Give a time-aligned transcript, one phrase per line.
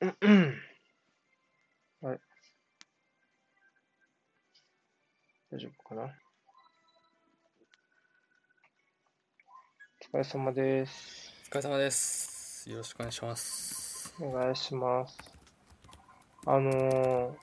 [0.00, 0.14] あれ
[5.50, 6.02] 大丈夫かな？
[6.04, 6.06] お
[10.16, 11.32] 疲れ様です。
[11.50, 12.70] お疲れ様です。
[12.70, 14.14] よろしくお願いします。
[14.20, 15.18] お願いします。
[16.46, 17.34] あのー、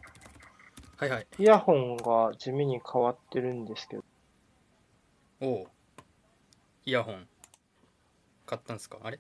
[0.96, 1.28] はいはい。
[1.38, 4.04] イヤホンが地味に変わってるんですけど、
[5.42, 5.68] おお。
[6.86, 7.28] イヤホン。
[8.46, 8.98] 買ったんですか？
[9.04, 9.20] あれ？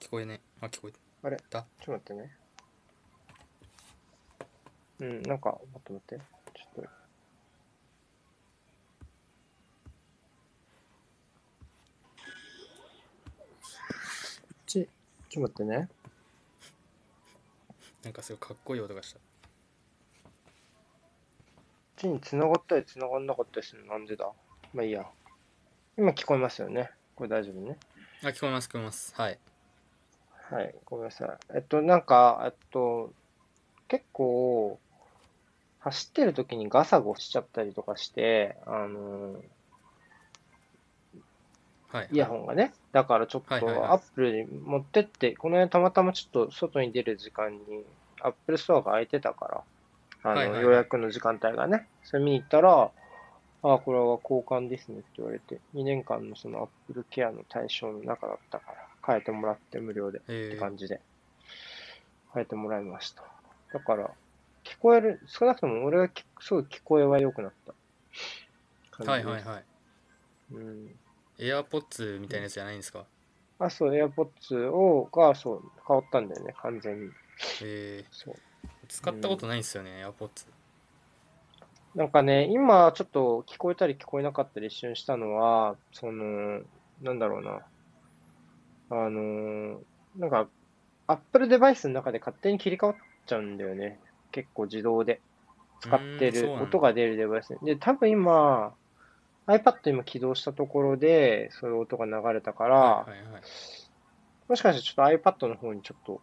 [0.00, 1.36] 聞こえねあ、聞こえあれ？
[1.50, 1.66] た。
[1.80, 2.36] ちょっと待ってね。
[5.00, 6.24] うん、なんか、待って待って。
[6.54, 6.90] ちょっと。
[14.66, 14.86] ち、ちょっ
[15.30, 15.88] と待ってね。
[18.02, 19.18] なんかすごいかっこいい音がした。
[19.18, 19.24] こ
[20.24, 23.92] っちに繋がったり繋がんなかったりするの？
[23.92, 24.30] なんでだ？
[24.74, 25.06] まあいいや。
[25.96, 26.90] 今聞こえますよね。
[27.14, 27.76] これ大丈夫ね。
[28.22, 29.14] あ、聞こえます、聞こえます。
[29.16, 29.38] はい。
[30.50, 31.28] はい、ごめんなさい。
[31.54, 33.12] えっと、なんか、えっと、
[33.88, 34.78] 結構、
[35.80, 39.36] 走ってる時にガサゴしちゃったりとかして、あの、
[41.90, 42.08] はい。
[42.12, 42.72] イヤホンがね。
[42.92, 47.58] だからちょっと、アップルに持ってって、この辺たまたまちょっと外に出る時間に、
[48.20, 49.64] アップルストアが開いてたか
[50.24, 51.86] ら、あの、はいはいはい予約の時間帯がね。
[52.04, 52.90] それ見に行ったら、
[53.62, 60.18] ああ、これは交換ですねって言われて、2年間のそのアップルケアの対象の中だったから、変えてもらって無料で。
[60.18, 61.00] ってえー、感じで
[62.34, 63.24] 変えてもらいました。
[63.72, 64.10] だから、
[64.64, 67.72] 聞こえる、少なくとも俺がきすごい聞こえは良くなった。
[69.10, 69.64] はいはいはい。
[70.52, 70.98] うん。
[71.38, 73.06] エアポッツみたいなやつじゃないんですか？
[73.60, 77.10] あ、そう、AirPods を、が、そう、変わったんだよね、完全に。
[77.62, 78.34] えそう。
[78.34, 78.38] ー、
[78.88, 80.46] 使ったことないんですよね、エアポッツ。
[81.94, 86.60] なんかね、今ちょっと聞こえたり聞こえなかったり一瞬したのは、その、
[87.02, 87.62] なんだろうな。
[88.90, 89.78] あのー
[90.16, 90.48] なんか、
[91.06, 94.00] Apple デバイスの中で勝手に切り替わっちゃうんだよね。
[94.32, 95.20] 結構自動で。
[95.80, 97.56] 使ってる、音が出るデバイス。
[97.62, 98.74] で、多分今、
[99.46, 103.42] iPad 今起動したところで、そういう音が流れたから、はいはいはい。
[104.48, 106.20] もしかしてちょっと iPad の方にちょっと、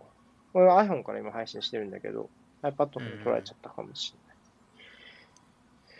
[0.54, 2.30] 俺は iPhone から今配信してるんだけど、
[2.64, 4.14] iPad の方に取られちゃったかもし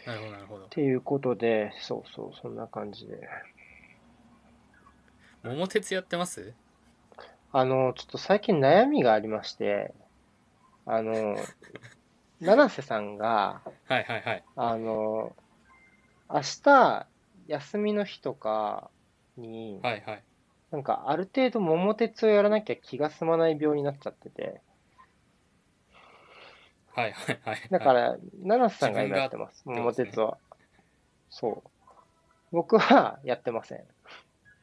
[0.08, 0.16] れない。
[0.16, 0.70] なるほどなるほどっ。
[0.70, 3.28] ていうことで、そうそう、そんな感じで。
[5.46, 6.54] 桃鉄やってます？
[7.52, 9.94] あの、ちょっと最近悩みがありまして、
[10.88, 11.36] あの、
[12.42, 14.44] 七瀬さんが、はいはいはい。
[14.56, 15.36] あの、
[16.30, 17.08] 明日、
[17.48, 18.90] 休みの日とか
[19.38, 20.24] に、はいはい。
[20.72, 24.62] なんかある程度桃鉄をやらなきゃ気が済まない病になっちゃってて、
[26.96, 27.68] はいはいはい。
[27.70, 30.40] だから、七瀬さんが今やってます、桃鉄は。
[31.30, 31.70] そう。
[32.52, 33.86] 僕はやってません。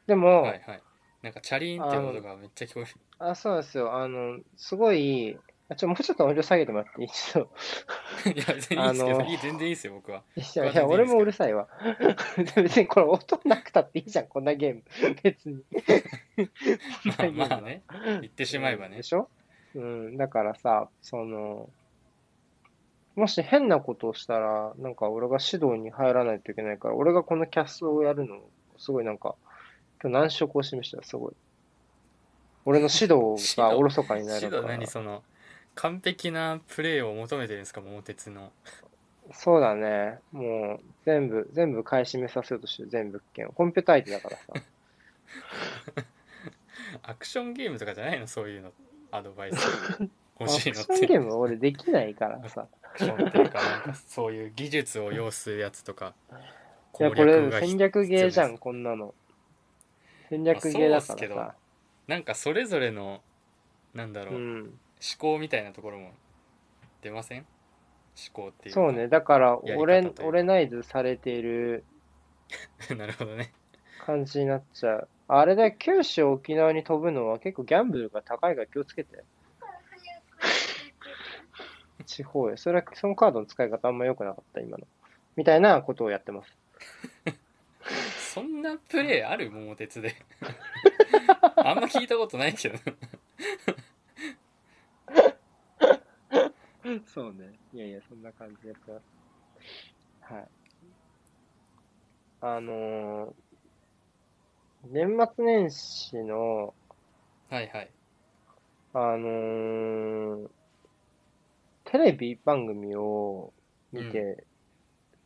[0.07, 0.81] でも、はいはい。
[1.21, 2.89] なんかチャリーンって音がめっちゃ聞こえる。
[3.19, 3.95] あ、そうなんですよ。
[3.95, 5.37] あの、すごい、
[5.69, 7.49] あちょ、もうちょっと音量下げてもらっていいちょ
[8.25, 10.23] いや、別にいいですけど、 あのいい全然いいですよ、僕は。
[10.35, 11.67] いや、いや、俺もうるさいわ。
[12.55, 14.83] 別にこれ音なくたっていいじゃん、こんなゲーム。
[15.23, 15.63] 別に。
[17.31, 17.83] まあまあね。
[18.21, 19.03] 言ってしまえばねで。
[19.03, 19.29] しょ？
[19.75, 21.69] うん、だからさ、その、
[23.15, 28.41] もし変なことをしたら、なんか俺が指導に入らないといけないから、俺がこのキャスをやるの、
[28.77, 29.35] すごいなんか、
[30.09, 30.97] 難色を示した？
[30.97, 31.33] らすごい。
[32.65, 34.77] 俺の指導がおろそかにな指導るから。
[34.77, 35.23] 何その、
[35.75, 38.51] 完璧なプレーを求めてるんですか、桃鉄の。
[39.31, 40.19] そうだね。
[40.31, 43.51] もう、全部、全部買い占めさせようとしてる、全物件を。
[43.51, 44.43] コンピューター相手だからさ。
[47.03, 48.71] アクションゲームとかじゃないの、そういうの。
[49.11, 49.55] アドバイス
[49.99, 50.03] ア
[50.39, 50.95] 欲しいクのって。
[50.95, 52.67] ションゲーム俺できないからさ。
[52.83, 56.13] アクションっていうか、なんかそういう技術を要するやつとか、
[56.99, 59.13] いや、これが戦略ゲーじゃん、こんなの。
[60.33, 61.55] 戦略ゲーだからさ。
[62.07, 63.21] なんかそれぞれの、
[63.93, 64.79] なんだろう、思うん。
[65.19, 66.11] 考みたいなところも
[67.01, 67.45] 出ません？
[68.15, 69.07] 思考っていうかそうね。
[69.07, 71.83] だから、俺俺ナイズされている
[72.97, 73.53] なるほどね。
[74.05, 75.07] 感じになっちゃう。
[75.27, 79.23] あれだよ、九州、沖縄に飛ぶのは結構ギャンブルが高いから気をつけて。
[82.05, 82.57] 地方へ。
[82.57, 84.87] それは、そのカードの使い方あんま良くなかった、今の。
[85.35, 86.57] みたいなことをやってます。
[88.33, 89.51] そんなプレーある？
[89.51, 90.15] 桃鉄で。
[91.57, 92.77] あんま聞いたことないけど。
[97.05, 97.53] そうね。
[97.73, 100.33] いやいや、そんな感じでやってます。
[100.33, 100.47] はい。
[102.41, 103.33] あのー
[104.89, 106.73] 年末年始の、
[107.49, 107.89] はいはい。
[108.93, 110.49] あのー
[111.85, 113.53] テレビ番組を
[113.91, 114.43] 見て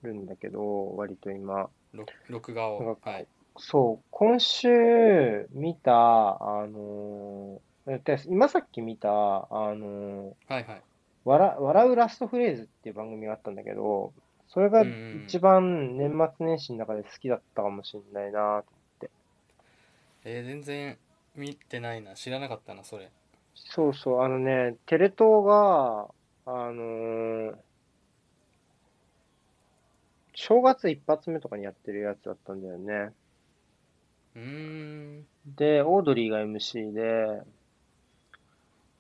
[0.04, 1.70] るんだけど、割と今。
[1.94, 2.98] 録録画を。
[3.02, 3.28] はい。
[3.58, 10.82] そう、今週見た、あのーで今さっき見た、あのはいはい。
[11.24, 14.12] 笑笑うラストフレーズっていう番組があったんだけど、
[14.50, 14.84] それが
[15.26, 18.64] 一番年末年始の中で好きだったかもしれないな。
[20.26, 20.98] えー全然
[21.36, 22.16] 見てないな。
[22.16, 23.10] 知らなかったな、それ。
[23.56, 26.08] そうそう、あのね、テレ東が、
[26.46, 27.56] あのー
[30.40, 33.12] 正月一発目とかにやってるやつだったんだよね。
[34.36, 34.42] うー
[35.22, 35.26] ん。
[35.48, 37.42] で、オードリーが MC で、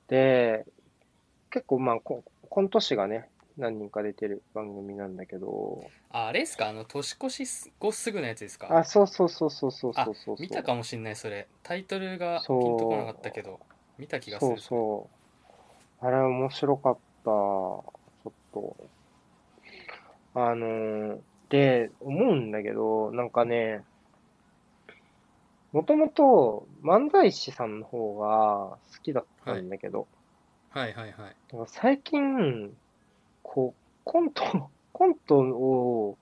[0.07, 0.65] で、
[1.51, 6.69] 結構まあコ、コント師がね、何人か出てる番組なんだけど、あ、あれですか？
[6.69, 8.75] あの、年越し後すぐのやつですか？
[8.75, 10.37] あ、そうそうそうそうそうそうそう。
[10.39, 11.47] 見たかもしんない、それ。
[11.61, 13.59] タイトルがピンとこなかったけど、
[13.99, 14.51] 見た気がする。
[14.53, 15.09] そうそ
[16.01, 16.05] う。
[16.05, 16.99] あれ面白かった。
[17.25, 17.93] ちょ
[18.29, 18.75] っと。
[20.39, 21.19] あのー
[21.49, 23.83] で、思うんだけど、なんかね、
[25.71, 30.07] もともと漫才師さんの方が好きだったんだけど、
[30.69, 31.35] はいはいはい。
[31.53, 32.75] なんか最近、
[33.43, 36.17] こう、コント、コントを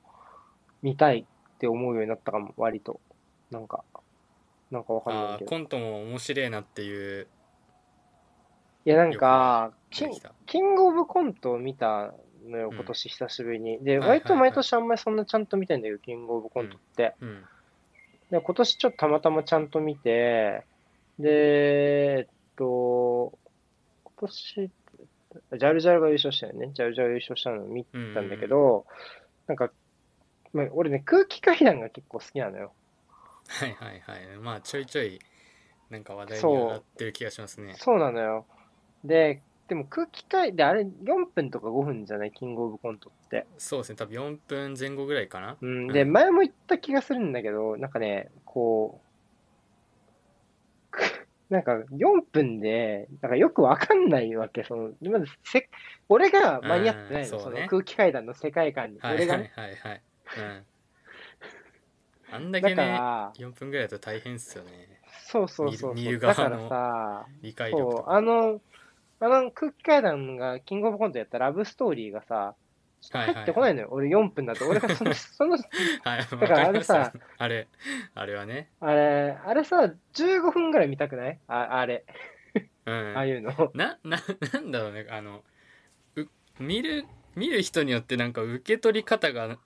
[0.81, 1.25] 見たい
[1.55, 2.99] って思うようになったかも、割と。
[3.49, 3.83] なんか、
[4.69, 5.49] なんかわかんないけど。
[5.49, 7.27] コントも面白いなっていう。
[8.85, 10.11] いや、なんか、キン
[10.45, 12.13] キングオブコントを見た
[12.49, 13.79] のよ、うん今年久しぶりに。
[13.83, 17.15] で、割と毎年あんまりそんなちゃんと見たいんだけど、キングオブコントって。
[17.21, 17.43] うん。
[18.31, 20.63] で、今年ちょっとたまたまちゃんと見て、
[21.19, 23.37] で、えっと、
[24.03, 26.71] 今年、ジャルジャルが優勝したよね。
[26.73, 28.85] ジャルジャル優勝したのを見たんだけど、
[29.47, 29.71] なんか、
[30.53, 32.71] まあ、俺ね、空気階段が結構好きなのよ。
[33.47, 34.37] はいはいはい。
[34.41, 35.19] まあ、ちょいちょい、
[35.89, 37.75] なんか話題にそう上がってる気がしますね。
[37.77, 38.45] そうなのよ。
[39.03, 42.31] で、でも空気階段、あれ4分とか5分じゃない？
[42.31, 43.47] キングオブコントって。
[43.57, 45.57] そうですね、多分4分前後ぐらいかな。
[45.59, 49.01] うん、で、うん前も言った気がするんだけど、なんかね、こ
[50.91, 50.95] う、
[51.49, 54.63] なんか4分で、なんかよくわかんないわけ。
[54.63, 55.67] その、まずせ、
[56.09, 58.99] 俺が間に合ってないの、うんそうねその空気階段の世界観に。
[58.99, 59.51] はいはい俺がね。
[59.55, 60.01] はいはい。
[60.37, 60.65] うん。
[62.31, 64.71] あんだだけね、から、4分ぐらいだと大変っすよね。
[65.27, 65.93] そうそうそうそう。
[65.95, 68.11] 見る見るだから側のさ、理解力そう、とか。
[68.13, 68.61] あの、
[69.19, 72.55] あの空気階段がキングオブコントやったラブストーリーがさ、
[73.11, 73.87] 入ってこないのよ。
[73.91, 74.67] 俺4分だと。
[74.67, 75.61] 俺がその、 その、はい、
[76.19, 77.67] だからあれさあれ、
[78.15, 78.69] あれはね。
[78.79, 81.39] あれ、あれさ、15分ぐらい見たくない？
[81.47, 82.03] ああれ、
[82.85, 83.13] うん。
[83.15, 83.71] ああいうの。
[83.73, 84.19] な、な、
[84.53, 85.43] なんだろうね、あの、
[86.15, 86.27] う、
[86.59, 89.59] 見る、見る人によってなんか受け取り方が、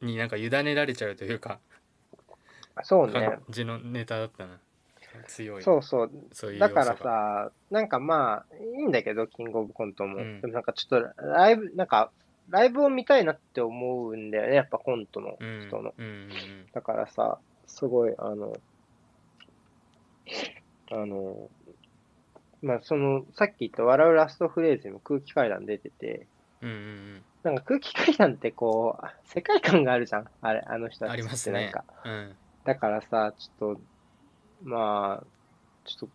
[0.00, 1.60] になんか委ねられちゃうというか、
[2.82, 3.42] そうね感。
[3.48, 4.60] じのネタだったな。
[5.24, 5.62] 強い。
[5.62, 6.10] そうそう。
[6.32, 6.96] そうだから。
[6.96, 10.18] さ、なんかまあ、いいんだけど、キングオブコントも。
[10.18, 12.12] うんでもなんかちょっと、ライブ、なんか、
[12.48, 15.66] ライブを見たいなって思うんだよね、やっぱコントのうん。
[15.68, 15.94] 人の。
[15.96, 16.66] うんうんうん。
[16.72, 18.52] だからさ、すごい、あの、
[20.92, 21.50] あの、
[22.62, 26.26] まあ、その、さっき言った笑うラストフレーズにも空気階段出てて、
[26.62, 27.24] うんうんうん。
[27.42, 30.26] なんか空気階段ってこう、世界観があるじゃん。
[30.40, 31.84] あれ、あの人たちってなんか。。
[32.04, 32.36] うん。
[32.64, 33.80] だからさ、ちょっと、
[34.62, 35.26] まあ、
[35.84, 36.08] ちょっ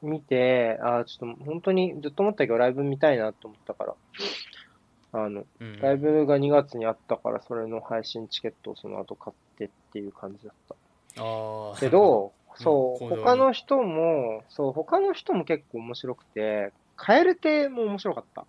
[0.00, 3.94] と、見て、あーちょっと本当にずっと思ったけど、ライブ見たいなと思ったから、
[5.12, 11.22] あの、うんライブが2月にあったから、それの配信チケットをその後買ってっていう感じだった。
[11.22, 11.78] ああ。
[11.78, 18.46] けど、 そう、うん他の人も、そう、他の人も結構面白くて、カエル亭も面白かった。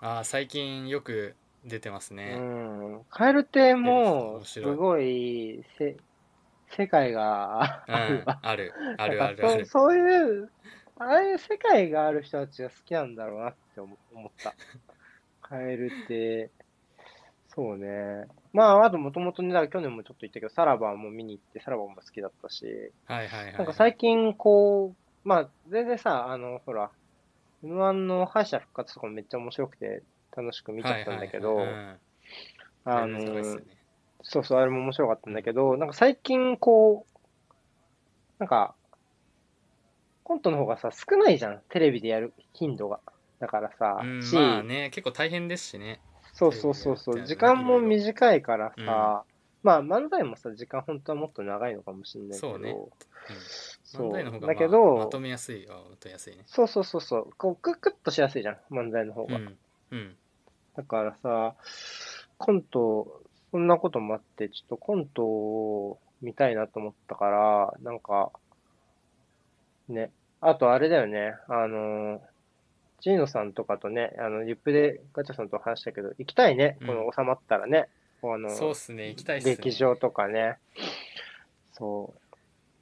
[0.00, 2.36] ああ、最近よく出てますうね。
[2.36, 3.04] ん。
[3.10, 5.96] カエル亭も、すごい、せ、
[6.76, 8.38] 世界がうんあるわ。
[8.42, 8.72] ある。
[8.98, 9.66] あるあるある。
[9.66, 10.50] そういう、
[10.98, 14.54] ああいう世界がある人たちが好きなんだろうなって思思った。
[15.42, 16.50] カエルって、
[17.48, 18.26] そうね。
[18.52, 23.52] まあ、あともともとね、だから去年もちょっと言ったけど、サラバも見に行って、サラバも好きだったし、はいはいはい。
[23.54, 26.90] なんか最近こう、まあ、全然さ、あの、ほら、
[27.64, 30.02] M1 の敗者復活とかもめっちゃ面白くて
[30.36, 31.60] 楽しく見ちゃったんだけど、
[32.84, 33.79] あのよ、ね
[34.22, 37.20] そうそう、あれも面白かったんだけど、なんか最近こう、
[38.38, 38.74] なんか、
[40.22, 43.00] コントの方がさ、少ないじゃん、テレビでやる頻度が。
[43.40, 46.00] だからさ、うん、し、まあね、結構大変ですしね。
[46.32, 49.24] そうそうそうそう、時間も短いからうんさ、
[49.62, 52.76] まあ漫才もさ、時間本当はもっと長いのかもしれないけど、そうね
[53.84, 56.44] そう漫才の方が、だけまあ、まどと、めやすいはまとめやすいね。
[56.46, 59.36] そうそうそうそう、こう、クックッとしやすいじゃん、漫才の方が。
[59.36, 59.58] うん。
[59.90, 60.16] うん。
[60.76, 61.54] だからさ、
[62.38, 63.19] コント、
[63.50, 68.30] そんなこともあって、ちょっとコントを見たいなと思ったから、なんか、
[69.88, 72.22] ね、あとあれだよね、あの、
[73.00, 77.88] ジーノさんとかとね、あの、リップでガチャさんと話したけど、行きたいね、うんこの収まったらね、
[78.22, 79.56] あの、そうっすね、行きたいっすね。
[79.56, 80.58] 劇場とかね。
[81.72, 82.12] そ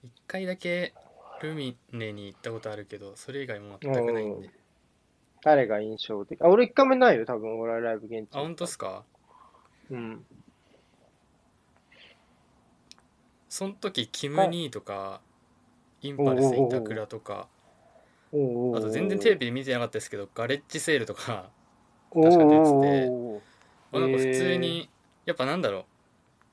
[0.05, 0.93] 一回だけ
[1.41, 4.51] ルミネに行ったことあるけど、それ以外も全くないんで。
[5.43, 6.43] 誰が印象的？
[6.43, 8.37] あ、俺一回目ないよ、多分、お笑いライブ現地。
[8.37, 9.05] あ、本当っすか？
[9.91, 10.27] うん。
[13.59, 15.21] その時、キム・ニーとか、
[16.01, 17.49] インパルス・イタクラとか、
[18.33, 21.51] あと全然テレビで見てなかったですけど、ガレッジセールとか、
[22.15, 23.11] 確か出てて
[23.93, 24.89] なんか普通に、
[25.27, 25.87] やっぱなんだろ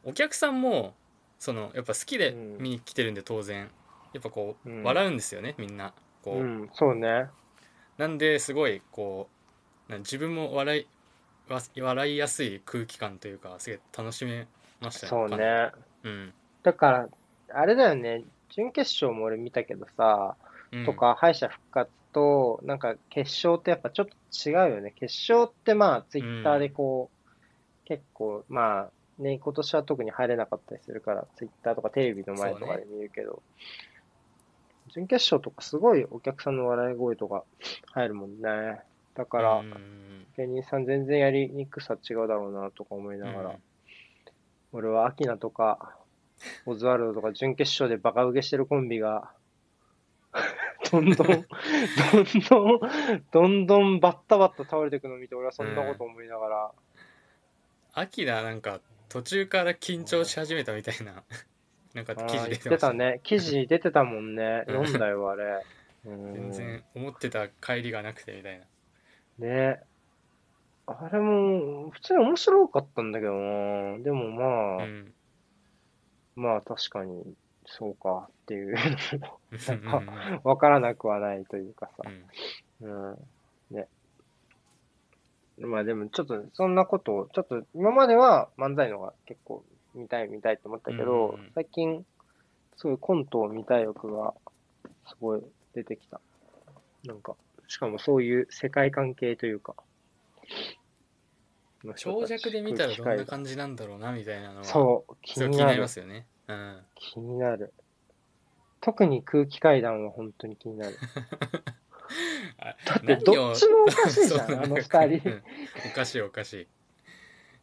[0.04, 0.96] う、お客さんも、
[1.38, 3.70] その、やっぱ好きで見に来てるんで当然、
[4.14, 4.84] やっぱこう、うん。
[4.84, 5.94] 笑うんですよね、みんな。
[6.24, 7.28] こう、うん、そうね。
[8.00, 9.30] なんですごいこ
[9.90, 10.88] うな自分も笑い
[11.54, 14.48] わ笑いやすい空気感というかすげえ楽しめ
[14.82, 15.72] ましたそうね。
[16.04, 16.34] うん、
[16.66, 17.10] だから、
[17.54, 20.36] あれだよね、準決勝も俺見たけどさ、
[20.72, 24.92] うん、とか敗者復活と、なんか決勝ってやっぱちょっと違うよね。
[24.96, 33.44] 決勝ってまあ、ツイッターでこう、結構、まあ、ね、今年は特に入れなかったりするから、ツイッターとかテレビの前とかで見るけど、
[34.88, 37.44] 準決勝とかすごいお客さんの笑い声とか
[37.92, 38.80] 入るもんね。
[39.14, 43.56] だから、うん芸人さん全然やりにくさ違うだろうなとか思いながら、うん
[44.76, 45.96] 俺はアキナとか、
[46.66, 49.32] オズワルドとか準決勝でバカ受けしてるコンビが、
[50.92, 51.46] どんどん、どん
[52.50, 52.80] どん、
[53.32, 56.72] どんどんバッタバッタ倒れていくのを見て、俺はそんなこと思いながら、
[57.94, 61.24] アキラなんか途中から緊張し始めたみたいな
[61.94, 63.22] なんか記事出てましたたね。
[63.24, 64.66] 記事出てたもんね。
[64.68, 65.64] うん読んだよ、あれ。
[66.06, 68.66] うん全然思ってた帰りがなくてみたいな
[69.40, 69.82] ね
[70.88, 73.98] あれも、普通に面白かったんだけどな。
[74.00, 75.14] でもまあ、うん
[76.36, 82.04] まあ確かに、そうかっていううんうん わからなくはないというかさ
[82.82, 82.88] う。
[82.88, 83.75] んうん。
[83.75, 83.88] ね。
[85.58, 89.63] まあでもちょっとそんなことを、ちょっと今までは漫才のが結構
[89.94, 92.06] 見たい見たいと思ったけど、うん最近、
[92.77, 94.34] すごいコントを見たい欲が
[95.08, 96.20] すごい出てきた。
[97.06, 97.36] なんか、
[97.68, 99.75] しかもそういう世界関係というか。
[101.94, 105.80] 長尺で見たらどんなじ感じなんだろうなみたいなのはそう、気になり。
[105.80, 107.74] ますよねうん気になる。
[108.82, 110.98] 特に空気階段は本当に気になる。
[112.60, 115.30] あだってどっちもおかしいじゃん、 あの二人。
[115.30, 115.44] うん
[115.92, 116.68] おかしいおかしい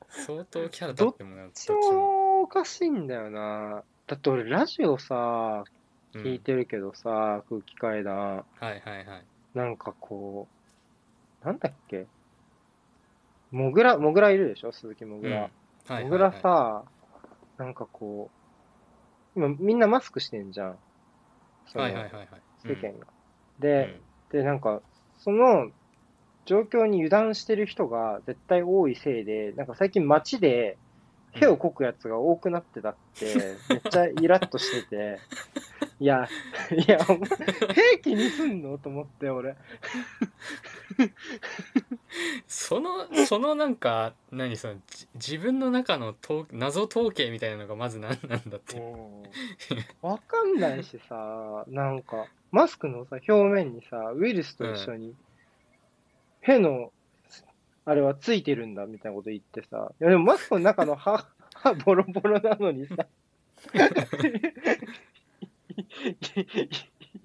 [0.09, 3.85] 相当キャラ立ってもなどっちどっちももおかしいんだよな。
[4.07, 8.37] だって俺ラジオさ、うん聞いてるけどさ、空気階段。
[8.37, 9.25] はいはいはい
[9.55, 10.47] なんかこ
[11.43, 12.07] う、なんだっけ？
[13.53, 14.73] もぐら、もぐらいるでしょ？
[14.73, 15.37] 鈴木もぐら。
[15.37, 16.85] うんはいはいもぐらさ、
[17.59, 18.31] なんかこ
[19.37, 20.79] う、今みんなマスクしてんじゃん。
[21.67, 22.29] そのはいはいはいはい
[22.65, 22.89] 世間が。
[22.91, 23.01] うん
[23.61, 24.81] で、で、なんか、
[25.19, 25.71] その
[26.47, 30.79] 状況に油断してる人が絶対多いせいで、なんか最近街で、
[31.33, 35.19] 屁をこくやつが多くなってたって、めっちゃイラッとしてて、
[36.01, 36.29] いや、
[36.73, 38.77] いや、お前、屁気にすんの？
[38.79, 39.55] と思って、俺。
[42.47, 48.85] そのそのなんか何そのじ自分の中の統謎統計みたいなのがまず何なんだっていう。
[50.03, 55.15] わかんないしさ、なんか、マスクのさ、表面にさ、ウイルスと一緒に、
[56.41, 56.93] 屁の、
[57.85, 63.07] あれはついてるんだみたいなこと言ってさ、いやでもマスクの中の歯、 歯ボロボロなのにさ、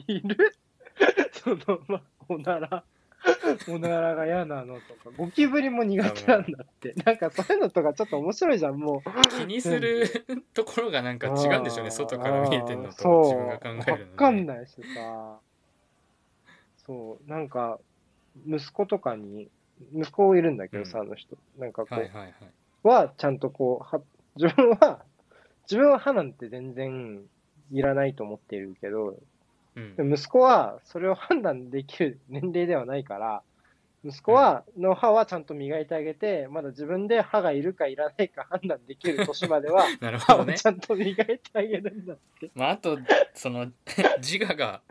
[0.07, 0.55] いいる？
[1.31, 2.83] その、ま、おなら、
[3.69, 6.93] おならが嫌なのとか、ゴキブリも苦手なんだって。
[7.05, 9.29] なんかそういうのとかちょっと面白いじゃん、もう。
[9.37, 10.07] 気にする
[10.53, 11.91] ところがなんか違うんでしょうね。
[11.91, 15.39] 外から見えてるのと自分が考えるので、わかんないしさ。
[16.85, 17.79] そう、なんか、
[18.45, 19.49] 息子とかに、
[19.93, 21.37] 息子いるんだけどさ、うあの人。
[21.57, 22.33] なんかこう、はいはいはい。
[22.83, 24.01] は、ちゃんとこう、は、
[24.37, 25.03] 自分は、
[25.63, 27.25] 自分は歯なんて全然
[27.71, 29.17] いらないと思っているけど、
[29.97, 33.43] うん息子はそれを判断できる年齢ではないから、
[34.03, 42.49] 息子は、の歯はちゃんと磨いてあげて、まだ自分で歯がいるかいらないか判断できる年までは、 なる歯ほどねをちゃんと磨いてあげるんだって。
[42.55, 42.97] まああと
[43.33, 43.71] その
[44.19, 44.81] 自我が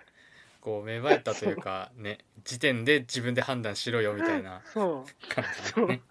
[0.61, 5.29] こう芽生えたというかね時点で自分で判断しろよみたいなそう。
[5.35, 6.03] 感じだね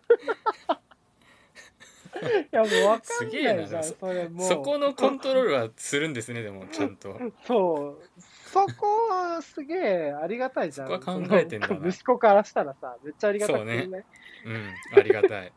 [2.22, 4.48] いや、もうわかんなじゃん、それもう。
[4.48, 8.22] そこのコントロールはするんですねでもちゃんと そう。
[8.56, 10.88] そこはすげえありがたいじゃん。
[10.88, 13.88] そこは考えてんだな息子からしたらさ、めっちゃありがたくそうね。
[13.88, 14.06] ね
[14.46, 15.54] うんありがたい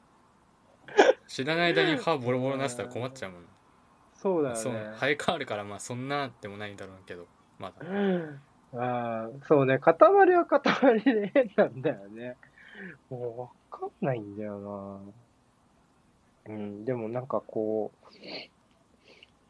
[1.28, 3.42] 知らない間に歯ボロボロなしたら困っちゃうもん
[4.14, 4.80] そうだよそうね。
[4.98, 7.26] 生え変わるからまあそんなでもないんだろうけど
[7.58, 7.86] まだ
[8.74, 12.36] ああ、そうね、塊は塊で変なんだよね。
[13.08, 15.00] もうわかんないんだよ
[16.46, 16.52] な。
[16.54, 18.06] うん、でもなんかこう、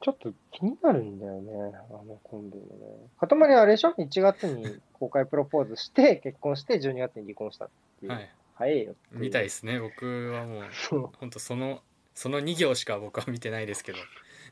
[0.00, 3.08] ちょっと気になるんだよね、あのコンビもね。
[3.18, 7.68] かたまりあれでしょ ?1 月に公開プロポーズして、結婚して、12月に離婚したっ
[8.00, 8.12] ていう。
[8.12, 9.18] はい早いよいう。
[9.18, 11.80] 見たいですね僕はもうそ本当その
[12.12, 13.98] その2行しか僕は見てないですけど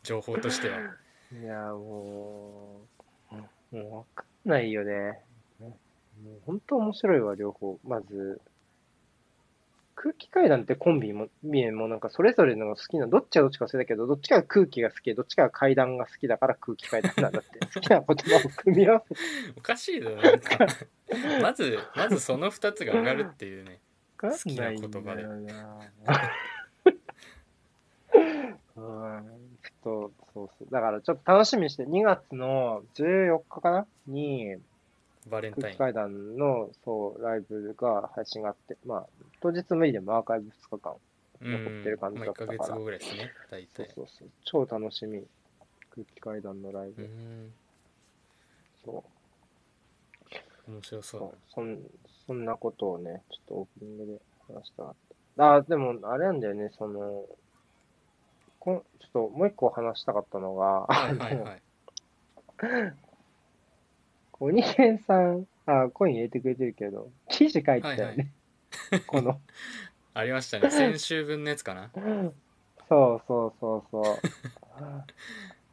[0.04, 0.98] 情報としてはう。
[1.32, 2.80] いや、も
[3.32, 5.18] う、もうわかんないよね。
[5.58, 5.72] もう
[6.46, 7.78] 本当面白いわ、両方。
[7.84, 8.40] まず、
[9.96, 17.58] 空気階段ってコンビも、もなんかそれぞれの好きな、どっちがどっちか忘れたけど、どっちかが空気が好きで、どっちかが階段が好きだから空気階段なんだって。
[17.74, 18.14] 好きな言葉
[18.46, 19.20] を組み合わせて。
[19.56, 20.66] おかしいだろ なんか。
[21.40, 23.80] まずまずその2つが上がるっていうね。
[24.18, 25.22] 好きな言葉で。
[28.76, 29.24] うん、
[29.62, 30.70] ちょっと、そうそう。
[30.70, 33.86] だからちょっと楽しみにして、2月の14日かな？
[34.06, 34.56] に、
[35.26, 39.06] バレンタイン空気階段の、そう、ライブが配信があって、まあ、
[39.40, 40.94] 当日無理でもアーカイブ2日間。
[41.40, 44.28] 残ってる感じだったからまあ、1ヶ月後ぐらいですね大そう体そうそう。
[44.44, 45.22] 超楽しみ。
[45.90, 47.02] 空気階段のライうブ。
[47.02, 47.52] ん
[48.84, 49.04] そ
[50.68, 50.70] う。
[50.70, 51.78] 面白そうそうそん
[52.26, 54.20] そんなことをね、ちょっとオープニングで
[54.54, 54.94] 話したかっ
[55.36, 55.54] た。
[55.54, 57.24] あ、でも、あれなんだよね、その、
[58.58, 61.62] こんちょっともう一個話したかったのが、はいはいはい
[64.40, 68.04] 鬼剣さん、あ、コイン入れてくれてるけど、記事書いてたよね。
[68.04, 69.40] はいは この、
[70.14, 70.70] ありましたね。
[70.70, 71.90] 先週分のやつかな。
[72.88, 74.16] そうそうそうそう。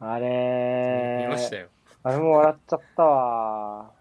[0.00, 1.68] あれ見ましたよ。
[2.02, 3.92] あれも笑っちゃったわ。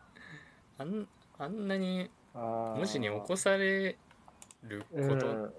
[0.78, 3.96] あんあんなに文字に起こされ
[4.64, 5.54] ること？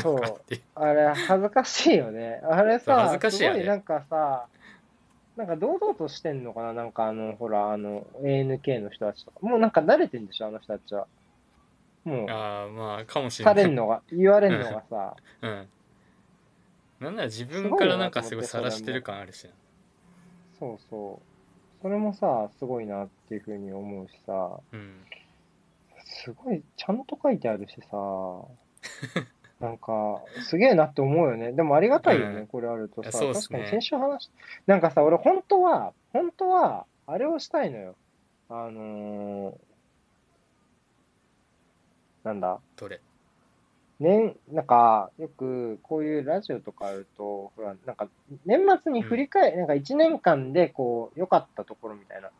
[0.00, 0.62] そうのかっていう。
[0.76, 2.40] あれ恥ずかしいよね。
[2.44, 3.60] あれさ、恥ずかしいよね。
[3.60, 4.46] すごいなんかさ、
[5.36, 6.72] なんか堂々としてんのかな？
[6.72, 9.40] なんかあの、ほら、あの、ANK の人たちとか。
[9.42, 10.46] もうなんか慣れてんでしょ？
[10.46, 11.08] あの人たちは。
[12.04, 13.64] もう、ああまあかもしれさない。
[13.64, 15.68] れんのが、 言われんのがさ、うん。
[17.00, 19.54] なんなら自分からなんかすごい晒してる感あるしな。
[20.58, 21.20] そうそ
[21.80, 21.82] う。
[21.82, 25.04] それもさ、すごいなっていうふうに思うしさ、うん。
[26.04, 27.96] すごい、ちゃんと書いてあるしさ、
[29.60, 31.52] なんか、すげえなって思うよね。
[31.52, 33.12] でもありがたいよね、うんこれあるとさ。
[33.12, 34.30] そうね確かに先週話し、
[34.66, 37.94] なんかさ、俺本当は、本当は、あれをしたいのよ。
[38.48, 39.54] あのー、
[42.24, 42.58] なんだ？
[42.76, 43.00] どれ？
[44.00, 48.08] 年、なんか、よく、こういうラジオとかあると、ほら、なんか、
[48.44, 52.30] 年末に振り返り、なんか一年間で、こう、良かったところみたいな。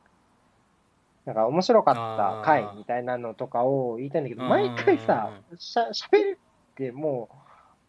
[1.27, 6.39] なんか、面白かった回みたいなのとかを言いたいんだけど、うん毎回さ、しゃ、喋る
[6.75, 7.29] っても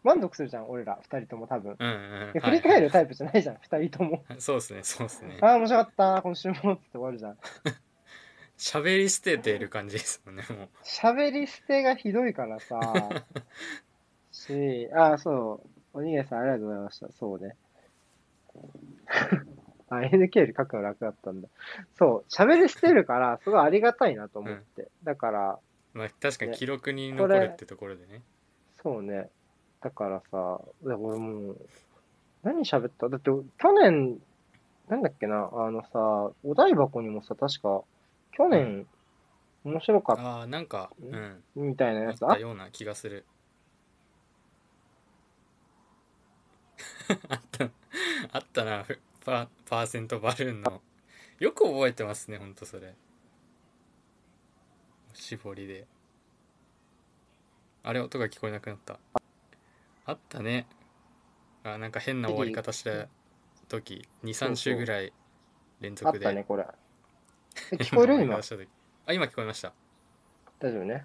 [0.04, 1.76] う、満足するじゃん、俺ら、二人とも多分。
[1.78, 4.22] うんうんで振り返るタイプじゃないじゃん、二人とも。
[4.28, 7.38] は いそうですねそうですねああ、面白かった、今週もって終わるじゃん。
[8.56, 12.80] 喋り捨ててる感じですもんねもう喋り捨てがひどいからさ、
[14.32, 15.60] し、あ、そ
[15.92, 17.12] う、おにげさんありがとうございました。
[17.12, 17.56] そうね。
[19.88, 21.48] あ、NK より書くの楽だったんだ。
[21.98, 24.88] そう、喋り捨てるから、すごいありがたいなと思って。
[25.04, 25.58] だから、
[25.92, 28.22] まあ確かにね記録に残るってところでね
[28.86, 29.28] そうね。
[29.82, 31.68] だからさ、いや俺もう、
[32.44, 33.08] 何喋った？
[33.08, 34.20] だって、去年、
[34.88, 37.82] なんだっけな、あのさ、お台箱にもさ、確か、
[38.30, 38.86] 去年、
[39.64, 41.42] 面白かったああなんかうん。
[41.56, 43.24] みたいなあやつあったような気がする。
[47.28, 47.64] あった
[48.32, 48.84] あったな。
[48.84, 50.80] ふパパーセントバルーンの。
[51.40, 52.94] よく覚えてますねほんとそれ。
[55.12, 55.88] 絞りで
[57.88, 58.98] あれ音が聞こえなくなった
[60.06, 60.66] あったね
[61.62, 63.06] あなんか変な終わり方した
[63.68, 65.12] 時23週ぐらい
[65.80, 66.66] 連あ続でったね、これ。
[67.72, 68.40] え聞こえる今？
[69.06, 69.72] あ今聞こえました
[70.58, 71.04] 大丈夫ね。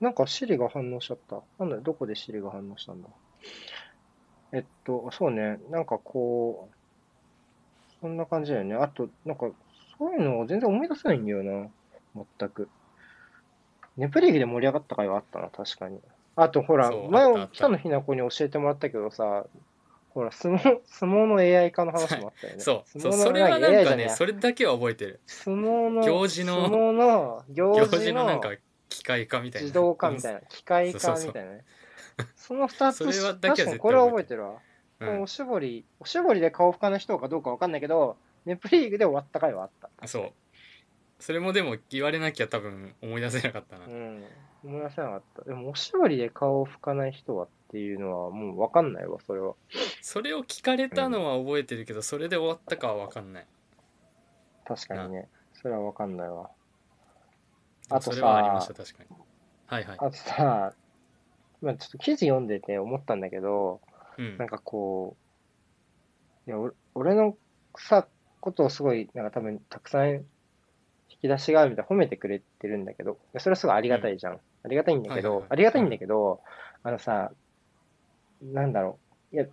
[0.00, 1.42] なんか Siri が反応しちゃった。
[1.58, 3.08] なんだどこで Siri が反応したんだ？
[4.52, 5.58] えっと、そうね。
[5.70, 8.76] なんかこう、そんな感じだよね。
[8.76, 9.50] あと、なんか、
[9.98, 11.68] そういうのを全然思い出せないんだよな。
[12.38, 12.68] 全く。
[13.98, 16.00] ネプリーグで盛り上がった回はあったな、確かに。
[16.36, 19.44] あと、ほら前北野日な子に教えてもらったけどさ、
[20.10, 22.60] ほら、相撲、相撲の AI 化の話もあったよね。
[22.62, 28.50] そうそうそれはなんかゃねそれだけは覚えてる相撲の、行事の相撲の、行行事のなんか
[28.88, 31.64] 機械化みたいな自動化みたいな、機械化みたいなね。
[32.36, 33.04] その二つ、
[33.40, 34.50] 確かにこれは覚えてるわ。
[35.00, 40.08] うんおしぼり、おしぼりで顔拭かない人かどうかわかんないけど、ネプリーグで終わった回はあった。
[40.08, 40.32] そう
[41.18, 44.24] それもでも言われなきゃ多分思い出せなかったな、うん。
[44.64, 45.42] 思い出せなかった。
[45.44, 49.54] でも、おしぼりで顔を拭かない人はっていうのはもうわかんないわ、それは。
[50.00, 53.46] それを聞かれたのは覚えてるけど、それで終わったかは分かんない
[54.64, 55.28] 確かにね。
[55.54, 56.50] それはわかんないわ。
[57.90, 59.08] あとさそれはありました確かに
[59.66, 60.72] はいはいあとさ、
[61.62, 63.80] まあちょっと記事読んでて思ったんだけど、
[64.18, 65.16] うんなんかこ
[66.46, 67.36] う、いや、俺俺の
[67.76, 68.06] さ、
[68.40, 70.24] ことをすごい、なんか多分たくさん引
[71.20, 74.34] き出しがあるみたいな褒めてくれてるんだけど、それはすごいありがたいじゃん。
[74.34, 76.40] ありがたいんだけどはいはいはい、ありがたいんだけど、
[76.82, 77.32] あのさ、
[78.42, 78.98] なんだろ
[79.32, 79.36] う。
[79.36, 79.46] いや、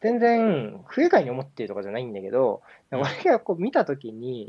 [0.00, 4.48] 全然不愉快に思ってるとかじゃないんだけど、うん俺がこう見たときに、 い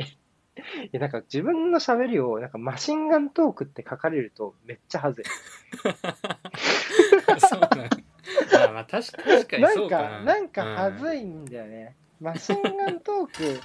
[0.92, 5.26] やなんか自分の喋りをなんかマシンガントークって書かれるとめっちゃはずい。
[7.40, 7.70] そうなん
[8.54, 9.12] まあまあ確
[9.48, 11.96] かになんそうかなか、なんかはい、ずいんだよね。
[12.20, 13.58] マシンガントークっ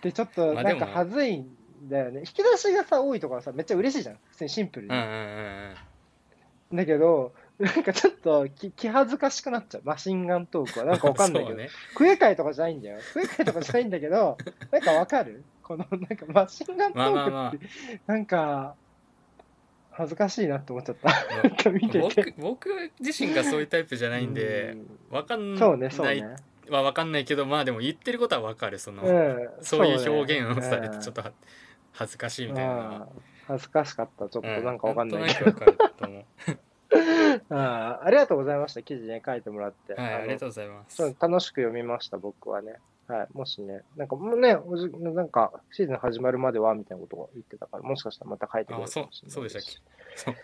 [0.00, 2.20] てちょっとまあなんかはずいんだよね。
[2.20, 4.18] 引き出しがさ、多いとかはさ、めっちゃ嬉しいじゃん。
[4.30, 4.94] 普通にシンプルに。
[4.94, 5.14] うんうんうんう
[5.72, 5.74] ん
[6.72, 9.82] だけど、なんかちょっと気気恥ずかしくなっちゃう。
[9.84, 10.84] マシンガントークは。
[10.84, 11.56] なんかわかんないけど。
[11.56, 12.98] ね不愉快とかじゃないんだよ。
[13.00, 14.36] 不愉快とかじゃないんだけど、
[14.72, 15.44] なんかわかる？
[15.62, 18.74] この、なんかマシンガントまあまあまあークって、なんか、
[19.92, 21.08] 恥ずかしいなって思っちゃった。
[22.00, 24.76] 僕僕自身がそういうタイプじゃないんで
[25.10, 26.36] わかんそうね、そうないね。
[26.68, 29.50] はわかんないけどまあでも言ってることはわかるその、うん。
[29.62, 31.32] そういう表現をされてうんちょっとは
[31.96, 33.08] 恥ずかしいみたいな
[33.46, 34.28] 恥ずかしかった。
[34.28, 35.52] ちょっとうんなんかわかんないけど。
[37.50, 38.82] あーありがとうございました。
[38.82, 39.94] 記事ね、書いてもらって。
[39.94, 42.76] はいあのりがとうございますそう楽しく読みました、僕はね。
[43.08, 43.28] はい。
[43.34, 49.96] もしね、なんかもうね、おじなんか、シーズン始まるまでは、みたいなことを言ってたから、もしかしたらまた書いてくれるかもしれないあそうそうでしたっけ？
[50.16, 50.34] そう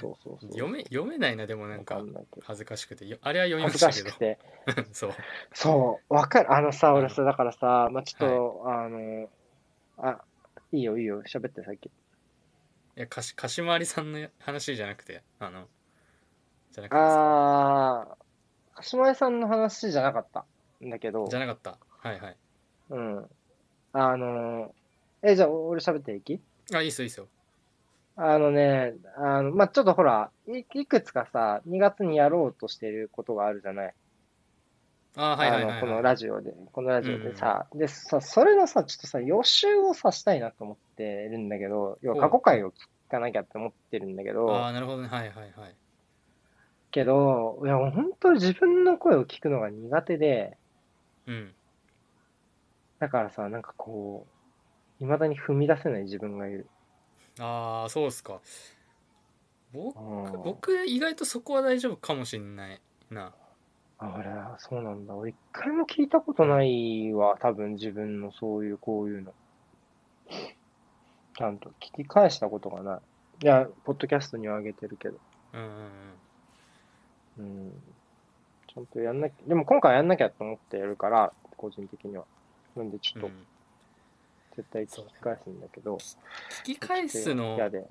[0.00, 0.50] そうそうそう。
[0.52, 2.02] 読め読めないなでもなんか
[2.42, 4.38] 恥ずかしくてよあれは読みま恥ずしたけかしくて。
[4.82, 5.10] ど そう
[5.52, 6.52] そう、わかる。
[6.52, 9.28] あのさ、うん俺さ、だからさ、まあ、ちょっと、あの、
[9.98, 10.20] あ、
[10.76, 11.86] いいよいいよ、喋ってさっき。
[11.86, 11.90] い
[12.96, 15.68] やかしかしまりさんの話じゃなくてあの
[16.72, 20.44] じゃなくてあー、かしまえさんの話じゃなかった。
[20.84, 21.26] んだけど。
[21.28, 21.78] じ、ゃなかった？
[22.00, 22.36] はいはい。
[22.90, 23.30] うん。
[23.94, 24.74] あの、
[25.22, 26.38] え、じゃあ、俺喋っていき
[26.74, 27.28] あいいっすよいいっすよ。
[28.16, 33.94] あのね、あの、まあ、ちょっとほら、いいくつかさ、2月にやろうとしてることがあるじゃない。
[35.16, 35.36] あ
[35.80, 42.74] このはい、ラジオで、このラジオでさ、で、さ、それのさ、ちょっとさ、予習をさしたいなと思ってるんだけど、要は過去回を聞
[43.10, 45.08] かなきゃって思ってるんだけあど、あなるほどね。
[45.08, 45.74] はいはいはい
[46.96, 50.56] けど、いや、本当に自分の声を聞くのが苦手で、
[51.26, 51.52] うん。
[52.98, 56.66] だからさ、なんかこう、未だに踏み出せない自分がいる。
[57.38, 58.40] ああそうっすか。
[59.74, 60.42] 僕うん。
[60.42, 63.34] 僕意外とそこは大丈夫かもしんないな
[63.98, 65.14] あ、俺はそうなんだ。
[65.14, 69.32] 俺一回も聞いたことないわ、多分自分のそういう、こういうの。
[71.36, 73.00] ちゃんと聞き返したことがない。
[73.44, 75.18] いや、ポッドキャストには上げてるけど。
[75.54, 75.68] うんうん
[77.38, 77.72] うんうん。
[78.68, 82.24] ちゃんとやんなきゃ、でも今回やんなきゃと思ってやるから、個人的には。
[82.74, 83.46] なんでちょっとうん
[84.56, 85.96] 絶対聞き返すんだけど。
[85.96, 87.86] 聞き返すの嫌で。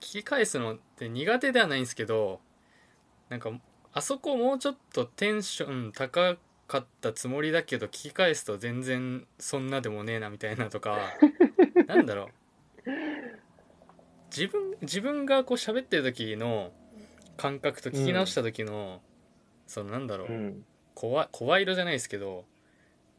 [0.00, 2.40] 聞き返すのって苦手ではないんですけど
[3.28, 3.50] なんか
[3.92, 11.14] あそこもうちょっとテンション高かったつもりだけど聞き返すと全然そんなでもねえなみたいなとか
[11.88, 12.28] なんだろう。
[14.30, 16.70] 自分自分がこう喋ってる時の
[17.36, 19.00] 感覚と聞き直した時の、
[19.66, 20.64] そのなんだろう、うん。
[20.94, 22.44] 声声色じゃないですけど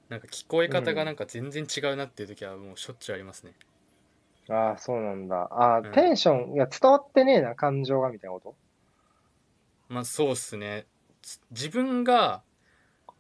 [0.10, 3.54] なんか聞こえ方がなんか全然違うなっていう時はもうしょっちゅうありますね、
[4.50, 5.44] ああ、そうなんだ。
[5.52, 5.92] ああ、うん。
[5.92, 8.56] テンション、いや、伝わってねえな、感情が、みたいなこと？
[9.90, 10.86] まあそうっすね。
[11.22, 12.44] つ自分が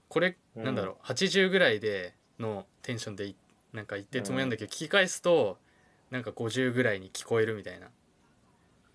[0.09, 0.63] これうん。
[0.63, 3.35] なんだろう、80ぐらいでのテンションでい
[3.73, 5.57] なんか言ってるつもりなんだけど、聞き返すと
[6.11, 7.91] なんか50ぐらいに聞こえるみたいな、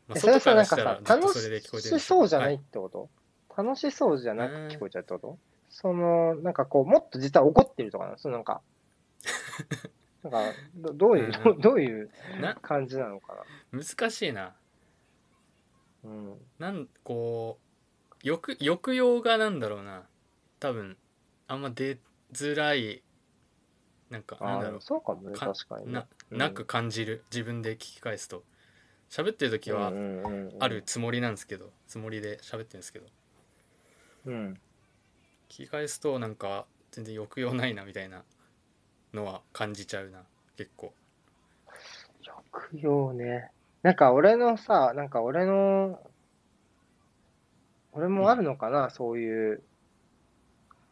[0.06, 3.10] まあ、えそれさ、外からなんかさしたら、ずっと楽それで聞こえてるんしそうじゃないはってこと、
[3.56, 4.76] 楽しそうじゃなくうん。
[4.76, 5.38] 聞こえちゃうってこと？
[5.68, 8.62] その、なんかこう、もっと実は怒ってるとかなそのなんか、
[10.22, 11.58] なんか、 どどういう、どうん。
[11.60, 14.56] どういうな感じなのか難しいな
[16.04, 16.10] な。
[16.10, 16.50] うん。
[16.58, 17.63] なんこう
[18.24, 20.02] 抑抑揚がなんだろうな。
[20.58, 20.96] 多分
[21.46, 21.98] あんま出
[22.32, 23.02] づらい
[24.10, 24.80] なんかなんだろう。
[24.80, 25.92] そうかもね、か確かにね。
[25.92, 27.24] ななく感じる。
[27.30, 28.42] 自分で聞き返すと。
[29.10, 30.56] 喋ってる時はうんうんうんうん。
[30.60, 30.82] ある。
[30.86, 31.70] つもりなんですけど。
[31.86, 33.06] つもりで喋ってるんですけど。
[34.26, 34.60] うん。
[35.48, 38.22] 聞き返すとなんか全然抑揚ないなみたいな
[39.12, 40.22] のは感じちゃうな。
[40.56, 40.92] 結構。
[42.24, 43.50] 抑揚ね。
[43.82, 46.00] なんか俺のさ、なんか俺の、
[47.94, 49.62] 俺もあるのかな、そういう。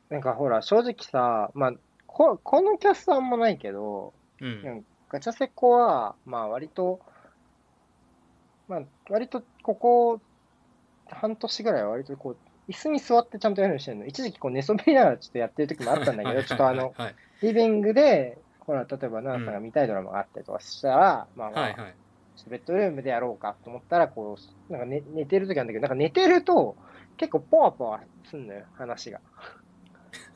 [0.09, 1.73] なんかほら、正直さ、まあ、
[2.07, 4.85] ここのキャストあんまないけど、うん。
[5.09, 7.01] ガチャセコは、まあ割と、
[8.69, 10.21] まあ割とここ
[11.11, 12.37] 半年ぐらいは割とこう、
[12.71, 14.07] 椅子に座ってちゃんとやるようにしてるの。
[14.07, 21.97] 一時期こう寝そべりながらちょっとやってる時もあったんだけど、ちょっとあの、はいリビングで、ほら、例えば、ナナさんが見たいドラマがあったりとかしたら、まあまあ、はいはい。
[22.37, 24.37] ちょっとベッドルームでやろうかと思ったら、こ
[24.69, 26.77] う、なんか寝寝てる時なんだけど、なんか寝てると、
[27.17, 29.21] 結構ポワポワすんのよ、話が。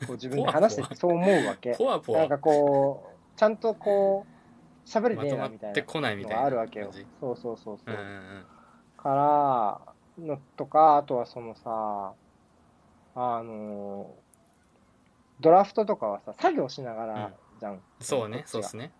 [0.05, 1.75] こう自分で話しててそう思うわけ。
[1.77, 6.91] ポワポワなんかこう、ちゃんとこう、喋れてえなみたいなってこないみのたいながあるわけよ。
[7.19, 7.97] そうそうそうそうう。
[7.97, 8.45] んうん
[8.97, 9.85] か
[10.17, 12.13] ら、のとか、あとはそのさ、
[13.15, 14.09] あの、
[15.39, 17.81] ドラフトとかはさ、作業しながらじゃん。
[18.01, 18.91] そうねこっちがそうですね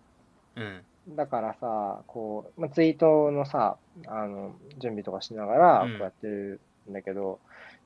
[0.56, 0.84] うん
[1.16, 6.60] だからさ、こう、まあ、ツイートのさ、あの、準備とかしながら、こうんうやってる
[6.90, 7.40] んだけど、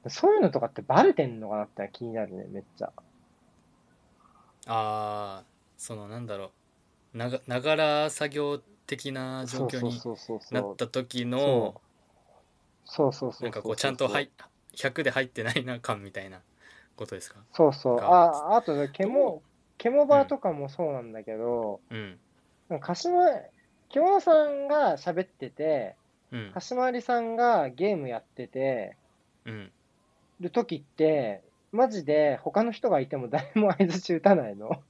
[0.09, 2.93] そういうのとかってバレてんのかなって気になるね、めっちゃ。
[4.67, 5.45] ああ
[5.77, 6.53] そのなんだろ
[7.15, 10.01] うながながら作業的な状況に。
[10.51, 11.81] なった時の
[12.85, 13.43] そうそうそう。
[13.43, 14.31] なんかこうちゃんと入
[14.75, 16.41] 100で入ってないな感みたいな
[16.97, 17.41] ことですか？
[17.53, 17.97] そうそう。
[17.97, 19.43] があ、あとね、ケモ、
[19.79, 22.19] ケモバーとかもそうなんだけど、うん
[22.69, 23.27] なんか鹿島、
[23.89, 25.97] 獣さんが喋ってて、
[26.31, 28.97] うん鹿島有さんがゲームやってて、
[29.45, 29.73] うん
[30.43, 34.83] る時って、マジで他の人がいても誰も相槌打たないの？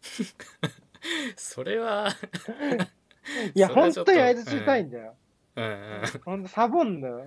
[1.37, 2.09] それは
[3.55, 5.15] いや、本当に相槌打たいんだよ。
[5.57, 7.27] うんうんほんとサボんだよ。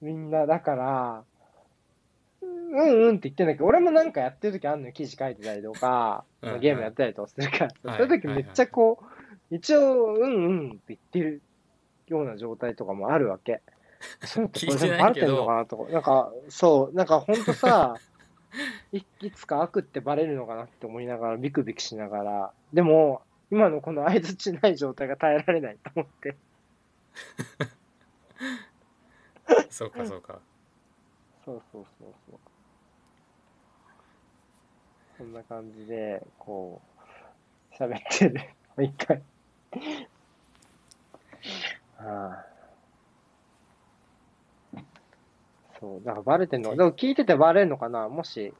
[0.00, 1.24] みんな、だから、
[2.42, 4.92] うんうんって言ってんだけど、俺もなんかやってる時あんのよ。
[4.92, 9.02] 記事書いてたりとか、うんうんゲームやったりとかするからさ、はいそういう時めっちゃこ
[9.50, 11.42] う、一応、うんうんって言ってる
[12.08, 13.62] ような状態とかもあるわけ。
[14.24, 17.96] それてないバレてんけどのかなとか、なんか、そう、なんかほんとさ、
[18.92, 26.36] いいつか悪ってバレるのかなって思いながら、ビクビクしながら、でも、今のこの相づちない状態が耐えられないと思って。
[29.70, 30.40] そうかそうか
[31.44, 32.40] そうそうそうそう。
[35.18, 36.80] そんな感じで、こ
[37.72, 38.34] う、喋ってる。
[38.34, 38.40] も
[38.78, 39.22] う一回。
[41.98, 42.53] ああ。
[45.84, 48.08] そう、だからバレてんのでも聞いててバレんのかな？
[48.08, 48.54] もし、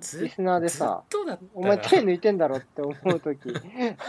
[0.00, 3.38] ずリスナーでさ、ずっとだったらお前手抜いてんだろって思うとき、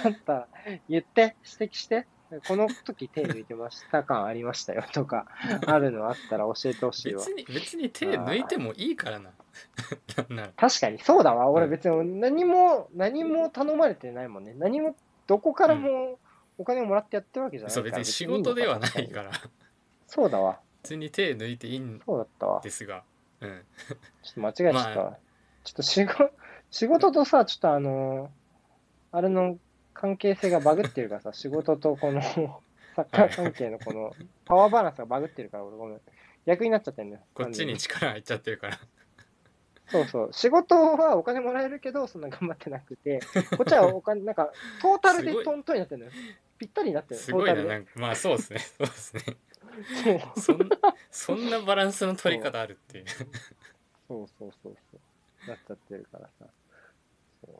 [0.05, 0.47] あんた、
[0.87, 2.07] 言って、指摘して。
[2.45, 5.27] この時手抜いてました感ありましたよ とか、
[5.65, 7.33] あるのあったら教えてほしいわ別。
[7.33, 9.31] に別に手抜いてもいいからな
[10.27, 11.49] なんなら確かに、そうだわ。
[11.49, 14.53] 俺うん別に何も、何も頼まれてないもんね。
[14.57, 14.93] 何も、
[15.25, 16.19] どこからも
[16.57, 17.83] お金をもらってやってるわけじゃないから。
[17.85, 19.31] そう別に仕事ではないから
[20.07, 20.59] そうだわ。
[20.87, 22.59] 普通に手抜いていいんそうだったわ。
[22.61, 23.03] ちょですが。
[23.41, 23.49] うん。
[23.49, 25.19] っと間違えちゃった
[25.63, 26.31] ちょっと仕事、
[26.71, 28.31] 仕事とさ、ちょっとあの、
[29.11, 29.57] あれの
[29.93, 32.21] 関係性がバグってるからさ、 仕事とこの、
[32.95, 36.01] サッカー関係のこの、パワーバランスがバグってるから、俺ごめん。
[36.45, 37.23] 逆になっちゃってんだよ。
[37.33, 38.79] こっちに力入っちゃってるから。
[39.89, 40.29] そうそう。
[40.31, 43.19] 仕事はお金もらえるけど、そんな頑張ってなくて、
[43.57, 45.43] こっちはお金、なんか、トータルですごい。
[45.43, 46.11] トントンになってるのよ。
[46.57, 47.19] ぴったりになってる。
[47.19, 47.73] すごいなトータルで。
[47.75, 48.59] なんかまあそうですね。
[48.59, 49.37] そうですね
[50.35, 50.67] そんな
[51.11, 53.05] そんなバランスの取り方あるっていう。
[54.07, 55.49] そうそうそうそう。
[55.49, 56.45] なっちゃってるからさ。
[57.45, 57.55] そう。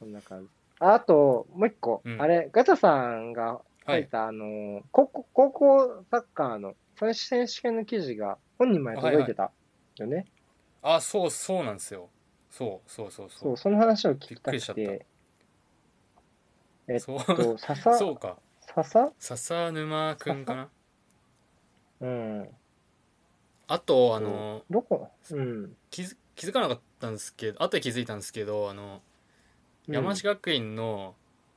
[0.00, 0.50] そんな感じ。
[0.80, 2.20] ああと、もう一個、うん。
[2.22, 9.52] あれ、ガチャさんが書いた、あの、高校、高校サッカーの選手選手権の記事が本人まで届いてた。
[10.00, 10.26] よね。
[10.82, 12.08] あそうそうなんですよ。
[12.50, 15.06] そうそうそうそ、そううその話を聞きたくて、
[16.88, 17.24] えっそう。
[17.24, 18.38] と、笹、そうか
[18.74, 19.12] 笹？
[19.18, 20.68] 笹沼くんかな？
[22.00, 22.48] うん。
[23.66, 25.08] あとあのどこ？
[25.30, 25.76] うん。
[25.90, 29.02] 気づ気づかなかったんですけど後で気づいたんですけどあの
[29.88, 31.14] うん山梨学院の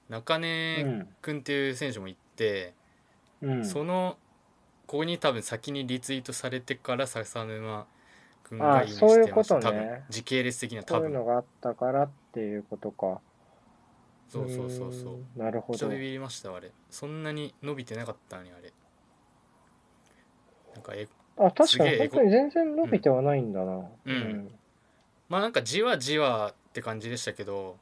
[0.09, 1.07] 中う根ん。
[1.21, 2.73] くんっていう選手もいて、
[3.41, 3.65] うん。
[3.65, 4.17] その
[4.87, 7.87] ここに多分先にリツイートされてから笹沼
[8.43, 13.21] くんがあいいしてましたことね多分時系列的には多分そういうのがあったからっていうことか。
[14.33, 15.95] そうそうそうそうなるほどちょっと。
[15.95, 18.73] ビビりましたあれそんなに伸びてなかったのにあれ
[20.73, 23.87] なんかえあ、確かに本当に全然伸びてはないんだな。
[24.05, 24.51] うん
[25.29, 27.77] まあなんかじわじわって感じでしたけど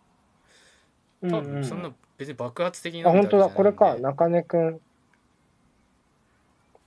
[1.22, 1.32] うん。
[1.32, 3.50] 多うんうん分そんな別に爆発的にあ、本当だ。
[3.50, 3.96] これか。
[3.96, 4.82] な中根くん。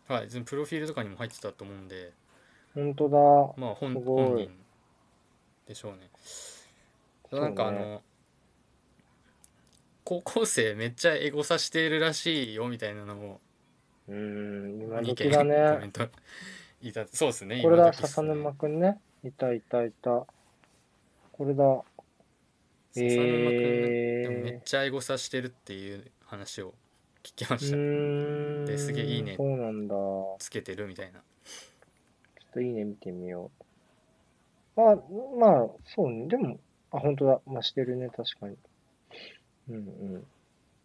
[0.09, 2.13] はいプロフィールとかにも入ってたと思うんで
[2.75, 3.19] 本当だ。
[3.57, 4.51] まあ本本人
[5.67, 6.11] でしょうね
[7.31, 8.03] そうねなんかあの
[10.05, 13.41] 高校生めっちゃエゴサしているらしいよみたいなのも
[14.09, 15.93] うーん、今2時だ件コメねン。
[15.93, 16.09] ト
[16.83, 19.01] いたそうですねこれだ、笹沼くんね。
[19.25, 20.27] いたいたいた。
[21.33, 21.83] これだ。
[22.93, 23.85] 笹沼くん
[24.27, 26.75] えーめっちゃエゴサしてるっていう話を
[27.23, 27.77] 聞きまうした。
[28.71, 29.95] ですげえいいねそうなんだ。
[29.95, 31.23] ちょつけてるみたいなっ
[32.53, 33.51] といいね見てみよ
[34.77, 34.81] う。
[34.81, 34.97] まあ、
[35.39, 36.27] まあ、そうね。
[36.27, 36.59] でも、
[36.91, 37.41] あ、本当だ。
[37.47, 38.57] まあ、してるね、確かに。
[39.69, 39.79] うんう
[40.19, 40.27] ん。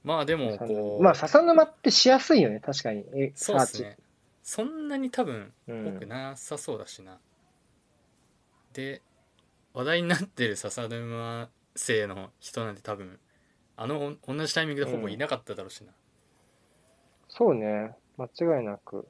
[0.03, 3.05] まあでもこうまあ、笹沼ってしやすいよね、確かに。
[3.13, 3.97] え、そうっすね
[4.43, 5.53] そんなに多分。
[5.67, 7.19] 多くなさそうだしな、
[8.73, 9.01] で
[9.73, 13.19] 話題になってる笹沼生の人なんて多分
[13.75, 15.91] あのお同じタイミングでほぼいなかっただろうしな、
[17.27, 17.93] そうね。
[18.17, 19.07] 間違いなく。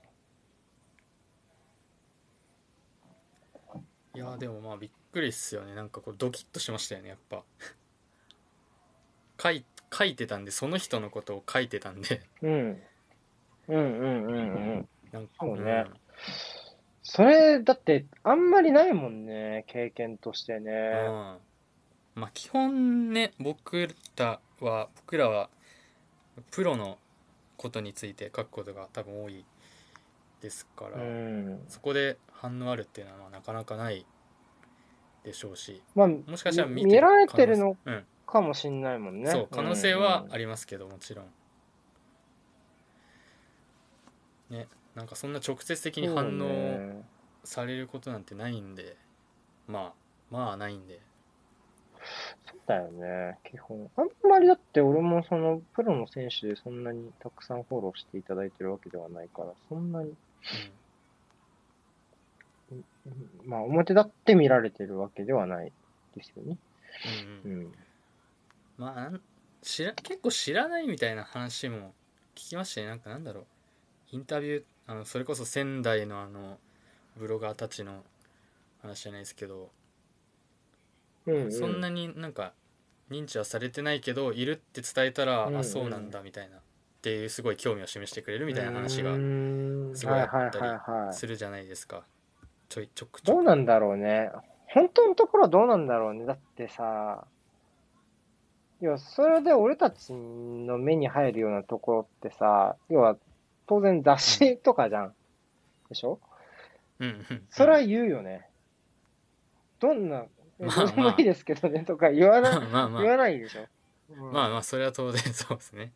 [4.16, 7.44] いやでもまあびっくりっすよねなんかこうドキッとしましたよねやっぱ
[9.42, 12.82] 書い書いてたんでその人のことを書いてたんでうん。
[13.68, 14.36] うんうんうんう
[14.82, 14.90] ん。
[15.12, 15.86] なんかそうね
[17.02, 20.94] それ、だって、あんまりないもんね、経験としてうんね。
[22.14, 25.50] まあ基本ね僕らは僕らは
[26.52, 26.98] プロの
[27.56, 29.46] ことについて書くことが多分多い
[30.42, 31.64] ですから、うん。
[31.68, 34.06] そこで反応あるっていうのはまあなかなかない
[35.24, 39.32] でしょうしまあ、もしかしたら見られてるのうんかもしんないもんね。
[39.32, 41.26] そう可能性はありりますけどもちろん。
[44.50, 47.04] ねなんかそんな直接的に反応
[47.44, 48.98] されることなんてないんで
[49.68, 49.94] まあ
[50.32, 51.00] まあないんで。
[52.50, 53.90] そうだよね、基本。
[53.98, 60.14] あんまりだって俺もそのプロの選手でそんなにたくさんフォローしていただいてるわけではないから、そんなに、
[62.72, 62.86] うん。
[63.46, 65.72] まあ表立って見られてるわけではない
[66.16, 66.58] ですよね。
[67.44, 67.52] うん。
[67.52, 67.74] うん。
[68.80, 69.20] まあ
[69.62, 71.94] 知ら結構知らないみたいな話も
[72.34, 72.88] 聞きましたね。
[72.88, 73.46] なんかなんだろう。
[74.12, 76.58] インタビューあのそれこそ仙台のあの
[77.18, 78.04] ブロガーたちの
[78.82, 79.70] 話じゃないですけど、
[81.28, 81.52] うん、うん。
[81.52, 82.54] そんなになんか
[83.12, 85.60] 認知はされてないけどいるって伝えたら、うんうん。
[85.60, 86.58] あそうなんだみたいな。
[86.58, 89.14] っていうすごい興味を示してくれるみたいな話が
[89.96, 92.04] すごいあったりするじゃないですか。
[92.68, 93.38] ちょいちょくちょく。
[93.38, 94.30] どうなんだろうね。
[94.68, 96.26] 本当のところはどうなんだろうね。
[96.26, 97.26] だってさ、
[98.82, 103.18] 要はそれで俺たちの目に入るようなところってさ、要は
[103.68, 105.14] 当然雑誌とかじゃん。
[105.90, 106.20] でしょ？
[107.00, 108.48] うんそれは言うよね。
[109.80, 110.26] どんな、
[110.60, 113.66] どうでもいいですけどねとか言わない、 まあまあ言わないでしょ？
[114.12, 115.94] うんまあまあそれは当然そうですね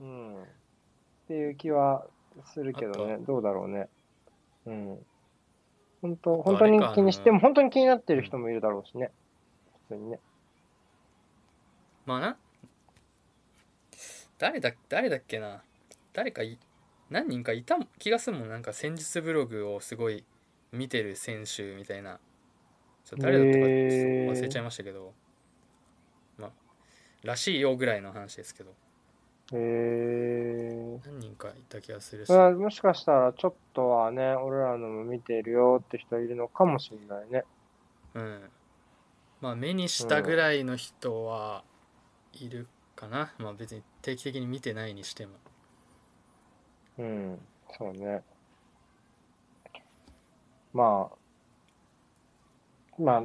[0.00, 0.42] うん。
[0.42, 0.46] っ
[1.28, 2.06] ていう気は
[2.46, 3.18] するけどあね。
[3.18, 3.88] どうだろうね。
[4.66, 5.06] うん。
[6.02, 9.12] 本当、と本当に気にしても、本当に気になってる人もいるだろうしね。
[9.88, 10.20] 普通にね。
[12.06, 12.36] まあな。
[14.38, 15.62] 誰だ誰だっけな。
[16.12, 16.58] 誰かい
[17.10, 18.48] 何人かいた気がするもん。
[18.48, 20.24] なんか戦術ブログをすごい
[20.72, 22.18] 見てる選手みたいな。
[23.04, 25.12] ちょっと誰だったか忘れちゃいましたけど。
[26.38, 26.50] まあ
[27.22, 28.70] らしいよぐらいの話ですけど。
[28.70, 28.74] へ
[29.54, 31.00] え。
[31.04, 32.28] 何人かいた気がするし。
[32.28, 37.44] それはもしかしたら、ちょっとはね、俺らのも見てるよって人いるのかもしれないね。
[38.14, 38.50] うん。
[39.40, 41.64] まあ目にしたぐらいの人は
[42.40, 45.32] いるかな、まあ別に定期的に見てないにしても。
[46.98, 47.38] うん。
[47.78, 48.22] そうね。
[50.72, 53.22] まあ、まあ、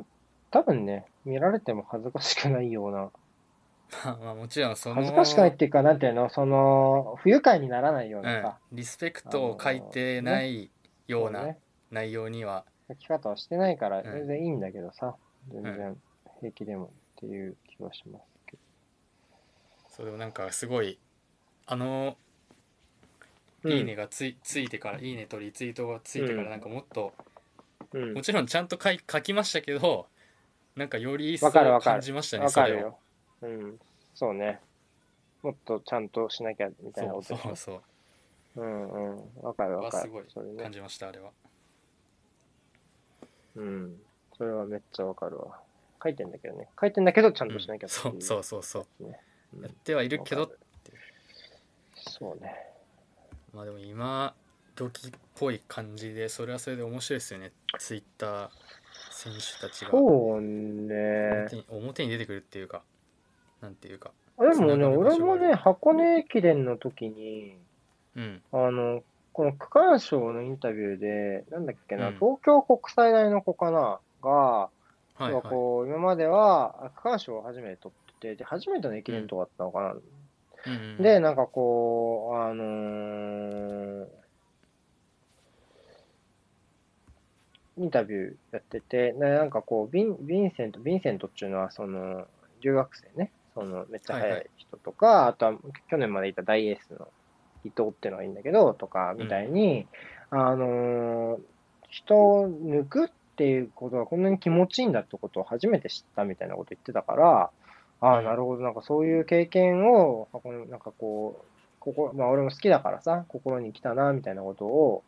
[0.51, 3.11] 多分ね、見られても恥ずかしくないような、
[4.03, 10.71] まあまあもちろんその恥ずかしくないっていうか、なんていうの、その、不愉快にならないようなさ、うん、リスペクトを書いてない
[11.07, 11.55] ような
[11.91, 14.03] 内容には、書き方をしてないからん。
[14.03, 15.15] 全然いいんだけどさ、
[15.49, 15.97] 全然
[16.39, 18.36] 平気でもっていう気はします
[19.97, 20.99] けそれをなんかすごい
[21.65, 22.17] あの
[23.63, 23.69] ど。
[23.69, 27.13] いいねがついついてからいいねとリツイートがついてかうんらなんかもっと
[27.93, 28.13] うん。
[28.13, 30.07] もちろんちゃんと書い書きましたけど
[30.75, 32.97] なんかより一層感じましたねわそれをかるよ。
[33.41, 33.79] うん。
[34.13, 34.59] そうね。
[35.43, 37.81] もっとちゃんとしなきゃみたいなそうことでしょそう
[38.55, 39.43] そううんうん。
[39.43, 40.57] わかるわかるはすごい。
[40.57, 40.71] 感。
[40.71, 41.31] じましたあれは
[43.55, 43.95] うん。
[44.37, 45.59] それはめっちゃわかるわ。
[46.03, 46.67] 書いてんだけどね。
[46.79, 48.21] 書いてんだけど、ちゃんとしなきゃってそう。
[48.21, 49.19] そうそうそうね。
[49.55, 50.51] うんやってはいるけど
[51.95, 52.53] そうね。
[53.53, 54.33] まあでも今
[54.75, 57.51] 時っぽい感じでそれはそれで面白いですよね。
[57.79, 58.49] ツイッター
[59.11, 59.91] 選手たちが。
[59.91, 61.47] そうね。
[61.51, 61.55] 表。
[61.55, 62.83] に表に出てくるっていうか。
[63.61, 64.11] なんていうか。
[64.39, 67.57] でもね、俺もね、箱根駅伝の時に、
[68.15, 68.41] うん。
[68.51, 72.15] あの、この区間賞のインタビューで、なんだっけな、うん。
[72.15, 74.69] 東京国際大の子かな、が、は
[75.19, 75.41] いはい。
[75.87, 79.91] 今までは区間賞を初めて取ってて、で、初めての駅伝とかだったのかな。
[79.91, 79.99] うん。
[80.71, 84.07] うんで、なんかこう、あのー
[87.79, 92.25] インタビューやってて、でなんかこう、ヴィンヴィンセント、ヴィンセントっていうのは、その、
[92.61, 94.49] 留学生ね、その、めっちゃ速はいはい。
[94.57, 95.53] 人とか、あとは、
[95.87, 97.07] 去年までいた大エースの
[97.63, 99.85] 伊藤っていうのがいいんだけど、とか、みたいに、
[100.31, 101.39] あのー
[101.89, 103.07] 人を抜くっ
[103.37, 107.49] ていうことがこんなに気持ちいいんだってことを初めて知ったみたいなこと言ってたから、
[108.01, 108.25] ああ、うん。
[108.25, 111.45] なるほど、なんかそういう経験を、このなんかこう、
[111.79, 115.03] ここ、まあ俺も好きだからさ、心に来たな、みたいなことを、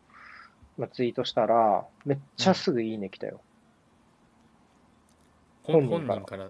[0.78, 3.42] まあ、ツイートしたら、めっちゃすぐいいね来たよ。
[5.64, 6.22] 本本人から。
[6.22, 6.50] 本人から。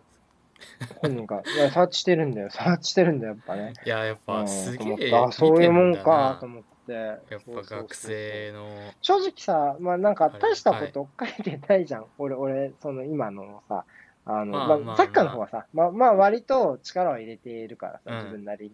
[1.01, 2.49] 本人が、いや、サーチしてるんだよ。
[2.51, 3.73] サーチしてるんだよ、やっぱね。
[3.85, 4.47] いややっぱうん。
[4.47, 6.91] すげえあ、そういうもんかと思って。
[6.93, 7.81] やっそうそうそうそう。
[7.81, 8.93] ぱ学生の。
[9.01, 12.05] 正直さ、まあなんか大したこと書いてないじゃん。
[12.17, 13.85] 俺、俺、その今のさ、
[14.25, 15.91] あの、まあまあまあサッカーの方はさ、まあ。
[15.91, 18.17] まあ割と力を入れているからさ、うん。
[18.17, 18.71] 自分なりに。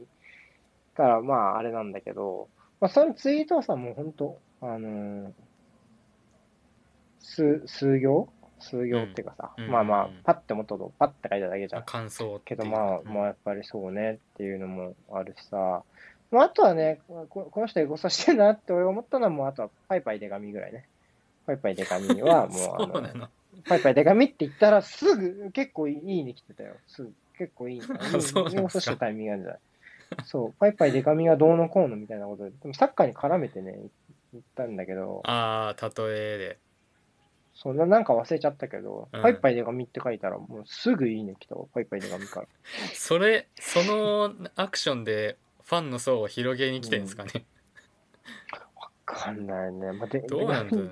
[0.96, 2.48] だからまああれなんだけど、
[2.80, 5.32] まあそのツイートはさ、もうほんと、あのー
[7.20, 8.30] 数、数行？
[8.60, 9.70] 数行っていうかさ、うん。
[9.70, 11.84] まあまあうん、パッてもっとパッて書いただけじゃん。
[11.84, 13.14] 感想けどまあ、うん。
[13.14, 15.84] まあやっぱりそうねっていうのもあるしさ、
[16.32, 20.88] まあ、あとはね、ここの人エゴサしてんなって俺思ったのはもうあとはパイパイデカミぐらいね。
[21.46, 23.28] パイパイデカミはもうあの
[23.68, 26.76] パイパイデカミって言ったらすぐ結構いいね来てたよ。
[26.88, 27.14] すぐ。
[27.38, 29.60] 結構いい そうなんでタイミングなんじゃない。
[30.24, 33.78] そう、パイパイデカミがどうのこうのみたいなことで、でもサッカーに絡めてね、
[34.34, 36.58] 言ったんだけど、ああ例えで。
[37.56, 39.22] そんななんか忘れちゃったけど、うん。
[39.22, 42.48] パイパイデカミって書いたらもうすぐいいね来たわ、パイパイデカミから。
[42.94, 47.46] それそのアクションでファンの層を広げに来てるんですかね、
[48.76, 49.92] わかんないね。
[49.94, 50.92] まあ、でどうなんだろうね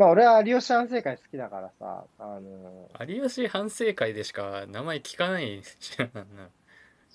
[0.00, 6.08] まあ俺は有吉反省会好きだからさ、あの有吉反省会でしか名前聞かないしな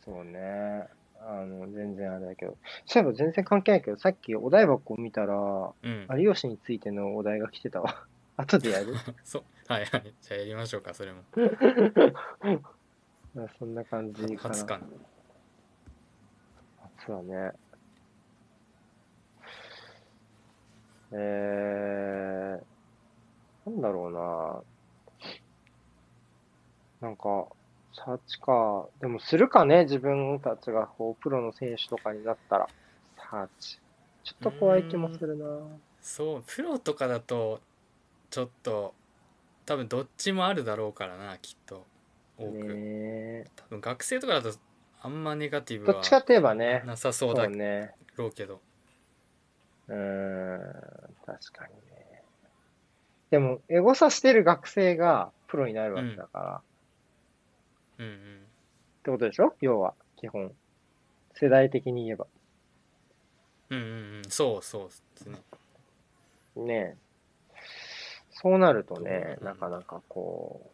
[0.06, 0.88] そうね、
[1.20, 2.56] あの、全然あれだけど、
[2.86, 6.08] そういえば全然関係ないけど、さっきお題箱を見たら、うん。
[6.20, 8.06] 有吉についてのお題が来てたわ。
[8.38, 8.94] 後でやる？
[9.26, 9.44] そう。
[9.68, 10.14] はいはい。
[10.22, 11.24] じゃあやりましょうかそれも。
[13.34, 14.54] まあそんな感じかな。
[14.54, 14.86] 初かな。
[17.04, 17.52] そうだね。
[21.12, 22.75] えー、
[23.66, 24.64] なんだろうな。
[27.02, 27.48] なんか、
[27.94, 28.90] サーチか。
[29.00, 32.70] でもするかね、自分たちがこうプロの選手とかになったら。
[33.18, 33.80] サーチ。
[34.24, 35.46] ちょっと怖い気もするな。
[36.02, 37.60] そうプロとかだと
[38.30, 38.94] ちょっと
[39.66, 41.86] 多分どっちもあるだろうからなきっと
[42.38, 44.58] 多く、ねえ多分学生とかだと
[45.02, 46.84] あんまネガティブはどっちかといえばね。
[46.86, 47.96] なさそそううだね。
[48.18, 48.62] ろうけど
[49.88, 49.96] うー
[50.58, 50.60] ん、
[51.26, 51.85] 確かにね。
[53.36, 56.62] でも、エゴサしてる学生がプロになるわけだから、っ
[58.00, 58.40] うんうん
[59.04, 59.54] てことでしょ？
[59.60, 60.54] 要は、基本。
[61.34, 62.28] 世代的に言えば。
[63.72, 65.38] うんうんうんそうそうですね
[66.56, 67.56] ねえ。
[68.32, 70.72] そうなるとね、うんなかなかこ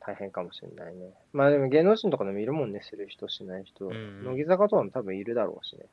[0.00, 1.12] 大変かもしれないね。
[1.34, 3.88] まあでも芸能人とかでもいるもんね、する人しない人。
[3.88, 5.84] うん乃木坂とかも多分いるだろうしね。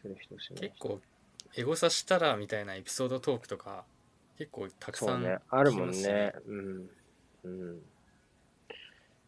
[0.00, 0.88] する人しない人。
[0.88, 1.00] 結構
[1.54, 3.84] エゴサしたらみたいなエピソードトークとか
[4.38, 5.38] 結構たくさんね。
[5.48, 6.32] あるもんね。
[6.46, 6.90] うん。
[7.44, 7.78] うん。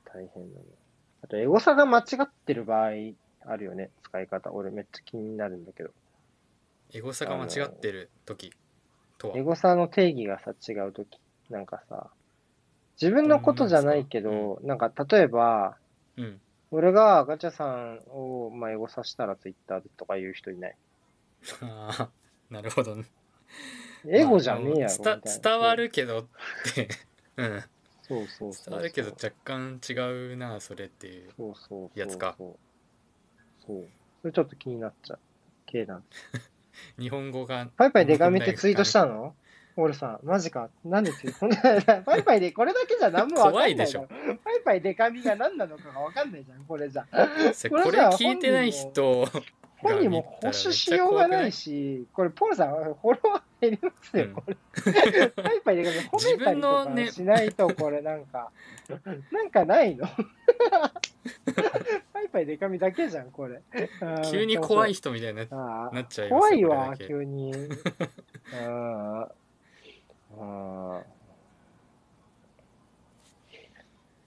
[0.05, 0.67] 大変だね。
[1.23, 2.91] あと、エゴサが間違ってる場合
[3.47, 4.53] あるよね、使い方。
[4.53, 5.91] 俺めっちゃ気になるんだけど。
[6.93, 8.53] エゴサが間違ってる時
[9.19, 9.39] とは？
[9.39, 11.21] エゴサの定義がさ、違うとき。
[11.51, 12.09] なんかさ、
[13.01, 15.77] 自分のことじゃないけどんなんど、なんか例えば、
[16.17, 16.41] うん
[16.71, 20.77] 俺がガチャさんを、まあ、エゴサしたらツイッターでとか言う人いない。
[21.63, 22.11] あ
[22.51, 23.05] ーなるほどね
[24.07, 25.21] エゴじゃねえやろ、みまあ。
[25.23, 26.27] 伝伝わるけどっ
[26.75, 26.89] て
[27.37, 27.65] うん
[28.03, 28.53] そうそう。
[28.71, 29.93] 伝わるけど若干違
[30.33, 31.31] うなそれっていう
[31.69, 31.99] そう。
[31.99, 32.57] やつかそ
[33.69, 33.87] う。
[34.23, 35.19] それちょっと気になっちゃう。
[35.67, 36.05] 系なん
[36.99, 39.35] 日本語がパイパイデカミってツイートしたの？
[39.77, 40.71] 俺さ、マジか。
[40.85, 42.03] なんでツイート？
[42.03, 44.09] パイパイでこれだけじゃ何もわかんない怖いでしょ。
[44.43, 47.03] パイパイデカミが何なのかがわかんないじゃん、これじゃ。
[47.05, 47.23] これ
[47.53, 49.31] 聞いてない人が
[49.81, 54.57] 本人も保守しようがないし、これポールさん、フォロワー減りますよ、うんこれ。
[55.31, 58.51] パイパイデカミ褒めたりとかねしないと、これなんか、
[59.31, 60.07] なんかないの？
[62.13, 63.63] パイパイデカミだけじゃん、これ。
[64.31, 67.53] 急に怖い人人みたいになっちゃいます怖いわ、急に。
[68.55, 69.29] あ
[70.39, 71.03] あ。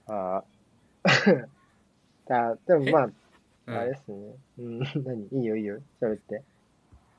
[0.08, 0.44] あ あ。
[2.26, 3.10] だでもまあ、
[3.66, 3.76] うん。
[3.76, 4.34] あれですね。
[4.58, 5.28] うん、 何？
[5.32, 6.42] いいよいいよ、喋って。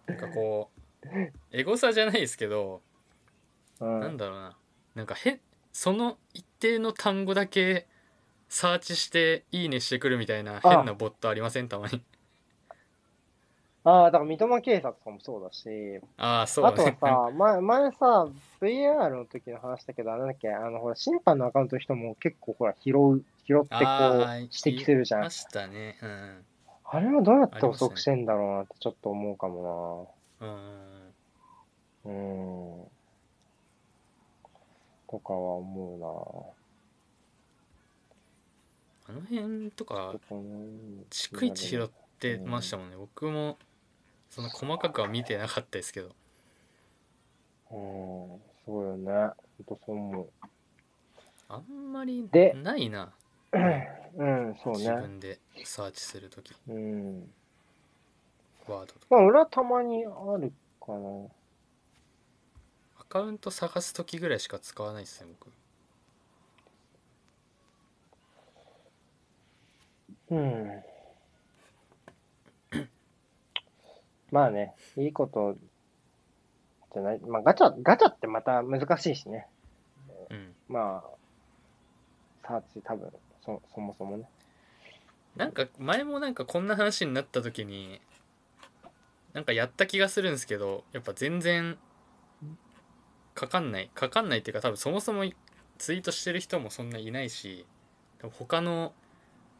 [0.07, 0.69] なんかこ
[1.05, 1.07] う
[1.51, 2.81] エゴサじゃないですけど
[3.79, 3.99] うん。
[4.01, 4.57] なんだろうな。
[4.95, 5.39] なんかへ
[5.71, 7.87] その一定の単語だけ
[8.49, 11.67] サーチしていいねしてくるみたいな変なボットありません？
[11.69, 12.03] たまに
[13.85, 18.27] ああ、だから三笘警察とかもそうだし、ああそうあとはねさ、前、前さ、
[18.61, 25.29] VAR の時の話だけど、なんだっけ、あの、ほら、審判のアカウントの人も結構ほら、拾う、拾ってこう、指摘するじゃんま。
[25.29, 26.45] したねうん
[26.85, 30.53] あれはどうやって遅くしてんだろうなってちょっと思うかもうんな。
[32.05, 32.93] うん。
[35.09, 36.53] とかは思
[39.07, 40.13] あの辺とうな。
[40.13, 40.19] か
[41.09, 43.57] 逐一拾ってましたもんね僕も
[44.33, 46.07] その細かくは見てなかったですけど
[47.71, 49.11] うん、そうよね。
[49.11, 50.29] ほんとそう思う。
[51.49, 53.13] あんまりでないな
[53.51, 53.57] う
[54.25, 54.79] ん、そうね。
[54.79, 57.31] 自分でサーチするときうん。
[58.67, 60.09] ワードとかまあ、俺はたまにあ
[60.39, 61.27] るかな。
[62.99, 65.51] アカウント探すときぐらいしか使わないですね僕
[70.31, 70.83] うん。
[74.33, 75.55] まあね、いいこと
[76.91, 77.19] じゃない。
[77.19, 79.45] まあ、ガチャ、ガチャってまた難しいしね。
[80.31, 83.13] うんまあ、サーチ多分、
[83.45, 84.27] そ、そもそもね。
[85.35, 88.01] なんか前もなんかこんな話になった時に
[89.33, 91.77] なんかやった気がするんですけどやっぱ全然
[93.33, 95.23] かかんないかかんないっていうか多分そもそも
[95.79, 97.65] ツイートしてる人もそんないないし
[98.37, 98.93] 他の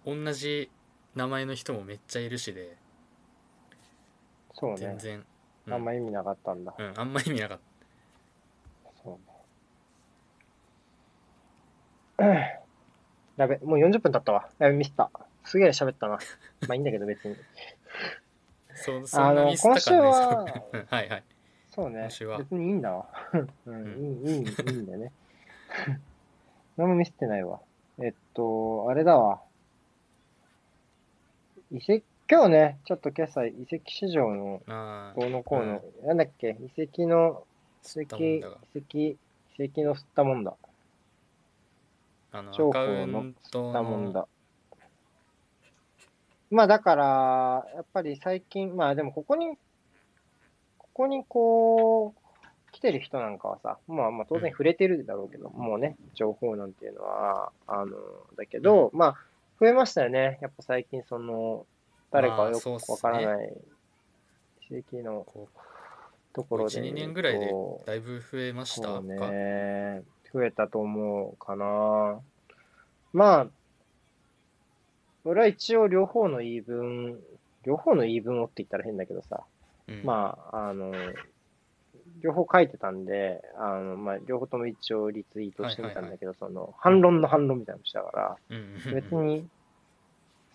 [0.06, 0.70] 同じ
[1.16, 2.78] 名前の人もめっちゃいるしで
[4.54, 4.78] そうね。
[4.78, 5.26] 全然、
[5.68, 6.74] うんあんま意味なかったんだ。
[6.78, 7.60] うん、あんま意味なかっ
[9.02, 9.20] そ
[12.20, 12.60] うね。
[13.38, 14.50] やべ、もう40分経ったわ。
[14.60, 15.10] やべ、ミスった。
[15.46, 16.20] すげえ喋ったな。
[16.68, 17.36] まあいいんだけど別に。
[17.36, 17.42] た
[18.76, 21.24] そうそんなミスった感ないですうん はいはい
[21.70, 22.38] そうね今週は。
[22.38, 23.10] 別にいいんだわ。
[23.66, 25.12] うん、うんいい、いい、いいんだよね。
[26.78, 27.62] 何もミスってないわ。
[28.00, 29.42] えっと、あれだわ。
[31.72, 32.04] 遺跡、
[32.34, 37.44] 今日ね、ちょっと今朝、遺跡市場のああどうのこうの、なんだっけ、遺跡の、
[37.96, 38.44] 遺跡、遺
[38.76, 39.18] 跡、遺
[39.60, 40.56] 跡の吸ったもんだ。
[42.32, 44.28] あの情報アカウの吸ったもんのだ。
[46.50, 49.56] まあだから、やっぱり最近、まあでもここに、
[50.80, 57.96] ここにこう、来てる人なんかはさ、まあまあ当然触れてるだろうけど、もうね、情報なんていうのは、あの、
[58.36, 59.16] だけど、まあ、
[59.60, 60.40] 増えましたよね。
[60.42, 61.68] やっぱ最近その、
[62.14, 63.54] 誰かはよくわからない、
[64.70, 65.26] 地域の
[66.32, 66.80] ところで。
[66.80, 67.52] 1 2年ぐらいで
[67.86, 70.04] だいぶ増えましたね。
[70.32, 72.20] 増えたと思うかな。
[73.14, 73.48] まあ、
[75.26, 77.20] 俺は一応両方の言い分、
[77.66, 79.44] 両方の言い分をって言ったら変だけどさ、
[79.88, 80.92] うんまあ、あの、
[82.22, 89.48] 両方書いてたんで、あの、まあ、両方とも一応リツイートしてみたんだけど、その、反論の反論みたいなのしたから、うん別に、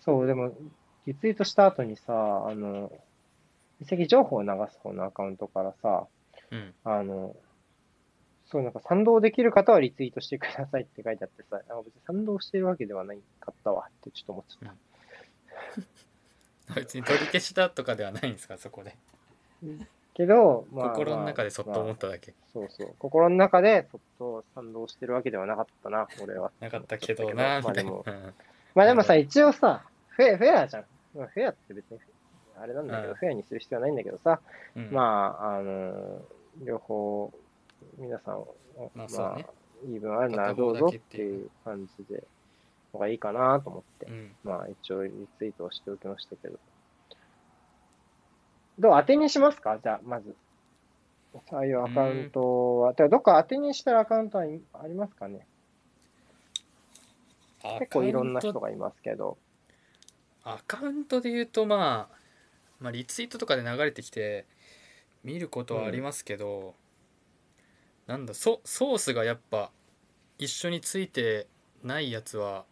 [0.01, 0.53] そう、でも、
[1.09, 2.13] リツイートした後にさ、
[2.47, 2.91] あの、
[3.81, 6.05] 遺跡情報を流す方のアカウントからさ、
[6.51, 7.35] うんあの、
[8.45, 14.73] そう、なんか賛同できる方はリツイートしてくださいって書いてあってさ、あ別に賛同してるわけではないかったわってちょっと思っちゃっ
[16.75, 18.97] 別に取り消したとかではないんですかそこでた。
[20.13, 22.93] けど、まあ、心の中でそっと思まあっただけそうそう。
[22.99, 26.51] 心の中でそっと賛同してるわけではなかったな、俺は。
[26.59, 28.05] なかったけどなまあでも、
[28.75, 29.83] まあでもさ、一応さ、
[30.19, 30.85] フェフェアじゃん。
[31.15, 31.99] まあフェアって別に、
[32.61, 33.15] あれなんだけど、うん。
[33.15, 34.39] フェアにする必要はないんだけどさ、
[34.75, 34.85] うん。
[34.85, 36.21] うんまあ、あの、
[36.63, 37.33] 両方、
[37.97, 38.43] 皆さん、
[38.93, 39.45] まあそうね。
[39.85, 42.23] 言い分あるならどうぞっていう感じで、
[42.93, 44.05] のがいいかなと思って。
[44.07, 44.35] う、ん。
[44.43, 46.59] まあ一応リツイートをしておきましたけど。
[48.77, 49.77] どう当てにしますか？
[49.81, 50.35] じゃあ、まず。
[51.51, 55.45] ああいうアカウントは、てかどっか当てにしてるアカウントはありますかね？
[57.79, 59.37] 結構いろんな人がいますけど。
[60.43, 62.15] アカウントで言うと、まあ、
[62.79, 64.45] まあリツイートとかで流れてきて
[65.23, 66.75] 見ることはありますけど、
[68.07, 69.71] なんだソソースがやっぱ
[70.37, 71.47] 一緒について
[71.83, 72.65] ないやつは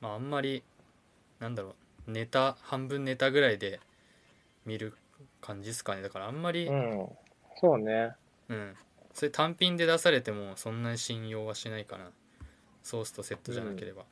[0.00, 0.62] まああんまり
[1.40, 1.74] なんだろ
[2.06, 3.80] うネタ半分ネタぐらいで
[4.66, 4.94] 見る
[5.40, 7.08] 感じですかねだからあんまりううん、ん。
[7.60, 8.14] そうね。
[9.14, 12.10] それ単品で出されてもそんなに信用はしないかな
[12.82, 14.04] ソースとセットじゃなければ、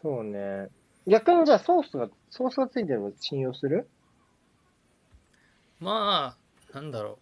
[0.00, 0.68] そうね。
[1.06, 3.88] 逆にじゃあソースが、ソースがついてるの信用する？
[5.80, 6.36] ま
[6.72, 7.18] あなんだろう。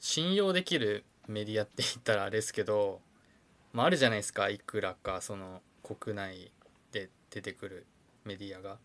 [0.00, 3.00] 信用できるメディアって言ったらあれですけど、
[3.72, 4.50] まあ、あるじゃないですか。
[4.50, 6.50] いくらかその国内
[6.90, 7.86] で出てくる
[8.24, 8.78] メディアが。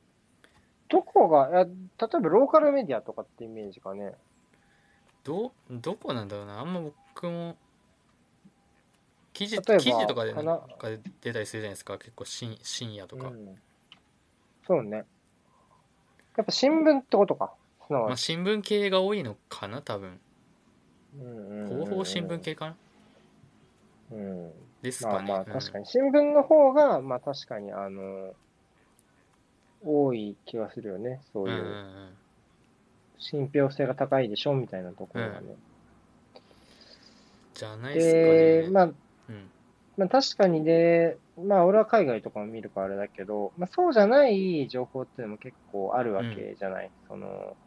[0.90, 1.66] どこが、例え
[1.98, 4.14] ばローカルメディアとかってイメージかね。
[5.24, 6.60] どどこなんだろうな。
[6.60, 7.58] あんま僕も
[9.34, 11.98] 記事記事とかでかななんかで出たりするじゃないですか。
[11.98, 13.60] 結構深深夜とか、うん、
[14.68, 15.06] そうね。
[16.36, 17.54] やっぱ新聞ってことか。
[17.88, 18.18] すなまあ。
[18.18, 20.20] 新聞系が多いのかな多分
[21.68, 22.76] 広報新聞系かな？
[24.12, 24.52] うん。
[24.82, 25.86] ですかね、まあ確かに。
[25.86, 28.36] 新聞の方が、まあ確かに、あの、
[29.84, 31.22] 多い気がするよね。
[31.34, 32.10] そううんうんういう、ん
[33.20, 35.56] 信憑性が高いでしょみたいなところがね。
[37.56, 38.96] じゃないですかね、で、まあ、うん
[39.98, 46.92] まあ確かにで、まあ俺は海外とかも見るからあれだけど、まあそうじゃない情報っていうのも結構あるわけじゃない。
[47.08, 47.58] その、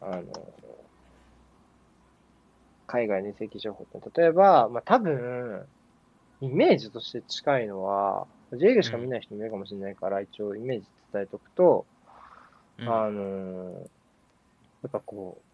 [0.00, 0.22] あの、
[2.86, 5.66] 海外の移籍情報って、例えば、まあ多分、
[6.40, 11.86] イメージとして近いのは、J リーグしか見ない人もいるかもしれないから、一応イメージ伝えとくと、
[12.78, 12.88] うん。
[12.88, 13.88] あのー
[14.82, 15.44] やっぱこう、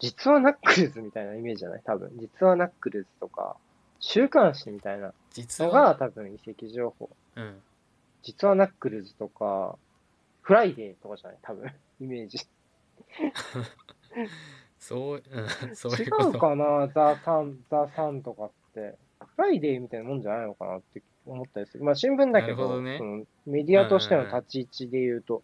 [0.00, 1.82] 実話ナックルズみたいなイメージじゃない？
[1.84, 2.10] 多分。
[2.18, 3.56] 実話ナックルズとか、
[4.00, 7.10] 週刊誌みたいなの実はが多分移籍情報。
[7.36, 7.60] うん
[8.22, 9.78] 実話ナックルズとか、
[10.42, 11.38] フライデーとかじゃない？
[11.40, 11.72] 多分。
[12.02, 12.36] イメージ。
[14.78, 16.86] そう、うん、そう違いうことうかな？
[16.88, 18.96] ザ・サン、ザ・サンとかって。
[19.36, 21.84] フライデーみたいなもんじゃないのかなって思ったりする。
[21.84, 25.42] まあ新聞だけなるほど、どねそのメディアとしての立ち位置で言うと、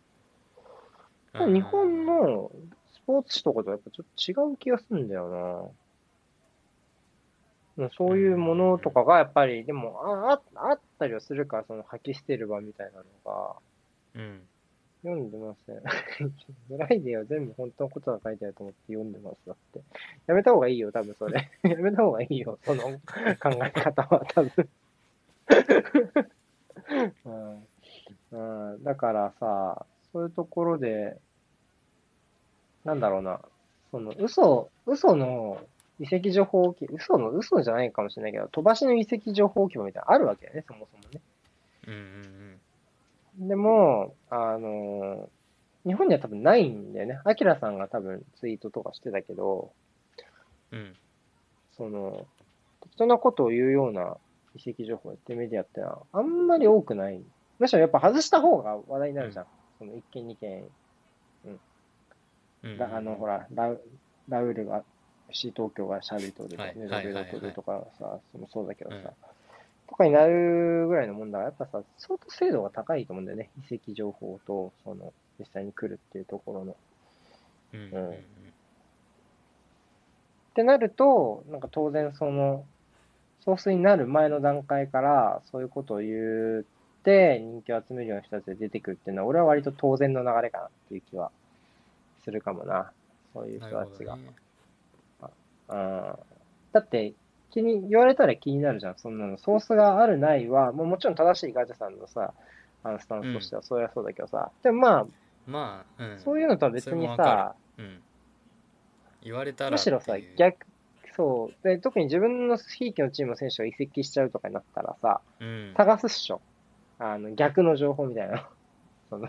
[1.33, 2.51] でも日本の
[2.93, 4.07] スポーツ紙とかとやっぱちょっ
[4.45, 5.61] と違う気がするんだよな。
[5.61, 5.71] うん
[7.97, 13.57] そういうものとかがやっぱり、でもあああったりはするから、その吐き捨てる場みたいなのが、
[14.15, 14.41] うん
[15.03, 15.77] 読んでません。
[15.77, 16.33] フ
[16.79, 19.37] ライデーは全部本当のことが書いてあると思って読んでます。
[19.47, 19.81] だって。
[20.27, 21.49] やめた方がいいよ、多分それ。
[21.63, 24.69] やめた方がいいよ、その考え方は、多分。
[27.25, 27.67] うん
[28.33, 31.17] うん、だからさ、そういうところで、
[32.85, 33.41] なんだろうな、
[33.91, 35.61] その嘘、嘘の
[35.99, 41.21] 遺跡情報置き、嘘の、嘘じゃないかもしれないけど、飛ばしの遺跡情報置き場みたいなのあるわけだよね、そもそもね。
[41.87, 42.61] うんうん
[43.39, 45.29] でも、あの、
[45.87, 47.21] 日本には多分ないんだよね。
[47.25, 49.73] アキラさんが多分ツイートとかしてたけど、
[50.73, 50.97] うんうん
[51.77, 52.27] その、
[52.81, 54.17] 適当なことを言うような
[54.55, 57.21] 遺跡情報ってメディアってのはあんまり多くない。
[57.59, 59.47] むしろやっぱ外した方が話題になるじゃん。
[59.79, 60.65] その1件2件、
[62.65, 63.81] うんだあの、ほら、ラウ
[64.29, 64.83] ラウールが、
[65.31, 69.05] FC 東京がシャービートルとか、はいね、はいはいはいラビートルとかさ、そのそうだけどさ、うん
[69.89, 73.51] とかになるぐらいのもんだから、やっぱさ、相当精度が高いと思うんだよね。
[73.71, 76.77] 遺跡情報と、その、実際に来るっていうところの。
[77.75, 78.19] うんうんうんっ
[80.57, 82.65] てなると、なんか当然その、
[83.45, 86.65] ソースになる前の段階から、そういうことを言っ
[87.05, 91.31] て、人気を集めるような人たちが出てくるっていうのは、俺は割と当然の流れかなっていう気は
[92.25, 92.91] するかもな。
[93.35, 94.17] そういうな人たちが。
[94.17, 94.23] ね
[95.69, 96.19] うん
[96.73, 97.15] だって、
[97.51, 98.99] 気に、言われたら気になるじゃん。
[98.99, 99.39] そんなの。
[99.39, 102.35] ソースがあるないは、もうもちろん正しいガチャさんのさ、
[102.83, 104.51] あのスタンスとしてはそりゃそうだけどさ。
[104.63, 105.07] でもま
[105.47, 108.03] まあ、うんあ、そういうのとは別にさ、うん
[109.23, 110.67] 言われたらむしろさ逆、
[111.17, 111.67] そう。
[111.67, 116.41] で、特に自分のひいきのチームの選手が移籍しちゃうとかになったらさ、うん探すっしょ。
[116.99, 118.49] あの、逆の情報みたいな。
[119.09, 119.29] その、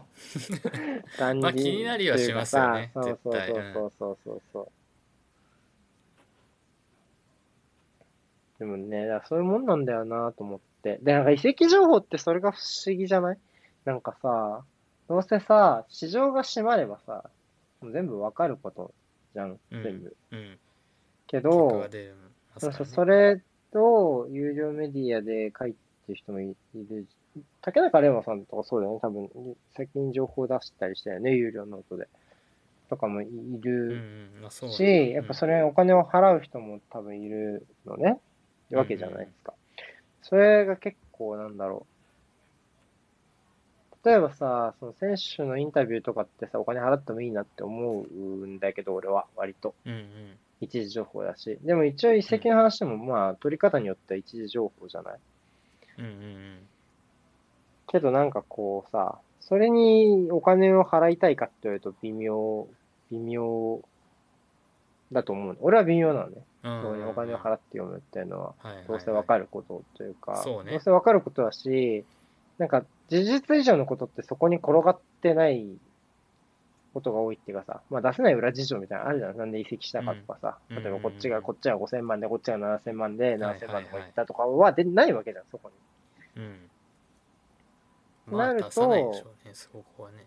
[1.18, 1.42] 感じ。
[1.42, 3.40] まあ気になりはしますよねそうそうそ
[3.86, 4.68] うそうそうそう。
[8.60, 11.00] でもね、だからそういうもんなんだよなと思って。
[11.02, 13.38] で、なんか遺跡情報ってそれが不思議じゃない？
[13.86, 14.64] なんかさ、
[15.08, 17.30] どうせさ、市場が閉まればさ、
[17.82, 18.94] もう全部わかること
[19.34, 19.84] じゃん、うん。
[19.84, 20.16] 全部。
[20.32, 20.58] うん。
[21.28, 22.12] けどが、出
[22.54, 23.42] ますそうそう、それ
[23.72, 25.78] と、有料メディアで書いて
[26.10, 26.56] る人もいい
[26.90, 27.06] る。
[27.62, 29.30] 竹中玲馬さんとかそうだよね、多分、
[29.76, 32.08] 最近情報出したりしたよね、有料ノートで。
[32.90, 33.96] とかもいうんうる
[34.40, 34.42] ん。
[34.42, 38.20] まあそうし、やっぱそれお金を払う人も多分いるのね、
[38.76, 39.54] わけじゃないですか。
[40.24, 41.86] それが結構なんだろ
[44.04, 44.08] う。
[44.08, 49.76] 例えばさ、その選手のインタビューとかってさ、お金払ってもいいなって思うんだけど、俺は、割と。
[49.86, 51.60] うんうん一時情報だし。
[51.62, 55.20] でも一応一石の話でも、まあ、取り方によっては一時情報じゃない？
[56.00, 56.58] うんうんうん
[57.86, 62.68] けどなんかこうさ、それにお金を払いたいかって言われると微妙、
[63.12, 63.82] 微妙
[65.12, 65.56] だと思うの。
[65.62, 66.42] 俺は微妙なのね。
[66.64, 68.54] うんそこにお金を払って読むっていうのは、
[68.88, 72.04] どうせわかることというか、どうせわかることだし、
[72.58, 75.66] なんか事実以上のことってそこに転がってない
[76.94, 79.38] ことが多いっていうかさ、まあ出せない裏事情みたいなのあるじゃん。
[79.38, 80.84] なんで移籍したかとかさ、うん。
[80.84, 85.72] 例えばこっちが、こっちは5000万で、こっちが7000万で、はいはい7000万とか言ったとかはでないわけじゃん、そこ
[86.36, 86.44] に。
[86.44, 86.70] うん。
[88.28, 90.26] まあなると出さないでしょうねそこはね。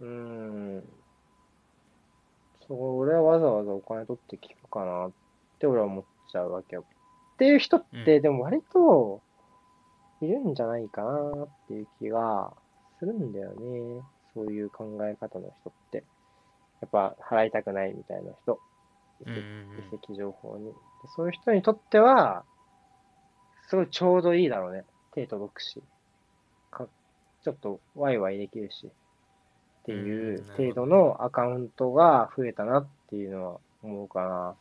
[0.00, 0.84] うーん。
[2.68, 5.10] そう、俺はわざわざお金取って聞くかなっ
[5.58, 6.84] て俺は思っちゃうわけよ。
[7.34, 9.22] っていう人って、うんでも割と
[10.20, 12.52] いるんじゃないかなっていう気が
[12.98, 14.02] するんだよね。
[14.34, 16.04] そういう考え方の人って。
[16.80, 18.60] やっぱ払いたくないみたいな人。
[19.26, 20.66] 遺跡情報に。
[20.66, 20.72] で
[21.16, 22.44] そういう人にとっては、
[23.68, 24.84] すごいちょうどいいだろうね。
[25.14, 25.82] 手届くし。
[26.70, 26.86] か
[27.42, 28.90] ちょっとワイワイできるし。
[29.88, 34.54] っていう程度のアカウントが増えたなっていうのは思うか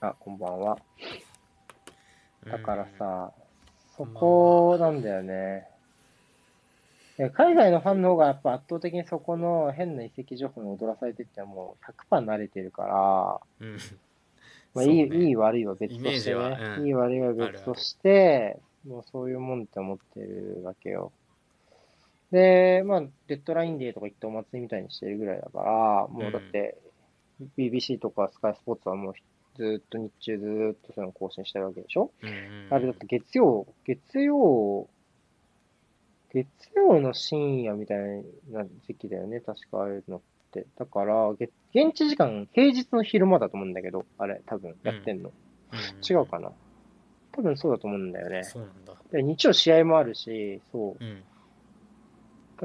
[0.00, 0.08] な。
[0.08, 0.72] あ、こんばんは。
[0.72, 3.32] うんだからさ、
[3.96, 5.66] そこなんだよね。
[7.16, 13.78] え海外のファンの方がやっぱ圧倒的にそこの変な遺跡情報に踊らされてってもう100%慣れてるから、うん
[14.74, 16.76] まあ、いい、ねいい悪いは別としてね。
[16.78, 21.12] うんいい悪いは別として、もうそういうもんって思ってるわけよ。
[22.34, 26.76] で、まあ、デッドラインデーとか言ってお祭りみたいにしてるぐらいだから、もうだって、
[27.56, 29.14] BBC とかスカイスポーツはもう
[29.56, 32.10] ずーっと日中ずーっとその更新してるわけでしょ？
[32.22, 32.34] うんうん
[32.70, 34.88] あれだって月曜、月曜、
[36.32, 37.98] 月曜の深夜みたい
[38.50, 40.20] な時期だよね、確かああいうのっ
[40.50, 40.66] て。
[40.76, 45.28] だから、げ現地時間、平日の昼間だと思うんだけど、あれ、多分やってんの。
[45.28, 45.34] うん
[46.08, 46.52] 違うかな？
[47.32, 48.44] 多分そうだと思うんだよね。
[48.44, 51.04] そうなんだで日曜試合もあるし、そう。
[51.04, 51.22] うん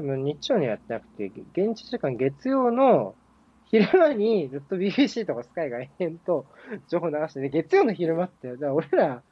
[0.00, 3.14] 多分日曜にはやってなくて、現地時間月曜の
[3.66, 6.46] 昼間にずっと BBC とかスカイが延々と
[6.88, 9.22] 情報流してね、月曜の昼間って、だから俺ら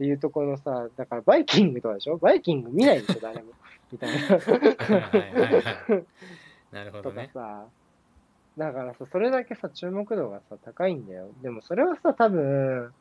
[0.00, 2.16] でいうとこのさ、だからバイキングとかでしょ？
[2.16, 3.52] バイキング見ないでしょ、誰も。
[3.92, 4.16] みたいな。
[6.72, 7.66] なるほとどねかさ、
[8.58, 11.28] だからさ、それだけさ、注目度がさ、高いんだよ。
[11.42, 12.92] でもそれはさ、多分、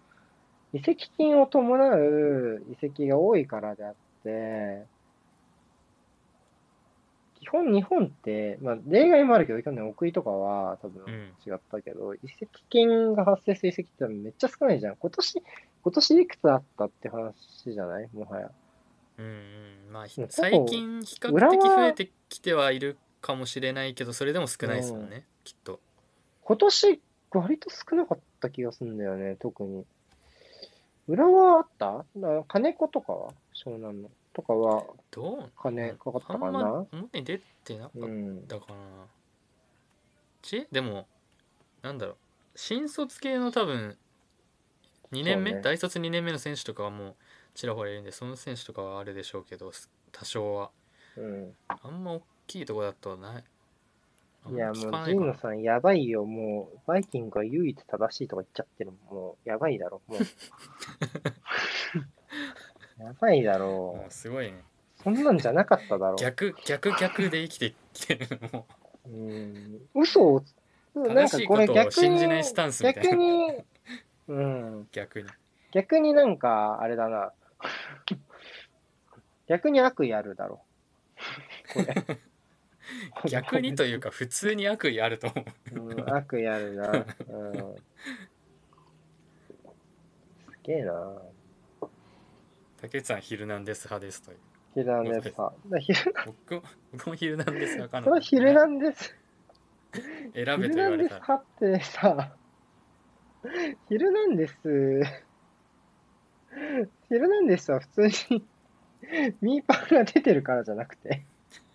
[0.73, 4.85] 移籍金を伴う移籍が多いからであって、
[7.45, 11.11] 基本日本って、まあ例外もあるけど、去年奥井とかは多分うん
[11.45, 14.95] 違ったけど、移籍金が発生する移籍ってめっちゃ少ないじゃん。
[14.95, 15.43] 今年、
[15.83, 17.35] 今年いくつあったって話
[17.71, 18.09] じゃない？
[18.13, 18.51] もはや。
[19.17, 25.79] うんうんまあ最近比較的増えてきてはいるかもしれないけどそれでも少ないですよねきっと
[26.43, 29.85] 今年、割と少なかった気がするんだよね、特に。
[31.07, 32.05] 裏はあった？
[32.15, 33.29] な金子とかは？
[33.55, 34.09] 湘南の。
[34.35, 36.47] とかは、どう金かかったかな？
[36.47, 38.47] あんま表に出てなかっうん。
[38.47, 39.07] たかな
[40.41, 40.67] ち？
[40.71, 41.07] でも
[41.81, 42.17] なんだろう
[42.55, 43.97] 新卒系の多分
[45.11, 47.15] 2年目、ね大卒2年目の選手とかはもう
[47.53, 49.71] ちらほらいるんでその選手とかはあれでしょうけど
[50.11, 50.71] 多少は
[51.15, 51.57] うん。
[51.67, 53.43] あんま大きいとこだとない
[54.47, 56.23] いや、聞もう、かないかなジーノさん、やばいよ。
[56.25, 58.91] もう、バイキングが唯一正しいとか言っちゃってる。
[58.91, 60.03] もう、やばいだろ。
[60.07, 60.27] もう。
[62.99, 64.63] やばいだろもうすごいね
[64.99, 65.03] う。
[65.03, 68.67] そんなんじゃなかっただろ逆逆逆で生きてきてるのも
[69.05, 69.09] う。
[69.09, 69.81] うん。
[69.93, 70.43] 嘘を、
[70.95, 73.63] なん正しいかこれことを逆に、信じないスタンスみたいな逆に、
[74.27, 74.87] うん。
[74.91, 75.29] 逆に
[75.71, 77.33] 逆になんか、あれだな。
[79.47, 80.63] 逆に悪意あるだろ。
[81.73, 81.95] これ。
[83.29, 86.91] 逆にというか普通に悪意あると思ううん、悪意あるな。
[86.91, 87.75] うん。
[90.51, 91.21] すげえな。
[92.85, 94.37] 竹内さん「ヒルナンデス」派ですという。
[94.75, 95.51] ヒルナンデスさ。
[95.69, 98.03] だヒル僕も僕も「ヒルナンデス」派かな。
[98.05, 99.15] それはヒルナンデス。
[100.33, 102.35] 選べとヒルナンデス派ってさ、
[103.87, 104.53] ヒルナンデス、
[107.07, 108.01] ヒルナンデスは普通
[108.33, 108.45] に
[109.39, 111.23] ミーパーが出てるからじゃなくて、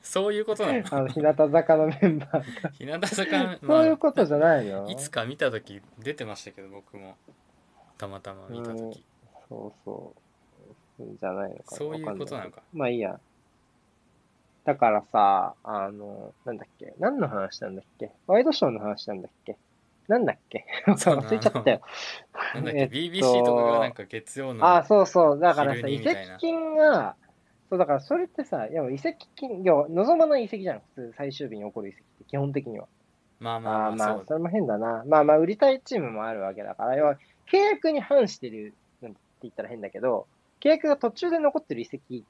[0.03, 0.85] そういうことなの？
[0.91, 2.71] あの、日向坂のメンバーが。
[2.73, 4.91] 日向坂そういうことじゃないの？
[4.91, 7.17] いつか見た時出てましたけど僕も。
[7.97, 9.03] たまたま見た時。
[9.49, 10.21] そうそう。
[11.19, 11.77] じゃないのかな。
[11.77, 13.19] そういうことなのかまあいいや。
[14.65, 19.57] だからさ、あの、なんだっけ何の話なんだっけワイドショーの話なんだっけ
[20.07, 21.81] なんだっけそう忘れちゃったよ。
[22.55, 25.39] なんだっけ、えっと BBC とかがなんか月曜のあ、そうそう。
[25.39, 27.15] だからさ、移籍金が、
[27.71, 30.83] そう、だからそれってさ、いや、移籍金、いや、望まない移籍じゃん。
[30.95, 32.89] 普通、最終日に起こる移籍って、基本的には。
[33.39, 35.05] まああまあまあまあそれも変だな。
[35.07, 37.17] まあまあ、売りたいチームもあるわけだから、要は、
[37.51, 40.27] 契約に反してる、なんて言ったら変だけど、
[40.63, 42.25] 契約が途中で残ってる移籍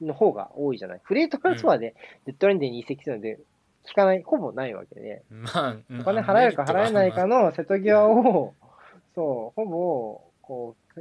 [0.00, 1.00] の方が多いじゃない？
[1.02, 1.94] フリートランスファーで、
[2.26, 3.38] デッドラインデーに移籍するので、
[3.86, 8.54] 聞かない、ほぼないわけで、まあお金払えるか払えないかの瀬戸際を、
[9.14, 11.00] そう、ほぼ、こう、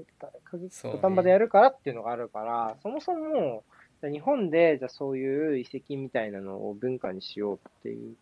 [0.70, 3.64] 土壇場でやるからっていうのがあるから、そもそも、
[4.02, 8.16] 日本で、じゃあそういう遺跡みたいなのを文化にしようっていう、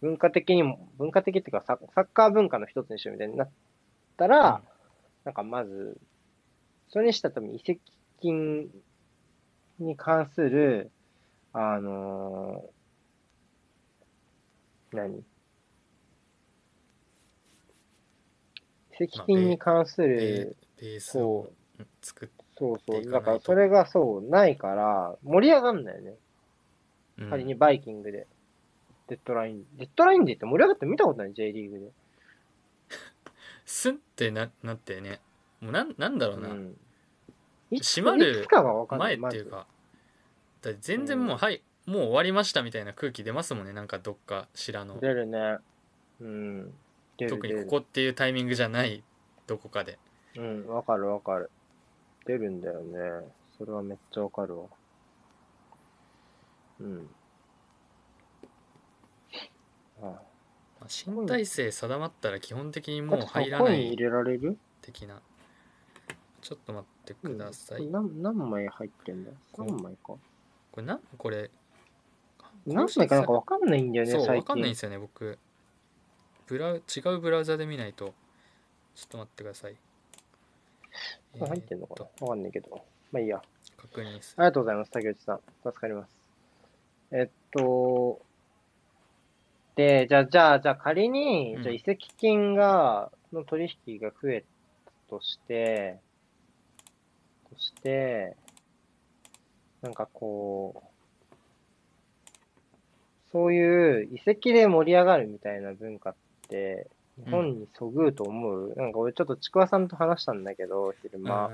[0.00, 3.48] 文化的にも、文化的っていうかサ、サッカー文化の一つにしようみたいになっ
[4.16, 4.60] たら、
[5.24, 5.98] なんかまず、
[6.90, 7.80] それにしたら多分移籍
[8.24, 8.70] 金
[9.78, 10.90] に関する、
[11.52, 15.18] あのー何？
[15.18, 15.22] 移
[18.96, 21.50] 籍金に関すベる、ベースを
[22.00, 26.14] 作っそうそう、だからそれがそう、ないから、盛り上がんないよね。
[27.18, 28.26] うん仮にバイキングで。
[29.08, 29.64] デッドライン。
[29.76, 31.92] デッドラインでって盛り上がって見たことない、J リーグで。
[33.66, 35.20] スンってななってね
[35.60, 36.76] もうなんなんだろうな、うん。
[37.70, 38.46] 閉まる
[38.98, 39.66] 前っていうか
[40.62, 45.00] だって全然もう、うんはいもう終わりましたみたいな空気出ますもんねなんかどっかしらのず。
[45.00, 45.58] 出るね。
[46.20, 46.72] うん。
[47.28, 49.02] 特にここっていうタイミングじゃない
[49.46, 49.98] どこかで
[50.36, 51.50] うん、わかるわかる。
[52.26, 52.98] 出るんだよね。
[53.58, 54.64] それはめっちゃわかるわ。
[56.80, 57.08] うん。
[60.00, 60.08] あま
[60.80, 63.02] あ新体制定まったら基本的にあ。
[63.02, 63.96] もう入らない
[64.80, 65.20] 的な
[66.40, 69.98] ちょっと待ってください、うん何何枚入ってんだこう ?3 枚か？
[70.08, 70.18] こ
[70.78, 71.50] れなんこれ
[72.66, 73.16] 何枚か？
[73.16, 74.78] なんかわかんないんだよね、そう最近わかんないんで。
[74.78, 75.38] すよね僕
[76.46, 78.14] ブラウ違うブラウザで見ないと
[78.94, 79.76] ちょっと待ってください
[81.38, 82.70] これ入ってんのかえーなわかんないけど。
[83.12, 83.38] まあいいや。
[83.76, 85.40] と確認すありがとうございます、竹内さん。
[85.64, 86.16] 助かります。
[87.12, 88.20] えっと、
[89.76, 94.44] で、じゃあ、じゃあ、じゃあ仮に、うんじゃあ移籍金が、の取引が増え
[94.86, 95.98] たとして、
[97.54, 98.36] として、
[99.82, 101.34] なんかこう、
[103.32, 106.14] そういう遺跡で盛り上がるみたいな文化っ
[106.48, 106.88] て、
[107.24, 111.50] 日本にそぐうと思う、なんか俺ちょっとちくわさんと話したんだけど、昼間。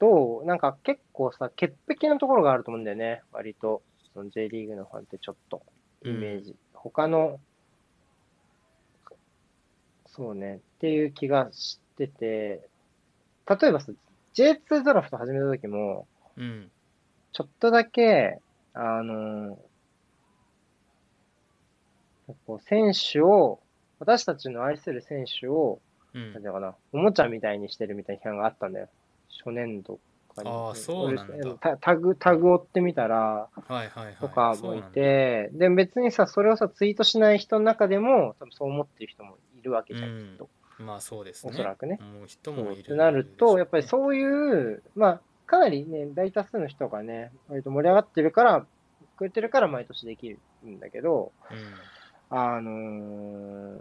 [0.00, 0.44] どう？
[0.44, 3.82] なんか結構さ、潔癖なところがあると思うんだよね、割と。
[4.14, 5.62] その J リーグのファンってちょっと、
[6.04, 6.54] イメージ。
[6.74, 7.40] 他の、
[10.06, 12.68] そうね、っていう気がしてて、
[13.48, 13.92] 例えばさ、
[14.34, 16.70] J2 ドラフト始めた時も、うん
[17.34, 18.38] ちょっとだけ、
[18.74, 19.58] あの、
[22.46, 23.58] こう選手を、
[23.98, 25.80] 私たちの愛する選手を、
[26.12, 28.88] うんなんていうのかな、おもちゃみたいにしてるみたいな批判があったんだよ。
[29.30, 29.98] 初年度
[30.34, 30.50] かに。
[30.50, 40.48] あーそうなんだ俺タタグ、タグ追ってみたら、はいはいはいとかもいて、で、別にさ、それをさ、ツイートしない人の中でも、多分そう思ってる人もいるわけじゃんきっと。
[40.82, 41.52] まあそうですね。
[41.52, 41.98] おそらくね。
[42.00, 48.66] もう人もいるってなると、やっぱりうそういう、まあ、かなりね、大多数の人がね、割と盛り上がってるから、
[49.16, 53.78] くれてるから毎年できるんだけど、うんあのー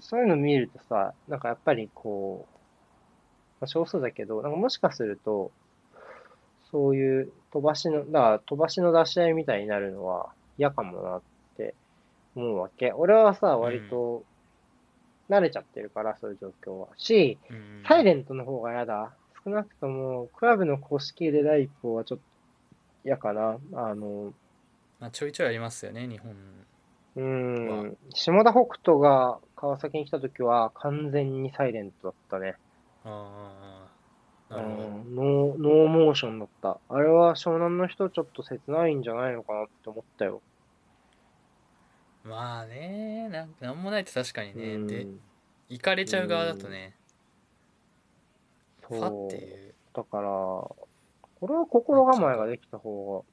[0.00, 2.54] そういうの見るとさ、なんかやっぱりこう、
[3.60, 5.52] まあ、少数だけど、なんかもしかすると、
[6.70, 11.26] そういう飛ばしの、だから飛ばしの出し合いみたいになるのは嫌かもなって
[12.36, 12.92] 思うわけ。
[12.92, 14.24] 俺はさ、割と
[15.30, 16.88] 慣れちゃってるから、そういう状況は。
[16.96, 19.12] し、うんサイレントの方が嫌だ。
[19.44, 22.24] 少なくとも、クラブの公式で第一歩はちょっと
[23.04, 23.58] 嫌かな。
[23.74, 24.32] あの、
[25.00, 26.32] まあ、ちょいちょいありますよね日本
[27.16, 32.54] うーん、下田北斗が川崎に来た時は完全にサイレントだったね。
[33.04, 33.88] あ
[34.50, 36.78] あうなるほどん、ノー、ノーモーションだった。
[36.88, 40.42] あれは湘南の人ちょっと切ないんじゃないのかなって思ったよ。
[42.24, 45.06] まあねなんなんもないと確かにね、うんで
[45.68, 46.94] 行かれちゃう側だとね、
[48.82, 50.76] ファそうっていうだから、こ
[51.48, 53.24] れは心構えができた方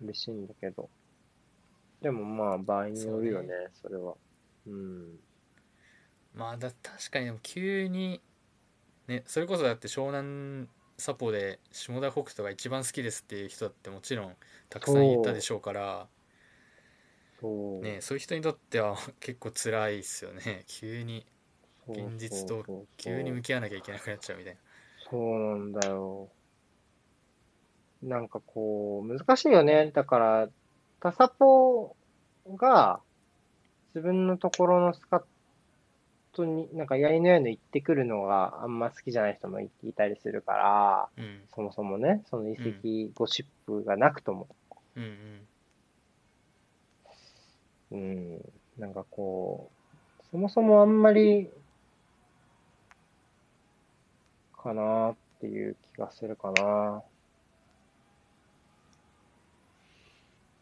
[0.00, 0.90] が嬉しいんだけど。
[2.02, 3.48] でもまあ場合によるよね、
[3.80, 4.14] それは。
[4.66, 5.18] うん。
[6.34, 8.20] まあだ確かにでも急に
[9.06, 14.36] ねそれこそだって湘南サポで下田北斗が一番好きですっていう人だってもちろん
[14.68, 16.08] たくさんいたでしょうから。
[17.82, 18.18] ねそう。
[18.18, 20.64] いう人にとっては 結構辛いですよね。
[20.68, 21.26] 急に
[21.88, 22.64] 現実と
[22.96, 24.60] 急に向き合わなきゃいけなくなっちゃうみたいな。
[25.10, 26.28] そうなんだよ。
[28.02, 29.90] なんかこう、難しいよね。
[29.92, 30.48] だから、
[31.00, 31.96] タサポ
[32.56, 33.00] が
[33.94, 35.24] 自分のところのスカッ
[36.32, 41.42] トに、なんかやりのように言ってくるのがあんま好きじゃない人もいいたりするから、うん。
[41.54, 44.48] そもそもね、その遺跡ゴシップがなくとも。
[44.96, 45.48] うんうん
[47.94, 48.40] うん、
[48.76, 49.70] なんかこ
[50.20, 51.48] う、そもそもあんまり、
[54.62, 57.02] かなっていう気がするかな。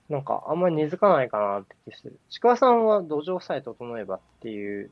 [0.09, 2.19] なんかあんまり根付かないかなって気する。
[2.29, 4.91] ちくわさんは土壌さえ整えばっていう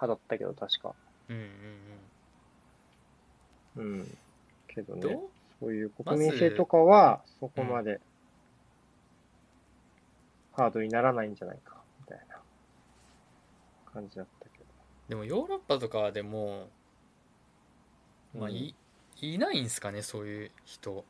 [0.00, 0.94] 派だったけど、確か。
[1.28, 1.36] うん
[3.76, 4.18] うんうん。
[4.68, 5.10] けどうんどう？
[5.10, 5.18] ね、
[5.60, 8.00] そういう国民性とかはそこまで
[10.56, 12.40] ハードにならないんじゃないか、みたいな
[13.92, 14.64] 感じだったけど。
[15.08, 16.68] でもヨーロッパとかでも
[18.34, 18.74] まあうんい
[19.20, 21.04] いないんすかねそういう人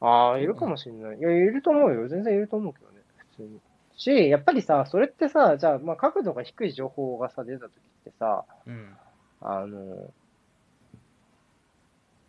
[0.00, 1.18] ああ、いるかもしれない。
[1.18, 2.06] いや、いると思うよ。
[2.08, 3.02] 全然いると思うけどね。
[3.32, 3.60] 普通に。
[3.96, 8.96] し、やっぱりさ、それってさ、じゃあ、まあ、角度が低い情報がさ、出た時ってさ、うん
[9.40, 10.12] あの、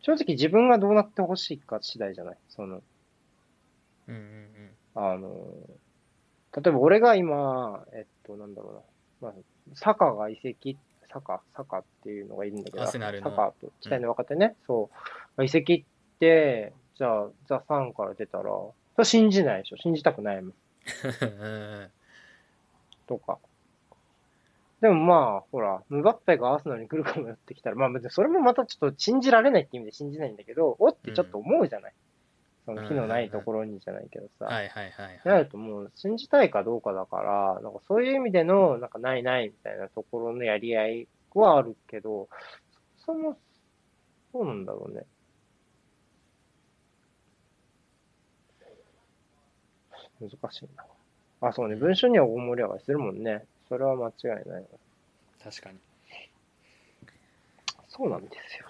[0.02, 2.38] 正直自分がどうなってほしいか次第じゃない？
[2.50, 2.82] その、
[4.14, 4.50] うんうん
[4.96, 5.30] あの、
[6.56, 8.84] 例えば俺が今、えっと、なんだろ
[9.22, 9.30] うな。
[9.30, 9.34] まあ、
[9.76, 10.78] サカが移籍、
[11.12, 14.90] サカ、サカっていうのがいるんだけど、サカと、期待の若手ね、そ
[15.38, 15.44] う。
[15.44, 20.54] 移籍って、じゃあ、ザ・サンから出たら、それ信じないでしょ信じたくないもん。
[21.22, 21.90] うん
[23.08, 23.40] とか。
[24.82, 31.94] でもまあ、ほら、ムバッペがアーセナルに来るかもよってきたら、まあ別にそれもまたちょっと信じられないって意味で信じないんだけど、おってちょっと思うじゃない。
[32.70, 35.44] その火のないところにじゃないけどさ、はいはいはいなはい。
[35.46, 42.30] るともう信じたいかどうかだから、なんかそういう意味での、なんかないないみたいなところのやり合いはあるけど、
[42.98, 43.40] そも
[44.32, 45.04] そうなんだろうね。
[50.22, 50.86] 難しいな。
[51.42, 51.76] あ、そうね。
[51.76, 53.46] 文章には大盛り上がりするもんね。
[53.68, 54.66] それは間違いない。
[55.44, 55.80] 確かに。
[57.88, 58.69] そうなんですよ。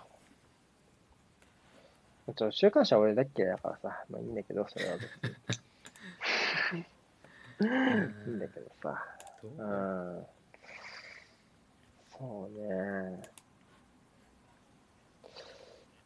[2.33, 5.05] ちょ、週刊誌は俺だっけだからさ、まあいいんだけど、それは別
[6.73, 6.79] に。
[7.61, 9.05] いいんだけどさ。
[9.43, 9.51] どう。
[9.57, 10.25] うん
[12.19, 13.21] そうね。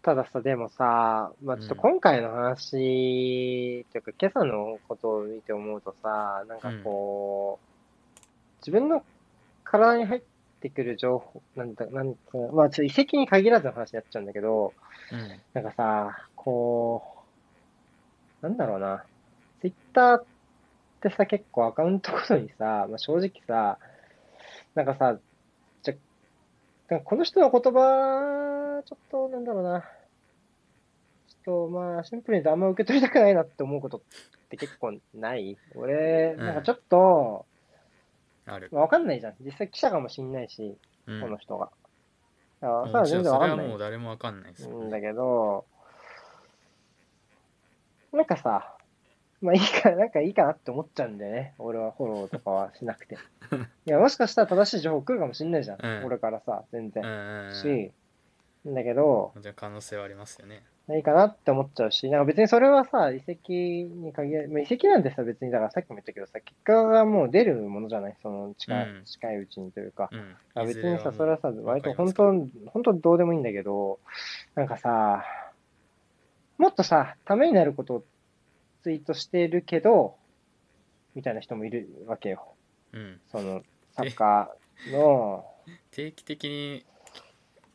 [0.04, 8.20] たださ、でもさ、まあちょっとうん今回の話、というか今朝のことを見て思うとさ、なんかこう、
[8.60, 9.04] 自分の
[9.64, 10.22] 体に入っ
[10.64, 14.74] てくる情報、なんだ、なんか、まあちょっと遺跡に限らずの話になっちゃうんだけど、
[15.12, 15.42] うん。
[15.54, 17.04] なんかさ、こ
[18.42, 19.04] う、なんだろうな、
[19.60, 20.26] ツイッターっ
[21.02, 23.78] てさ、結構アカウントごとにさ、まあ、正直さ、
[24.74, 25.20] なんかさ、
[25.84, 25.94] じゃ、
[26.90, 34.02] なんかこの人の言葉、ちょっと、なんだろうな、ちょっと、まあ、シンプルに言うとあんま受け取りたくないなって思うことっ
[34.50, 35.58] て結構ない。
[35.76, 37.46] 俺、うんなんかちょっと、
[38.46, 38.70] ある。
[38.72, 39.36] まあわかんないじゃん。
[39.42, 40.78] 実際記者かもしんないし、
[41.08, 41.70] うんこの人が。
[42.62, 45.02] だからそは全然わかんないもう誰もわかんないですよんだね。
[45.02, 45.66] けど、
[48.14, 48.78] なんかさ、
[49.42, 51.54] まあいいか、なんかいいかなって思っちゃうんだよね。
[51.60, 53.16] 俺はフォローとかはしなくて。
[53.86, 55.86] いや、もしかしたら正しい情報来るかもしんないじゃん。
[55.86, 57.54] うん俺からさ、全うん然。
[57.54, 57.92] し、
[58.66, 60.64] だけど、もちろん可能性はありますよね。
[60.90, 68.18] いいかなって思っちゃうし、なんか別にそれはさ、遺跡に限らまあ、遺跡なんてさ、別に、だからさっきも言ったけどさ、結果がもう出るものじゃない？
[68.22, 70.10] その近い、うん近いうちにというか。
[70.12, 70.36] うん。
[70.56, 72.24] あ別にさ、それはさ、割と本当、
[72.68, 74.00] 本当どうでもいいんだけど、
[74.56, 75.24] なんかさ、
[76.58, 78.04] もっとさ、ためになることを
[78.84, 80.16] ツイートしてるけど、
[81.16, 82.46] みたいな人もいるわけよ。
[82.92, 83.22] うん。
[83.32, 83.64] その、
[83.96, 85.46] サッカーの、
[85.92, 86.86] 定期的に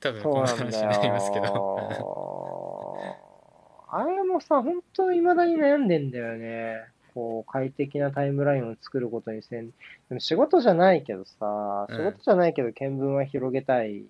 [0.01, 2.68] 多分この話になりますけど。
[3.93, 3.97] よ。
[3.97, 6.85] あれもさ、本当に未だに悩んでんだよね。
[7.15, 9.71] こう、快適なタイムラインを作ることにせん。
[9.71, 9.75] で
[10.11, 14.05] も仕事じゃないけどさ、うん仕事じゃないけど見聞は広げたい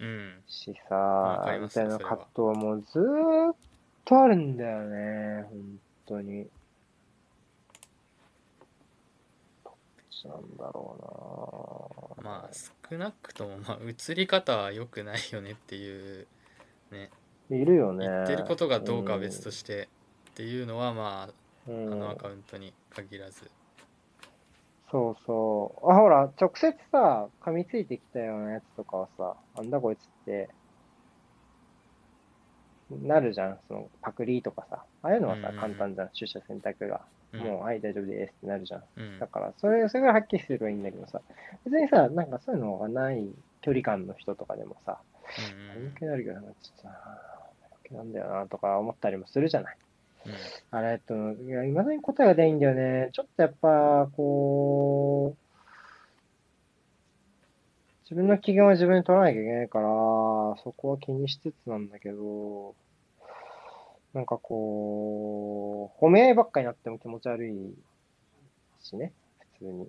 [0.00, 0.42] うん。
[0.46, 3.56] しわかさ、りますよみたいな葛藤はもうずーっ
[4.04, 6.48] とあるんだよね、本当に。
[9.64, 9.74] どっ
[10.10, 12.54] ちなんだろうなまあ
[12.90, 16.26] 少なくともまあ映り方は良くないよねっていう
[16.90, 17.10] ね
[17.50, 18.06] いるよね。
[18.06, 19.88] 言ってることがどうかは別として
[20.30, 21.32] っていうのはまあ
[21.68, 23.50] うん、あうんのアカウントに限らず
[24.90, 25.90] そうそう。
[25.90, 30.48] あ、ほら、直接さ、噛みついてきたようなやつとかはさ、なんだこいつって、
[33.02, 33.58] なるじゃん。
[33.68, 34.82] その、パクリとかさ。
[35.02, 36.08] ああいうのはさうん簡単じゃん。
[36.08, 37.02] 取捨選択が。
[37.32, 38.82] うんもう、はい、大丈夫ですってなるじゃん。
[38.96, 41.20] うんだから、それ、それぐらいはっきりすればいいんだけどさ、
[41.66, 43.28] 別にさ、なんかそういうのがない
[43.60, 44.98] 距離感の人とかでもさ、
[45.76, 46.88] うん眠気なるけどな、ちょっとさ、
[47.90, 49.76] 眠気なんだよなとか思ったりもするじゃない。
[50.26, 50.32] うん
[50.70, 53.10] あれ、えっと、いや、未だに答えが出ないんだよね。
[53.12, 55.48] ちょっとやっぱ、こう、
[58.02, 59.86] 自分の機嫌は自分で取らなきゃいけないから、
[60.62, 62.74] そこは気にしつつなんだけど、
[64.12, 67.74] なんかこう、褒め合いばっかになっても気持ち悪い
[68.80, 69.12] しね、
[69.60, 69.88] 普通に。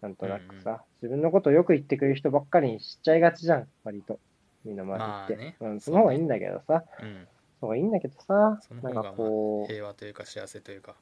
[0.00, 4.18] なんとなくうんさ、自分のことをよく言ってくれる人ばっかりにしちゃいがちじゃん、割と。
[4.64, 5.56] みんな周りって。
[5.60, 10.94] まあねうん、その方がいいんだけどさ、うんその方がいいんだけどさそ、のなんか方がまこう、あ平和というか幸せというか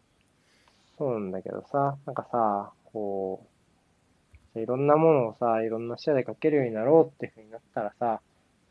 [0.98, 3.44] そうなんだけどさ、なんかさ、こ
[4.54, 8.20] う、いろんなものをさ、いろんな視野でかけるようになろうっていうふうになったらさ、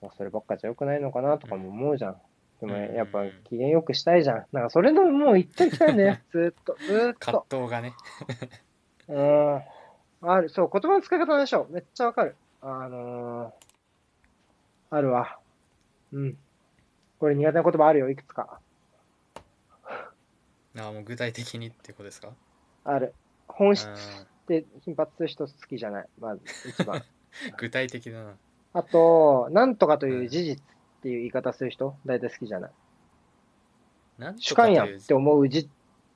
[0.01, 2.17] もうそればっかじゃ良くないのかなとかも思うじゃん。
[2.61, 4.45] でもうんやっぱ機嫌良くしたいじゃん。
[4.53, 7.59] なんかそれのもう言ってきたんだよ、 ずーっと、ずーっ葛と。
[7.59, 7.93] 藤がね
[9.09, 9.61] うん。
[10.21, 11.67] ある、そう、言葉の使い方でしょ。
[11.69, 12.35] めっちゃわかる。
[12.61, 13.53] あのー、
[14.91, 15.37] あるわ。
[16.13, 16.37] うん。
[17.23, 18.59] これ苦手な言葉あるよ、いくつか。
[20.77, 22.33] あもう具体的にってことですか？
[22.83, 23.13] ある。
[23.47, 23.95] 本質うんっ
[24.45, 26.09] て頻発する人好きじゃない。
[26.19, 27.01] まず、一番。
[27.57, 28.35] 具体的だな
[28.73, 30.61] あと、なんとかという事実っ
[31.01, 32.71] ていう言い方する人、大体好きじゃない。
[34.17, 35.69] なん主観やんって思うじ、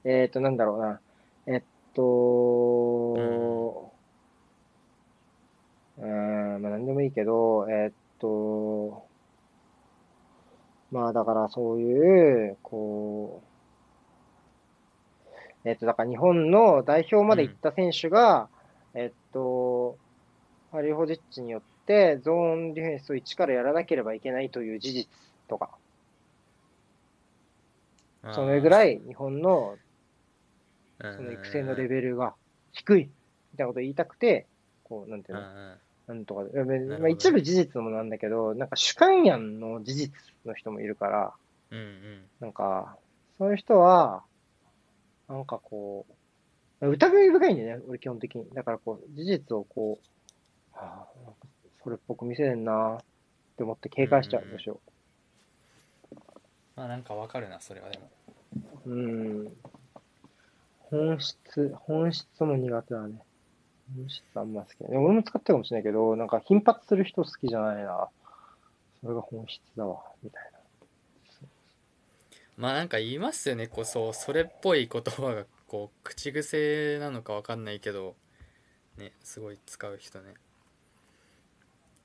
[0.03, 0.99] えっ、と、なんだろうな。
[1.45, 2.03] えっと、
[5.99, 6.05] うー
[6.57, 9.06] ん、まあ、なんでもいいけど、えっと、
[10.91, 13.41] まあ、だからそういう、こ
[15.65, 18.47] う、えっと、だから日本の代表まで行った選手が、
[18.93, 19.97] えっと、
[20.71, 25.07] ハリホジッチによってゾーンディフェンスを一からやらなければいけないという事実
[25.47, 25.71] とか。
[28.33, 29.77] それぐらい日本の
[31.01, 32.33] そその育成のレベルが
[32.71, 34.47] 低いみたいなことを言いたくて、
[34.83, 35.43] こう、なんていうの、
[36.07, 36.41] なんとか
[36.99, 40.13] まあ、一部事実もなんだけど、なんか主観やんの事実
[40.45, 41.33] の人もいるから、
[41.71, 42.97] うんうんなんか、
[43.37, 44.23] そういう人は、
[45.27, 46.05] なんかこ
[46.81, 48.45] う、疑い深いんだよね、俺基本的に。
[48.53, 51.07] だからこう、事実をこう、はあ、
[51.83, 53.03] それっぽく見せれんなっ
[53.57, 54.79] て思って警戒しちゃう、むしろ。
[56.75, 58.09] まあなんかわかるなそれはでも
[58.85, 59.57] うん。
[60.79, 63.19] 本質、本質も苦手だね。
[64.35, 64.97] あんま好きない。
[64.97, 68.09] 俺も使ってるかもしれないけど、なんか頻発する人好きじゃないな。
[69.01, 70.57] それが本質だわ、みたいな。
[72.57, 78.15] まあなんか言いますよねこうそうそれっぽい言葉がこう口癖なのかわかんないけど
[78.97, 80.33] ねすごい使う人ね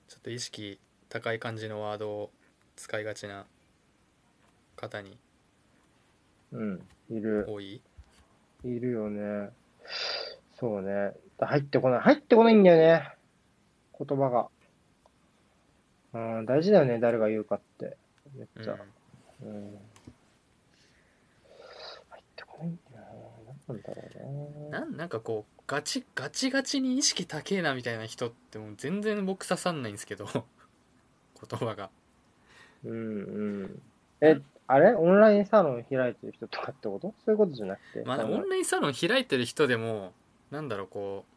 [0.08, 0.78] ちょっと意識
[1.08, 2.30] 高い感じのワードを
[2.76, 3.46] 使いがちな
[4.76, 5.16] 方に
[6.52, 7.46] うん、いる。
[7.48, 7.80] 多い？
[8.62, 9.48] いるよね。
[10.60, 11.14] そうね。
[11.46, 12.00] 入ってこない。
[12.00, 13.14] 入ってこないんだよね。
[13.98, 14.48] 言葉が。
[16.14, 17.96] うん、大事だよね、誰が言うかって。
[18.34, 18.76] めっちゃ。
[19.44, 19.78] うん。
[22.10, 23.04] 入ってこないんだよ
[23.68, 23.74] な。
[23.74, 24.02] なんだろ
[24.68, 24.80] うな。
[24.80, 30.26] なんなんかこうガチガチガチに意識高えなみたいな人ってもう全然僕刺さんないんですけど
[31.48, 31.90] 言葉が
[32.84, 33.82] うんうん。
[34.20, 34.94] え、あれ？
[34.94, 37.14] オンラインサロン開いてる人とかってこと？
[37.24, 38.02] そういうことじゃなくて。
[38.04, 40.12] まあオンラインサロン開いてる人でも
[40.50, 41.31] なんだろうこう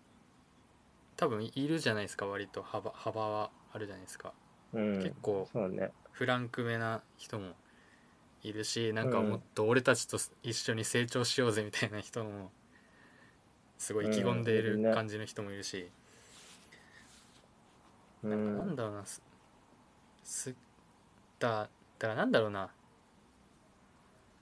[1.17, 2.61] 多分いるじゃないですか割と。
[2.63, 4.33] 幅幅はあるじゃないですか。
[4.73, 5.91] うん、結構そうね。
[6.11, 7.53] フランクめな人も
[8.43, 9.29] いるしなんかうん。
[9.29, 12.51] もっと俺たちと一緒に成長しようぜみたいな人も
[13.77, 15.89] すごい意気込んでいる感じの人もいるし、
[18.23, 18.69] うなんかなん。
[18.71, 18.75] ん。
[18.75, 19.21] だろうなす
[20.23, 20.55] す
[21.39, 22.71] だだからなんだろうな。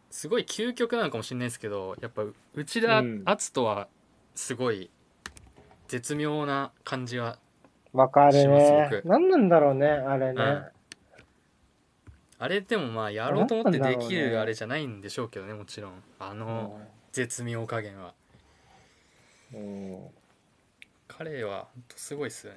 [0.10, 3.22] すごい究極なのかもしれないですけどやっぱ内田うん。
[3.26, 3.88] 篤人は
[4.36, 4.90] すごい
[5.94, 7.38] 絶妙な感じは
[7.92, 8.90] わかるね。
[8.92, 9.08] 僕。
[9.08, 10.42] 何なんだろうね、あれね。
[10.42, 10.66] うん。
[12.40, 16.04] あれでもまあやろうと思ってできるあれじゃないんでしょうけどねもちろん。
[16.18, 16.82] あの
[17.12, 18.16] 絶妙加減は。
[19.54, 19.94] うん。
[19.94, 20.08] うん
[21.16, 22.54] 彼は本当すごいっすよ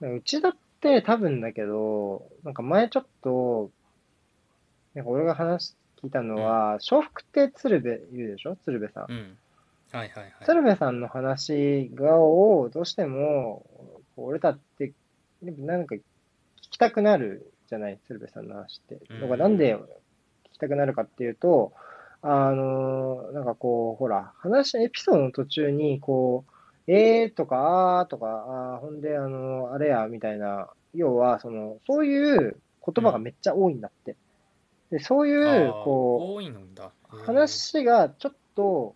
[0.00, 0.16] ね。
[0.16, 3.70] うちだって多分だけど、なんか前ちょっと、
[4.94, 8.56] なんか俺が話聞いたのは、笑福亭鶴瓶いるでしょ？
[8.64, 9.06] 鶴瓶さん。
[9.10, 9.36] うん
[9.92, 13.64] はいはいはい鶴瓶さんの話がをどうしても、
[14.16, 14.92] 俺たって、
[15.42, 16.00] なんか聞
[16.70, 18.98] きたくなるじゃない、鶴瓶さんの話って。
[19.10, 19.78] うんだからなんで聞
[20.52, 21.72] きたくなるかっていうと、
[22.22, 34.16] あの、なんかこう、ほら、話、エピソードの途中に、こう、えーとか、あーとか、あーほんで、あの、あれや、みたいな、要は、その、そういう言葉がめっちゃ多いんだって。
[34.90, 38.94] で、そういうこ多いのだへう、ー話がちょっと、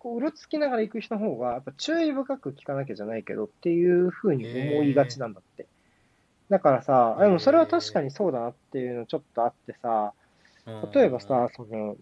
[0.00, 5.66] こう、うろつきながら行く人の方が、やっぱ注意深く聞かなきゃじゃないけどっていうふうに思いがちなんだって。
[6.48, 10.12] だからさ、あでもそれは確かにそうだなっていうのちょっとあってさ、
[10.66, 10.90] うん。
[10.92, 11.96] 例えばさ、その、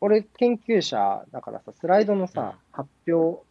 [0.00, 3.42] 俺研究者だからさ、スライドのさ、発表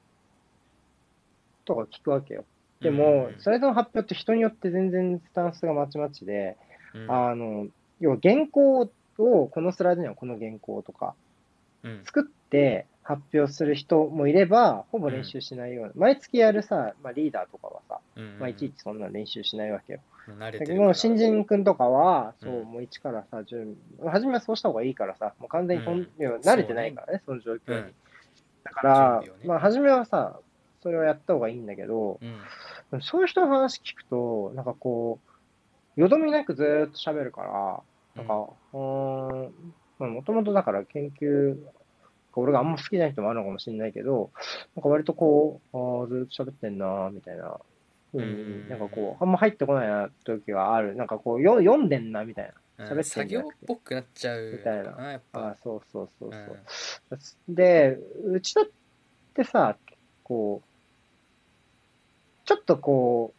[1.66, 2.46] とか聞くわけよ。
[2.82, 6.58] でも、スライドの発表って人によって全然スタンスがまちまちで、
[6.94, 7.12] うん。
[7.12, 7.68] あの、
[8.00, 11.16] 要は原稿を、このスライドにはこの原稿とか、
[11.84, 12.02] うん。
[12.06, 20.00] 作って発表する人もいれば、ほぼ練習しないような、毎月やるさ、まあ、リーダーとかはさ、うんまあ、いちいちそんな練習しないわけよ。
[20.28, 22.66] 慣れてだけど新人君とかは、そうう、ん。
[22.66, 26.06] もう一からさ、準初めはそうした方がいいからさ、もう完全にほん、うん
[26.42, 27.76] 慣れてないからね、その状況に。
[27.76, 27.96] うん。
[28.64, 29.30] だから、ね。
[29.46, 30.40] まあ、初めはさ、
[30.84, 32.20] それをやった方がいいんだけど、
[33.02, 35.20] そういう人の話聞くと、なんかこ
[35.96, 37.84] う、よどみなくずーっと喋るから、
[38.16, 39.54] なんか、うーん、
[40.00, 41.58] まあ、もともとだから研究、
[42.42, 44.32] 俺があんま好きじゃない人もあるのかもしれないけど、
[44.76, 47.60] なんか割とこう、ああ、ずーっと喋ってんなーみたいな。
[48.12, 50.96] ふううんに、なんかこう、あんま入ってこないな時がある。
[50.96, 52.52] なんかこう、よ読んでんな、みたいな。
[52.52, 56.46] うん喋ってん作業っじゃなくてぽくなっちゃうみたいなやっああぱ、そうそうそううん
[57.10, 57.56] そう。
[57.56, 58.66] で、うちだっ
[59.34, 59.76] てさ、
[60.24, 63.34] こう、ちょっとこ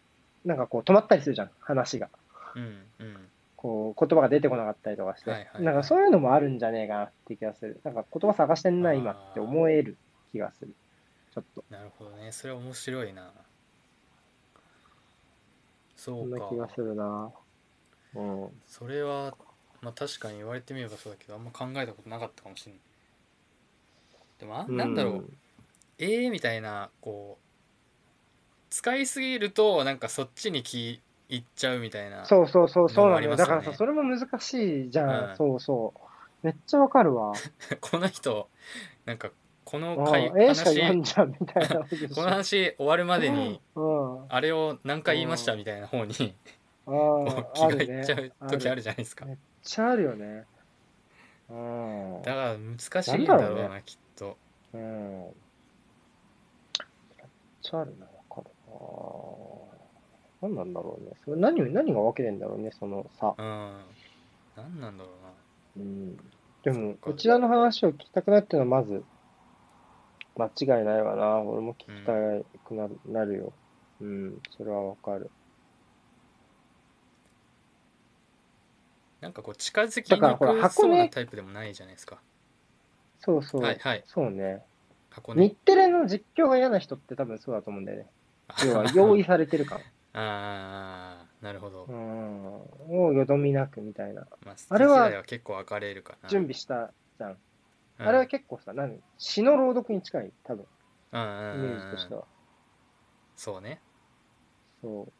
[0.45, 2.09] う、なんかこう止まったりするじゃん、話が。
[2.57, 3.28] うんうん
[3.59, 5.31] こう、言葉が出てこなかったりとかして。
[5.31, 7.81] はいはいはいなんかそういうのもあるんじゃねえかなって気がする。
[7.85, 9.99] なんか言葉探してんな、今って思える
[10.33, 10.75] 気がする。
[11.35, 11.65] ちょっと。
[11.69, 13.33] なるほどねそれ面白いな
[15.97, 17.33] そそんなうか気がするな。
[18.15, 18.49] うん。
[18.67, 19.37] それは
[19.81, 22.81] まあ確かに言われてみればそうだけどあんま考えたことなかったかもしれない
[24.41, 25.31] でもあなんだろう、
[25.99, 27.45] ええみたいなこう
[28.71, 33.37] 使いすぎるとなんかそっちに気行っちゃうみたいなそうそうそう、そうなのよ。
[33.37, 35.31] だからさ、それも難しいじゃん。
[35.31, 36.01] うんそうそう。
[36.43, 37.33] めっちゃわかるわ。
[37.81, 38.49] この人
[39.05, 39.31] なんか
[39.65, 41.23] このうん回話じゃん、みた
[41.61, 42.15] いなわけでしょ。
[42.17, 44.23] この話終わるまでにうん。
[44.23, 46.35] ああれを何回言いましたみたいな方に
[46.87, 47.83] あ気が。
[47.83, 50.47] いっちゃう時あるじゃないですかめっちゃあるよね。
[51.51, 52.23] うん。
[52.23, 54.39] だから難しいんだろうなんだろうなきっと
[54.73, 55.21] うん。
[55.23, 55.31] めっ
[57.61, 59.58] ちゃあるな、わかるな。
[60.41, 61.13] 何なんだろうね。
[61.25, 63.35] それ何を、何が分けてんだろうね、その差。
[63.37, 63.81] うん
[64.57, 65.11] 何なんだろ
[65.77, 66.17] うなうん。
[66.63, 69.05] でも、こちらの話を聞きたくなってのはまず、
[70.37, 71.39] 間違いないわな。
[71.41, 72.13] 俺も聞きた
[72.65, 73.53] くなる,、なるよ。
[74.01, 75.31] うん、それはわかる。
[79.21, 82.21] なんかこう近づきにくそうなタイプでもないじゃないですか
[83.19, 83.63] そうそう。
[83.63, 84.63] はいはいそうね。
[85.11, 88.07] 箱根日テレの実況が嫌な人って多分そうだと思うんだよね。
[88.65, 89.81] 要は、用意されてる感。
[90.21, 91.95] ああなるほど、うん。
[92.89, 94.27] もうよどみなくみたいな。
[94.45, 97.31] まあ、あれは結構分かれるかな準備したじゃん。
[97.31, 97.37] うん
[98.01, 99.01] あれは結構さ、何？
[99.19, 100.65] 詩の朗読に近い、多分、
[101.13, 102.25] うんイうんメージとしては。
[103.35, 103.81] そうね
[104.81, 105.13] そう。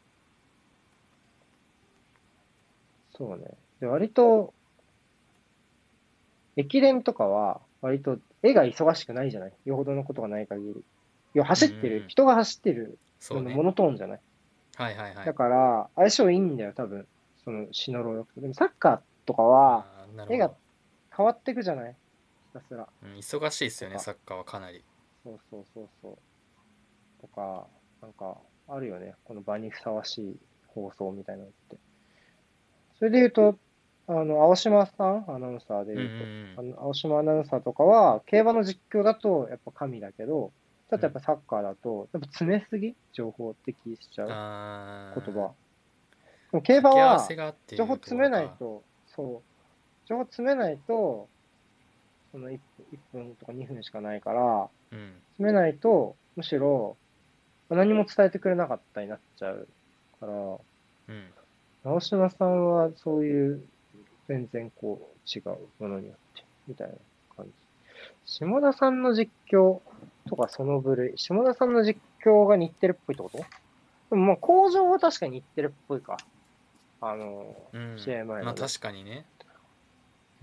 [3.17, 3.45] そうね。
[3.81, 4.53] で、割と、
[6.55, 9.53] 駅伝とかは、割と絵が忙しくないじゃない？
[9.65, 10.85] よほどのことがない限り。
[11.33, 12.97] 要は走ってる、うん人が走ってる
[13.31, 14.21] のモノトーンじゃない、
[14.83, 17.07] はいはいはいだから、相性いいんだよ、多分。
[17.43, 18.41] その詩の朗読と。
[18.41, 20.51] でもサッカーとかは、あーなるほど絵が
[21.15, 21.95] 変わってくじゃない？
[22.47, 22.87] ひたすら。
[23.03, 24.83] うん、忙しいですよねサッカーはかなり
[25.23, 26.17] そうそうそうそう。
[27.21, 27.67] とか、
[28.01, 28.37] なんか、
[28.67, 29.15] あるよね。
[29.25, 31.77] この場にふさわしい放送みたいなのって。
[32.99, 33.55] それで言うと、
[34.07, 40.51] あの、青島さん、アナウンサーでうんう言うと、んあの青島アナウンサーとかは、競馬の実況だとやっぱ神だけど、
[40.89, 45.51] ちょっとやっぱサッカーだと、やっぱ詰めすぎ情報的しちゃう言葉。
[46.51, 47.27] でも競馬は
[47.67, 48.83] 情報詰めないと
[49.15, 51.27] そう、情報詰めないと、
[52.31, 52.59] その 1,
[53.11, 55.13] 分とか2分しかないから、うん。
[55.33, 56.97] 詰めないと、むしろ
[57.69, 59.67] 何も伝えてくれなかったになっちゃう
[60.19, 61.25] から、うん。
[61.83, 63.63] 直島さんはそういう
[64.27, 66.93] 全然こう違うものによって、みたいな
[67.35, 67.51] 感じ。
[68.25, 69.81] 下田さんの実況
[70.29, 73.37] とかその部類、下田さんの実況が日テレっぽいってこと？
[73.37, 76.17] でもまあ工場は確かに日テレっぽいか。
[77.01, 79.25] あの、うん試合前のねまあ確かにね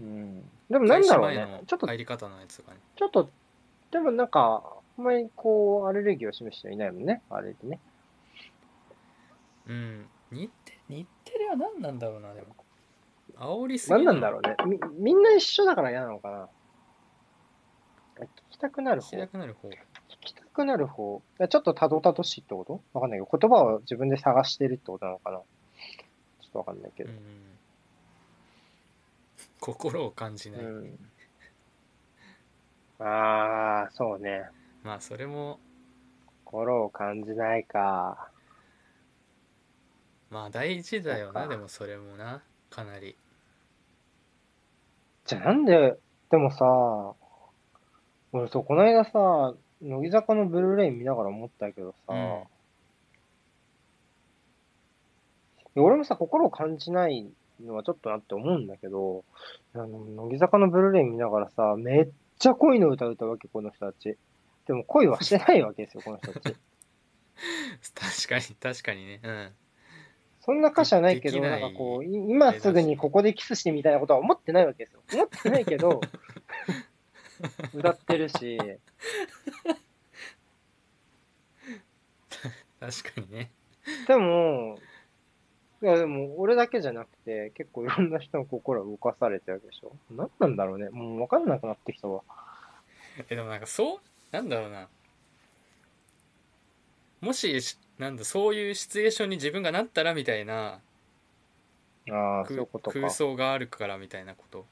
[0.01, 0.43] うん。
[0.71, 1.31] でもなんだろう。
[1.31, 3.31] ねちょっと入り方のやつがねちょっと、
[3.91, 4.63] でもなんか、
[4.99, 7.79] あんまりこう、アレルギーを示してはいないもんね、あれでね。
[9.69, 12.49] うん日テ日テレは何なんだろうなでも
[13.37, 14.57] 煽りすぎ何なんだろうね。
[14.65, 16.49] み、みんな一緒だから嫌なのかな。
[18.57, 19.15] 聞きたくなる方。
[19.15, 19.73] 聞きたくなる方聞
[20.23, 21.21] きたくなる方。
[21.51, 22.81] ちょっとたどたどしいってこと？
[22.95, 25.37] わかんないけど、言葉を自分で探してるってことなのかな？
[25.37, 25.45] ちょ
[26.49, 27.11] っとわかんないけど。
[27.11, 27.19] うん
[29.61, 30.99] 心を感じない、うん。
[33.01, 34.45] ああ、そうね。
[34.85, 35.59] まあそれも
[36.45, 38.31] 心を感じないか。
[40.31, 43.17] まあ大事だよなでもそれもなかなり
[45.27, 45.99] じゃあなんで、
[46.31, 47.15] でもさ、
[48.33, 52.43] 俺そう、この間さ、乃木坂のブルーレイ見ながら思ったけどさ、うん
[55.77, 57.27] いや俺もさ、心を感じない
[57.63, 59.25] のはちょっとなって思うんだけど、
[59.75, 62.09] あの乃木坂のブルーレイ見ながらさ、めっ
[62.39, 64.17] ちゃ恋の歌歌うわけ、この人たち。
[64.67, 66.57] でも恋はしてないわけですよ、この人たち。
[68.27, 69.51] 確かに確かにねうん
[70.41, 75.03] そんな歌詞はないけど、できなないんかこう、い今すぐにここでキスしてみたいなことは思ってないわけですよ。
[75.13, 76.01] 思ってないけど、
[77.75, 78.59] 歌ってるし、
[82.81, 83.51] 確かにね
[84.07, 84.79] でも、
[85.83, 89.93] いやでも、俺だけじゃなくて、結構いろんな人の心を動かされてるでしょ。
[90.11, 90.89] 何なんだろうね。
[90.91, 92.23] もう分かんなくなってきたわ。
[93.29, 94.01] えでもなんかそう
[94.31, 94.89] なんだろうな
[97.21, 100.81] もししなんだそういうシチュエーションに自分がなったらみたいな
[102.11, 102.99] ああ、そう空いうことか。
[103.01, 104.67] 空想があるからみたいなこと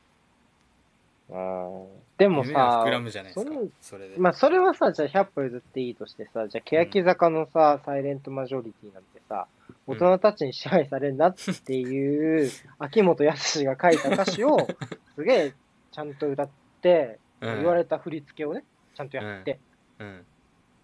[1.31, 1.87] あー
[2.19, 9.49] でも夢はさ膨、らむじゃないですかそれで、まあそれはさ、じゃあ100歩譲っていいとしてさ、じゃあ欅坂のさ、サイレントマジョリティなんてさ、
[9.87, 14.69] 大人たちに支配されるなっていう、秋元康が書いた歌詞を、
[15.17, 15.53] すげえ
[15.91, 16.49] ちゃんと歌っ
[16.81, 17.57] て、うん。
[17.59, 18.65] 言われた振り付けをね、
[18.95, 19.59] ちゃんとやって、
[19.99, 20.25] うん。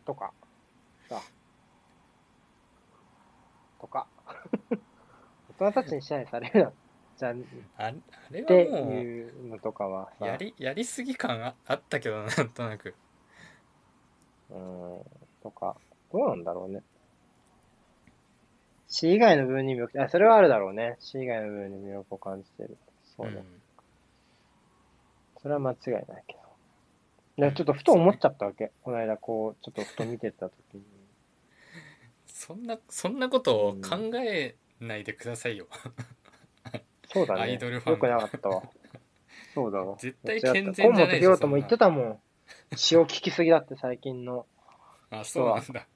[0.04, 0.32] とか、
[1.08, 1.20] さ、
[3.80, 4.06] とか、
[5.58, 6.72] 大人たちに支配されるな、
[7.20, 7.34] じゃ
[7.76, 7.92] ああ
[8.30, 12.94] れてはもういうのとかはさ、やりやりすぎ感ああったけどななんとなく
[14.48, 15.00] うん、
[15.42, 15.76] とか、
[16.10, 16.80] どうなんだろうね。
[18.88, 20.96] 死以外の部分に魅力、あ、それはあるだろうね。
[20.98, 22.78] 死以外の部分に魅力を感じてる。
[23.16, 23.32] そうね。
[23.34, 23.44] ん
[25.42, 26.36] それは間違いないけ
[27.36, 27.48] ど。
[27.48, 28.72] でちょっとふと思っちゃったわけ。
[28.82, 30.82] この間、こう、ちょっとふと見てたときに。
[32.26, 35.66] そんなそんなことを考えないでくださいよ
[37.12, 37.40] そうだね。
[37.42, 38.62] アイドルファンよくなかったわ。
[39.54, 39.96] そうだわ。
[39.98, 42.20] 絶対健全じゃないでしょ河本も言ってたもん。
[42.76, 44.46] 詩を聞きすぎだって最近の。
[45.10, 45.86] あそうなんだ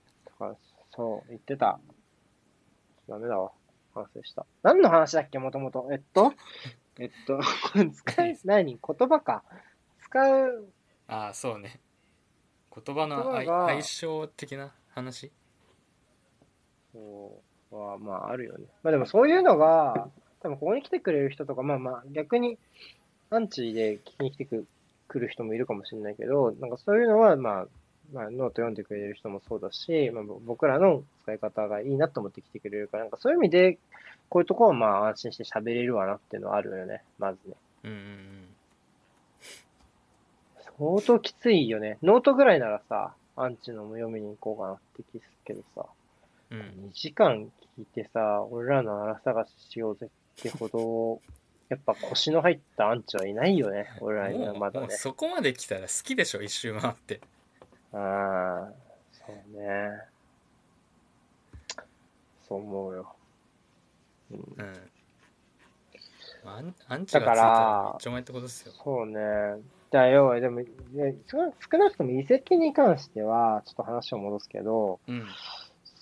[0.91, 1.79] そう、言ってた。
[3.09, 3.53] ダメだわ。
[3.95, 4.45] 反省した。
[4.63, 5.89] 何の話だっけ、もともと。
[5.93, 6.33] えっと、
[6.99, 7.41] えっと、
[7.93, 8.79] 使 い、何？
[8.81, 9.45] 言葉か。
[10.01, 10.69] 使う、
[11.07, 11.81] あそうね
[12.75, 15.33] 言葉の相性的な話？
[16.93, 18.67] そうは、まあ、あるよね。
[18.83, 20.09] まあでもそういうのが、
[20.45, 22.59] 多分ここに来てくれる人とか、まあまあ、逆に、
[23.31, 24.67] アンチで聞きに来てく
[25.09, 27.67] くる人もいるかもしれないけど、なんかそういうのは、まあ、
[28.13, 33.79] まあ、ノート読んでくれる人もそうだし、まあ、ぼ僕らの使い方がいいなと思って来てくれるから、なんかそういう意味で、
[34.29, 37.55] こういうところはまあ安心して喋れるわなっていうのはあるよね、まずね。
[37.85, 38.49] うんうん
[40.77, 41.99] 相当きついよね。
[42.03, 45.87] ノートぐらいならさ、アンチのも読みに行こうかなって気するけどさ、
[46.51, 47.49] うんうん2時間
[47.79, 51.21] 聞いてさ、俺らの荒探ししようぜってほど、
[51.69, 54.89] やっぱ腰の入ったアンチはいないよね、俺らにはまだね。
[54.91, 57.21] そこまで来たら好きでしょ一周回って
[57.93, 58.73] ああ、
[59.13, 59.91] そうね。
[62.49, 63.15] そう思うよ。
[64.31, 64.91] うん、うん
[66.47, 69.15] アンアンチがついただかららめっちゃお前ってことですよそうね。
[69.91, 70.67] だよ、でも、ね
[71.27, 75.25] 少な少なくとも遺跡に関しては、ちょっと話を戻すけど、うん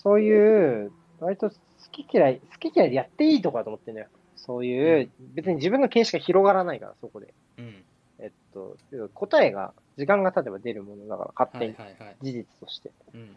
[0.02, 0.90] そういう、
[1.20, 1.56] 割と好
[1.92, 4.08] き嫌い、好き嫌いでやっていいとこだと思ってんだよ。
[4.44, 7.32] そういう、別に自分の見識が広がらないから、そこで。
[7.58, 7.84] うん。
[8.18, 8.76] えっと、
[9.14, 12.90] 答えが、時間が経てば出るものだから、勝はい手に、はいはい事実として。
[13.14, 13.36] うん。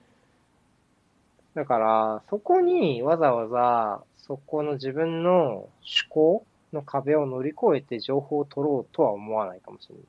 [1.53, 5.69] だから、そこにわざわざ、そこの自分の思
[6.09, 10.05] 考の壁を乗り越えて情報を取ろうとは思わないかもしれない。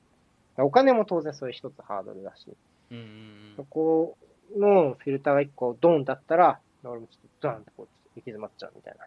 [0.66, 2.46] お金も当然それ一つハードルだし、
[2.90, 4.16] うんうんそこ
[4.56, 9.06] のフィルターが一個ドンだったら、俺もちょっとドンってこう、行き詰まっちゃうみたいうんな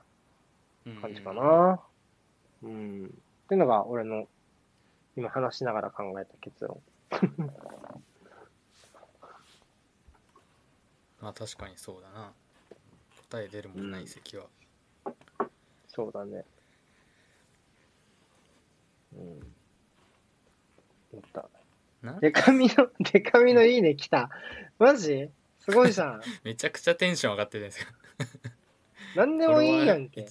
[1.01, 1.79] 感じかな。
[2.63, 3.05] うん。
[3.05, 3.09] っ
[3.47, 4.27] ていうのが俺の
[5.15, 6.81] 今話しながら考えた結論。
[11.21, 12.31] まあ確かにそうだな
[13.29, 14.47] 答え出るもんなうん遺跡は
[15.87, 16.45] そうだね。
[19.13, 19.19] うん。
[21.11, 21.49] 思った。
[22.01, 22.19] な？
[22.21, 24.29] デカミの、 デカミのいいね来た。
[24.77, 25.29] マジ？
[25.59, 26.21] すごいじゃん。
[26.43, 27.87] めちゃくちゃテンション上がってるんですよ
[29.15, 30.27] なんでもいいやんけ。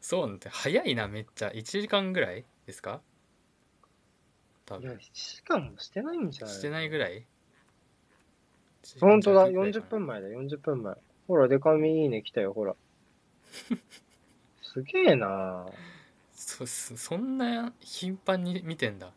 [0.00, 3.00] そうなんて早いなめっちゃ1時間ぐらいですか？
[4.66, 6.56] 多いや、分1時間もしてないんじゃない？
[6.56, 7.26] してないぐらい？
[9.00, 10.94] 本当だ、1時間弱ぐらいか40な分前だ、40分前。
[11.26, 12.74] ほら、デカミいいね来たよ、ほら。
[14.62, 15.66] すげえな
[16.32, 19.12] そそそんな頻繁に見てんだ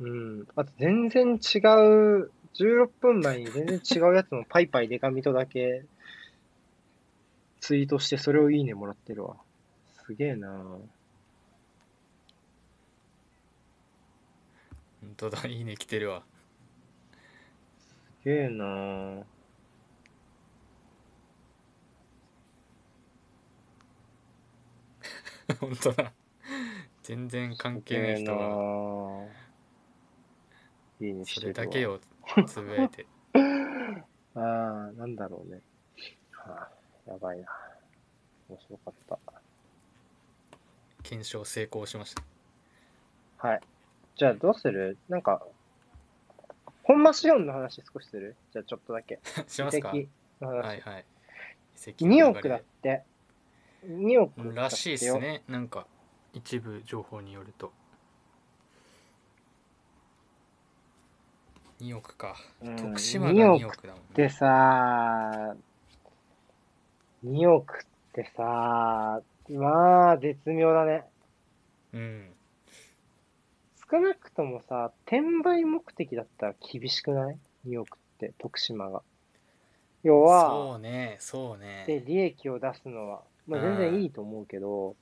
[0.00, 0.48] うん。
[0.56, 5.84] あと全然違う、16分前に全然違うやつのパイパイデカミとだけ
[7.60, 9.36] ツイートしてそれをいいねもらってるわ。
[10.06, 10.48] すげえな
[15.00, 16.22] 本当だいいね来てるわ
[17.78, 18.64] すげえな
[25.60, 26.12] 本当だ
[27.02, 29.26] 全然関係ない人が
[31.00, 31.46] いいねしそ。
[31.46, 32.00] れだけを
[32.46, 33.06] つぶやいて
[34.34, 35.60] ああ、なんだろうね。
[36.32, 36.68] は
[37.06, 37.46] あ、やばいな。
[38.48, 39.43] 面白かった。
[41.04, 42.22] 検証成功しました。
[43.46, 43.60] はい。
[44.16, 44.98] じゃあどうする？
[45.08, 45.46] なんか、
[46.82, 48.34] 本間シオンの話少しする？
[48.52, 49.20] じゃあちょっとだけ。
[49.46, 49.92] しますか？
[49.94, 50.08] 遺
[50.40, 50.66] 跡の話。
[50.66, 51.04] はいはい。
[51.86, 52.24] 遺跡の流れ。
[52.24, 53.04] 2億だって。
[53.86, 55.18] 2億らしいです。
[55.18, 55.42] ね。
[55.46, 55.86] なんか
[56.32, 57.72] 一部情報によると。
[61.80, 62.36] 2億か。
[62.62, 65.54] うん徳島が2 2億億だもんってさ、
[67.24, 69.20] 2億ってさ、
[69.50, 71.04] まあ、絶妙だね。
[71.92, 72.30] うん
[73.90, 79.02] 少なくともさ、転売目的だったら厳しくない ?2 億って、徳島が。
[80.02, 81.64] 要は、そうねそうで、
[82.00, 84.96] ね利益を出すのは、まあ全然いいと思うけど、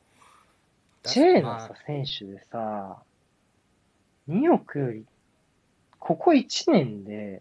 [1.03, 3.03] だ J のまあ、さ選手でさ、
[4.29, 5.07] 2億より、
[5.99, 7.41] ここ1年で、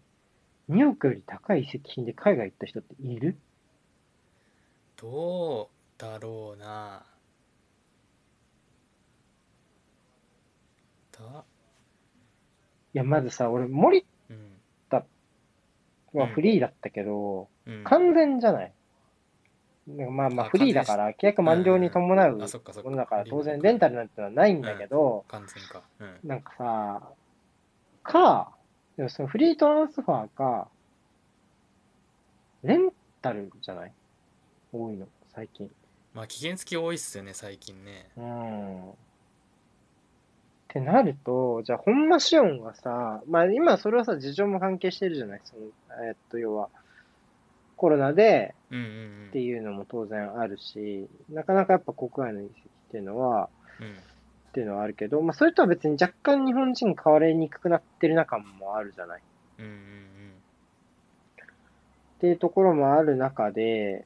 [0.70, 3.36] 2億より高い移籍金で海外行った人っている？
[4.96, 5.81] どう？
[6.02, 7.04] だろうな。
[11.12, 11.44] だ？
[12.92, 14.58] いや、まずさ、俺、森うん。
[16.14, 17.84] はフリーだったけど、うん。
[17.84, 18.72] 完全じゃない？
[19.86, 22.90] なんかまあまああフリーだから、契約満了に伴うあそっかそっか。
[22.90, 25.82] ものだから、当然レンタルなんてのはないんだけど、完全か。
[26.00, 26.18] うん。
[26.24, 27.12] なんかさ、
[28.02, 28.52] か、
[28.96, 30.68] でもそのフリートランスファーか、
[32.64, 32.90] レン
[33.22, 33.92] タルじゃない？
[34.72, 35.70] 多いの、最近。
[36.14, 38.10] まあ期限付き多いっすよね最近ね。
[38.16, 38.90] うん。
[38.90, 38.94] っ
[40.68, 45.62] てなると、じゃあ、本間シオンがさ、まあ今それはさ、事情も関係してるじゃないその、
[46.08, 46.68] えっと、要は、
[47.76, 53.48] コロナでうんうんっていうのも当然あるし、なかなかやっぱ国外の移籍っていうのは、
[53.80, 53.86] うん。
[53.86, 53.92] うん
[54.52, 59.22] っていうのはあるけど、まあそれとは別に若干日本人変わりにくくなってる中もあるじゃない。
[59.58, 59.70] うんうん。
[62.16, 64.04] っていうところもある中で、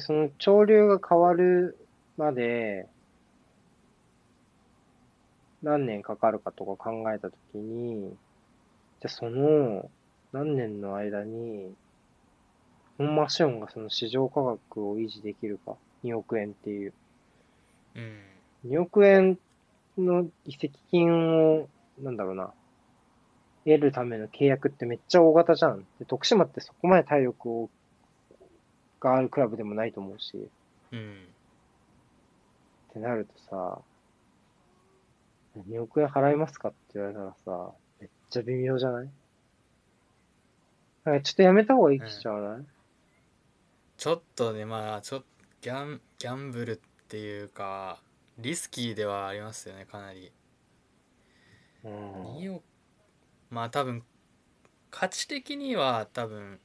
[0.00, 1.76] でその潮流が変わる
[2.16, 2.88] まで、
[5.62, 9.90] 何年かかるかとか考えたときに、じゃあその
[10.32, 11.74] 何年の間に、
[12.96, 16.94] 本マシオンがその市場価格を維持できるか、2億円っていう。
[17.94, 18.20] うんうん
[18.66, 19.38] 2億円
[19.96, 21.66] の移籍金を、
[21.98, 22.52] なんだろうな、
[23.64, 25.86] 得るための契約ってめっちゃ大型じゃん。
[25.98, 27.70] で徳島ってそこまで体力を
[29.00, 30.48] があるクラブでもないと思うし、
[30.92, 31.28] うん
[32.90, 33.78] ってなるとさ、
[35.68, 37.70] 2億円払いますかって言われたらさ、
[38.00, 39.08] めっちゃ微妙じゃない？
[41.04, 42.66] なんかちょっとやめた方がいい気しちゃわない、
[43.96, 45.22] ちょっとねまあちょ
[45.60, 46.78] ギャンギャンブルっ
[47.08, 48.02] ていうか
[48.38, 50.32] リスキーではありますよねかなり。
[51.84, 51.92] うん、
[52.38, 52.62] 2億
[53.50, 54.02] まあ多分
[54.90, 56.58] 価値的には多分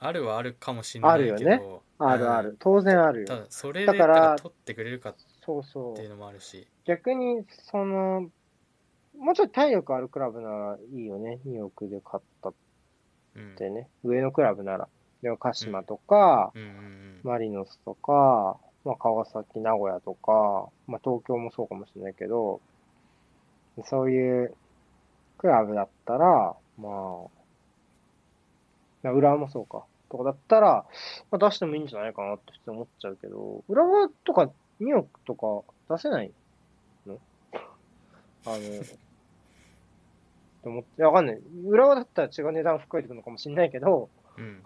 [0.00, 2.56] あるはあるかもしれないけどあるよねあるある。
[2.58, 3.26] 当然あるよ。
[3.26, 5.14] ただそれでだから取ってくれるかっ
[5.44, 6.08] そうそうていう。
[6.10, 8.30] のもあるし逆に、その、
[9.18, 11.38] もうちょっと体力あるクラブならいいよね。
[11.46, 12.54] 2億で買ったっ
[13.36, 13.88] うんてね。
[14.02, 14.88] 上のクラブなら。
[15.22, 18.56] でも、鹿島とか、うんうんマリノスとか、
[18.86, 22.62] まあ、川崎、名古屋とか、まあ、東京もそうかもしれないけど、
[23.84, 24.54] そういう
[25.36, 27.28] クラブだったら、まあ、
[29.02, 29.84] まあ浦和もそうか。
[30.10, 30.84] とかだったら、
[31.30, 34.50] まあ、出してもいいんじゃないかなって普通に思っちゃうけど、浦和とか
[34.80, 35.62] 2億とか
[35.94, 36.30] 出せない
[37.06, 37.18] の？
[38.46, 38.56] あの、
[40.62, 41.38] と思って、わかんない。
[41.66, 44.44] 浦和だったら違う値段含えてくるのかもしれないけど、うん。
[44.44, 44.62] うん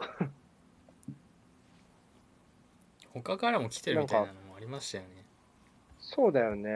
[3.23, 5.25] 他からも来てるみたいなのもありましたよね。
[6.01, 6.69] そうだよね。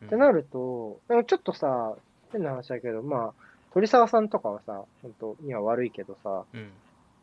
[0.00, 0.06] うん。
[0.06, 1.94] ってなると、ちょっとさ、
[2.32, 3.44] 変な話だけど、まあ、
[3.74, 6.70] 鳥沢さんとかはさ、本当には悪いけどさ、うん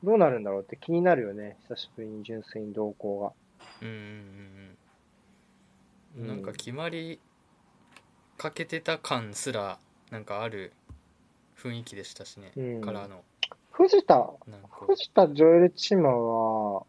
[0.03, 1.57] どうなるんだろうって気になるよね。
[1.67, 3.33] 久しぶりに純粋に動向が。
[3.81, 3.95] うんうん
[6.17, 7.19] うんなんか決まり
[8.37, 9.77] かけてた感すら
[10.09, 10.73] なんかある
[11.55, 12.81] 雰囲気でしたしね、うん。
[12.81, 13.23] からの。
[13.71, 14.29] 藤田、
[14.87, 16.83] 藤田ジョエルチマは、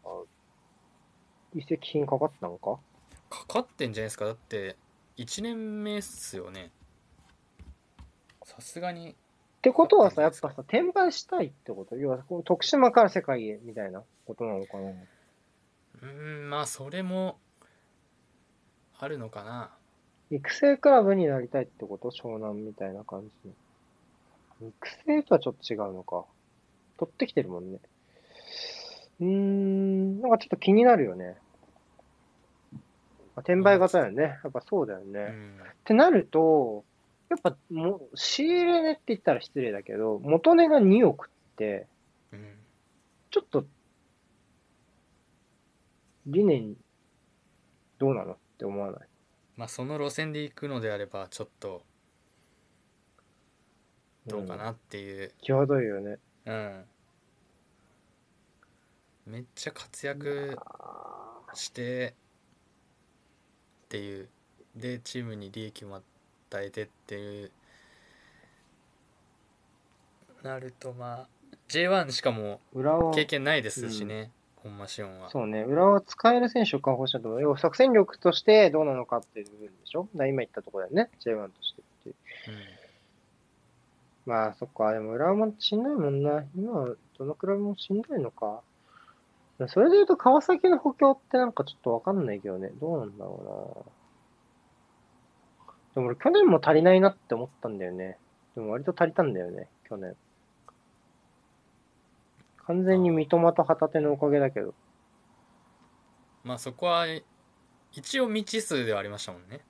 [1.54, 2.78] 移籍金かかったのか？
[3.28, 4.24] かかってんじゃないですか。
[4.24, 4.76] だって
[5.16, 6.70] 1年目っすよね。
[8.44, 9.14] さすがに
[9.60, 11.94] ってことはさ、やっぱさ、転売したいってこと？
[11.96, 14.88] 要は、徳島から世界へみたいなことなのかな？
[14.88, 17.38] うーんまあそれも
[18.98, 19.70] あるのかな
[20.30, 22.10] 育成クラブになりたいってこと？
[22.10, 23.50] 湘南みたいな感じ
[24.62, 24.68] の。
[24.68, 26.24] 育成とはちょっと違うのか。
[26.98, 27.78] 取ってきてるもんね。
[29.20, 31.36] うーん、なんかちょっと気になるよね。
[33.36, 34.38] あ転売型だよね。
[34.42, 35.20] やっぱそうだよね。
[35.20, 36.84] っうんてなると、
[37.30, 41.86] やっぱもう、仕入れ値って言ったら失礼だけど、元値が2億って、
[42.32, 42.56] うん
[43.30, 43.64] ちょっと、
[46.26, 46.74] 理念、
[47.98, 49.08] どうなのって思わない？
[49.56, 51.82] まあその路線で行くのであればちょっと
[54.26, 55.32] どうかなっていう。
[55.42, 56.18] 際どいよね。
[56.46, 56.84] うん、
[59.26, 60.56] めっちゃ活躍
[61.54, 62.14] して
[63.84, 64.28] っていう。
[64.76, 66.00] でチームに利益も
[66.50, 67.50] 与えてっていう
[70.42, 71.26] なるとまあ
[71.68, 77.42] J1 しかも裏は、経験ないですしね、本間シオンはそうね、裏は使える選手を確保したと思う。
[77.42, 80.08] 要は作戦力としてどうなのかっていう部分でしょ？
[80.14, 81.10] 今言ったところだよね。
[81.24, 82.14] J1 としてっていう。
[84.26, 84.92] まあ、そっか。
[84.92, 86.44] でも裏もしんどいもんな。
[86.56, 88.60] 今はどのクラブもしんどいのか。
[89.68, 92.70] それで言うと川崎の補強ってなんかちょっとわかんないけどね。
[92.80, 93.92] どうなんだろうな。
[95.94, 98.18] でも俺去年も足りないなって思ったんだよね。
[98.54, 100.16] でも割と足りたんだよね、去年。
[102.66, 104.74] 完全に三笘と旗手のおかげだけど。
[106.44, 107.06] まあそこは
[107.92, 109.60] 一応未知数ではありましたもんね、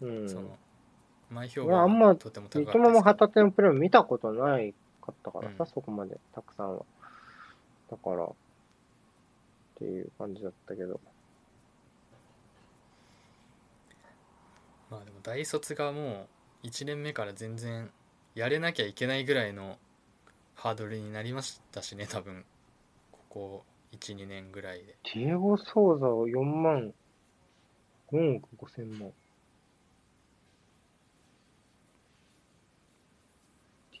[0.00, 0.28] うん。
[0.28, 0.56] その
[1.30, 6.84] 前評俺はあんま判とても高三笘もかったですけど旗手のプレーも見たことないかったからさ、うんそこまで、たくさんは。
[7.90, 8.32] だから、っ
[9.80, 11.00] っていう感じだったけど。
[14.90, 16.26] まあでも大卒がも
[16.64, 17.90] う1年目から全然
[18.34, 19.78] やれなきゃいけないぐらいの
[20.54, 22.44] ハードルになりましたしね多分
[23.12, 26.92] ここ12年ぐらいでディエゴ・ソーザを4万、
[28.12, 29.10] 4億5千万。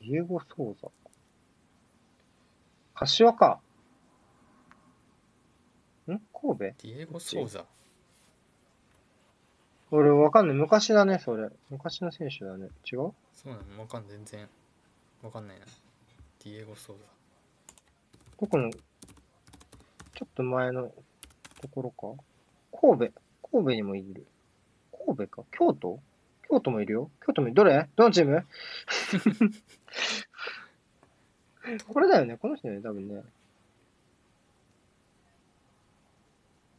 [0.00, 0.88] ディエゴ・ソーザ。
[2.94, 3.60] 柏か。
[6.08, 6.10] ん？
[6.10, 6.58] 神戸？
[6.58, 7.64] ディエゴ・ソーザ
[9.92, 10.56] 俺わかんない。
[10.56, 11.48] 昔だね、それ。
[11.70, 12.68] 昔の選手だね。
[12.90, 13.12] 違う？
[13.32, 13.82] そうなの？
[13.82, 14.48] わかん全然
[15.22, 15.66] わかんないな
[16.44, 17.02] ディエゴ・ソーザ
[18.40, 18.78] どこの、ちょ
[20.24, 20.90] っと前の
[21.60, 22.22] ところか？
[22.72, 23.12] 神戸。
[23.50, 24.26] 神戸にもいる。
[25.06, 25.44] 神戸か？
[25.50, 25.98] 京都？
[26.48, 27.10] 京都もいるよ。
[27.26, 27.54] 京都もいる。
[27.54, 27.88] どれ？
[27.96, 28.46] どのチーム？
[31.88, 32.36] これだよね。
[32.36, 33.22] この人だよね、多分ね。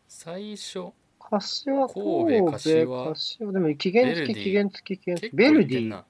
[0.08, 0.92] 最初
[1.32, 3.52] 柏、神神戸、戸柏柏。
[3.54, 5.36] でも期限付き、期限付き、期限付き。
[5.36, 6.04] ベルディ、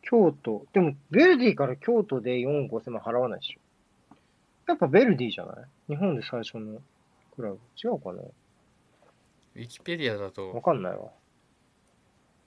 [0.00, 0.66] 京都。
[0.72, 3.60] でも、ベルディから京都で4、5千万払わないでしょ。
[4.66, 5.56] やっぱベルディじゃない？
[5.88, 6.80] 日本で最初の
[7.36, 7.58] クラブ。
[7.76, 8.22] 違うかな？
[8.22, 11.10] ウィキペディアだわとかんないわ。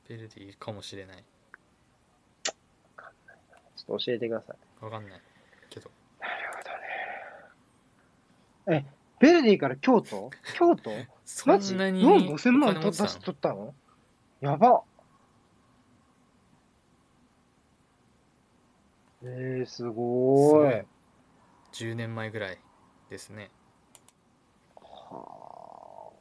[0.09, 1.23] ベルディかもしれない
[2.43, 4.83] ちょっと教えてください。
[4.83, 5.21] わかんない
[5.69, 6.33] けどなる
[8.65, 8.85] ほどね。
[8.87, 10.31] え、ベルディから京都？
[10.57, 10.91] 京都？
[11.25, 13.73] そマジんなに ?4、5千万出し取ったの？
[14.41, 14.83] やば。
[19.23, 20.85] えー、すごーい。
[21.73, 22.59] 10年前ぐらい
[23.09, 23.49] ですね
[24.75, 26.11] は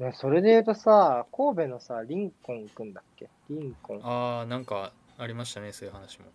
[0.00, 0.02] あ。
[0.04, 3.28] ね、それで言うとさ、神戸のさ、リンコンくんだっけ？
[3.50, 4.00] リンコン。
[4.04, 6.26] ああなんかありましたねそういう話も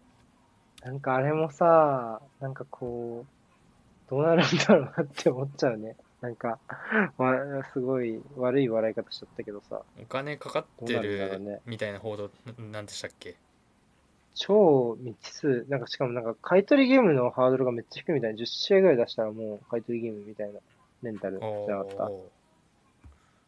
[0.84, 5.95] なんかあれもさ、なんかこう、どうなるんだろうなって思っちゃうね。
[6.22, 6.60] なんか、
[7.18, 11.62] わすごい悪い笑い方しちゃったけどさ、お金かかってどうなるんだろうるね。
[11.66, 13.38] みたいな報道ななんでしたっけ？
[14.36, 20.60] 超未知数、なんかしかもなんか買い取りゲームのハードルがめっちゃ低いみたいな、10試合ぐらい出したらもう買い取りゲームみたいな
[21.02, 22.04] メンタルじゃおなかった？
[22.06, 22.22] ー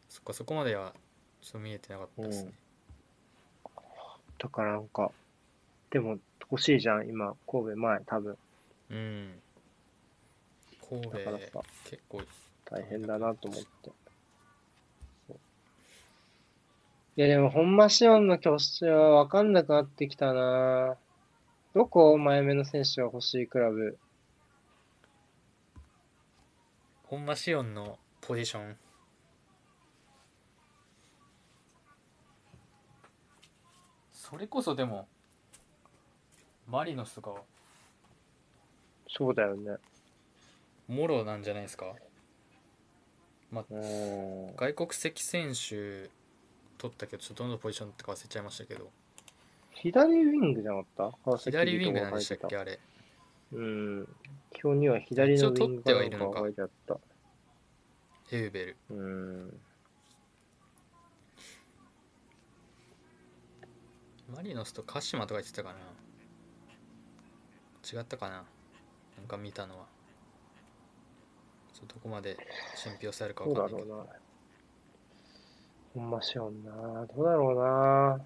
[0.08, 0.94] そっかそこまでは
[1.40, 2.52] ちょっと見えてなかったですね、
[4.38, 5.10] だからなんか、
[5.90, 6.18] でも
[6.50, 8.38] 欲しいじゃん、今、神戸前、多分。
[8.90, 9.42] うん。
[10.88, 12.20] 神戸だからさ、結構
[12.72, 13.90] 大変だなと思って。
[17.14, 20.96] いやでも、本間シオンの挙手はわかんなくなってきたな
[21.74, 23.98] どこ前目の選手が欲しいクラブ？
[27.04, 28.76] 本間シオンのポジション？
[34.12, 35.06] それこそでも
[36.66, 37.32] マリノスが
[39.06, 39.76] そうだよね。
[40.88, 41.92] もろなんじゃないですか？
[43.52, 43.64] まあ。
[43.70, 46.10] 外国籍選手
[46.78, 48.90] 取ったけどちょっとどのポジションだったか忘れちゃいましたけど
[49.74, 51.36] 左ウィングじゃなかった？
[51.38, 52.80] 左ウィングなんでしたっけあれ
[53.52, 54.08] うん。
[54.54, 56.98] 基本には左のウィングが書いてあった。
[58.32, 59.60] エウベルうん。
[64.34, 65.78] マリノスと鹿島とか言ってたかな
[68.00, 68.42] 違ったかなな
[69.24, 72.36] んか見たのはちょっとどこまで
[72.74, 74.12] 信憑性あるかどわかんないけどうだろうな。
[75.94, 76.72] ほんましよんな。
[77.14, 78.24] どうだろうな。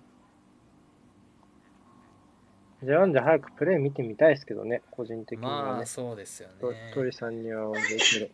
[2.83, 5.87] じゃあ、んで早くプレイ見てみたいですけどね、個人的にはねまあ。
[5.87, 8.31] そうですよとね鳥さんにはできる。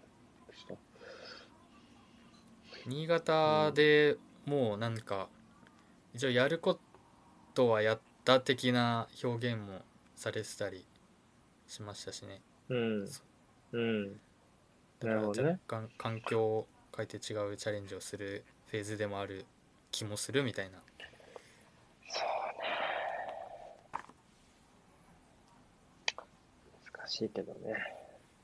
[2.86, 5.28] 新潟でもうなんか
[6.14, 6.78] 一応やるこ
[7.54, 9.82] とはやった的な表現も
[10.16, 10.84] されてたり
[11.68, 13.08] しましたしねうん。
[13.72, 14.20] うん。
[15.06, 16.66] だからなるほどね若干環境を
[16.96, 17.18] 変えて違
[17.52, 19.44] うチャレンジをするフェーズでもある
[19.90, 20.78] 気もするみたいな
[26.94, 27.74] 難しいけどね。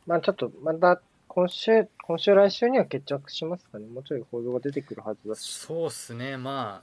[0.06, 3.86] まあちょっと、また今週、今週来週には決着しますかね。
[3.86, 5.52] もうちょい報道が出てくるはずだし。
[5.52, 6.82] そうっすねま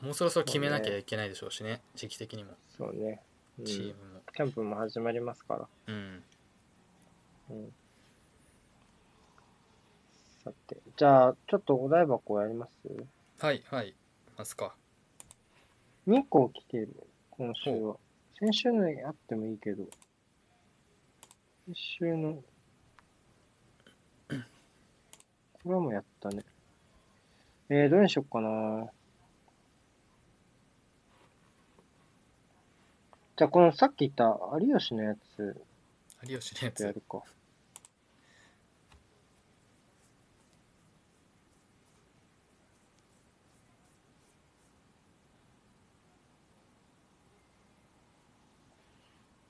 [0.00, 3.22] あもうそろそろ決めなきゃいけないでしょうしね時期的にもそうね。
[3.58, 3.64] うん。
[3.64, 5.66] チームもキャンプも始まりますから。
[5.88, 6.22] うん
[7.50, 7.72] うん。
[10.46, 12.72] さて、じゃあ、ちょっとお題箱やります？
[13.44, 13.96] はいはい
[14.38, 14.76] ますか
[16.06, 16.94] 2個来てる、
[17.30, 17.96] 今週は。
[18.38, 19.82] 先週のあってもいいけど。
[21.66, 22.42] 先週の、こ
[25.64, 26.44] れはもうやったね。
[27.68, 28.86] えー、どれにしよっかな。
[33.36, 35.60] じゃあ、このさっき言った有吉のやつ
[36.22, 37.20] 有吉のやつやるか。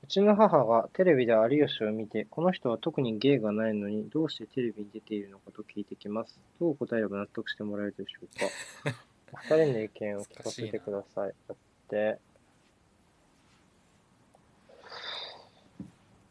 [0.07, 6.39] うちの母がテレビで有吉を見て、この人は特に芸がないのに、どうしてテレビに出ているのかと聞いてきます。
[6.61, 8.47] どう答えれば納得してもらえるでしょうか。
[9.33, 11.35] お 二人の意見を聞かせてください。
[11.49, 11.57] だっ
[11.89, 12.19] て。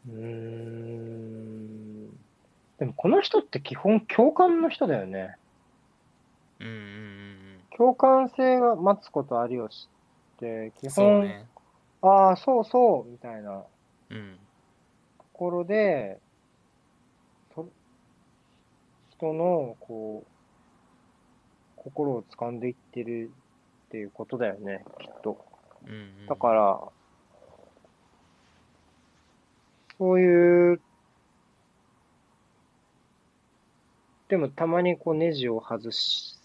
[0.08, 2.06] うーん。
[2.78, 5.36] でもこの人って基本共感の人だよね。
[6.60, 7.36] うんうんうん
[7.76, 9.86] 共感性が待つこと有吉
[10.38, 11.46] って、基本、ね
[12.10, 13.64] ああ、そうそう、みたいな。
[14.10, 14.38] うん。
[15.18, 16.18] ところで、
[17.54, 17.68] と
[19.10, 20.30] 人の、こう、
[21.76, 23.30] 心を掴んでいってる
[23.86, 25.44] っていうことだよね、きっと。
[25.86, 26.26] うんうん。
[26.26, 26.80] だから、
[29.98, 30.80] そういう、
[34.28, 36.36] でもたまにこうネジを外し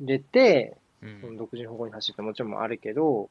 [0.00, 1.20] れて、うん。
[1.20, 3.28] その独自の方向に走ってもちろんあるけど、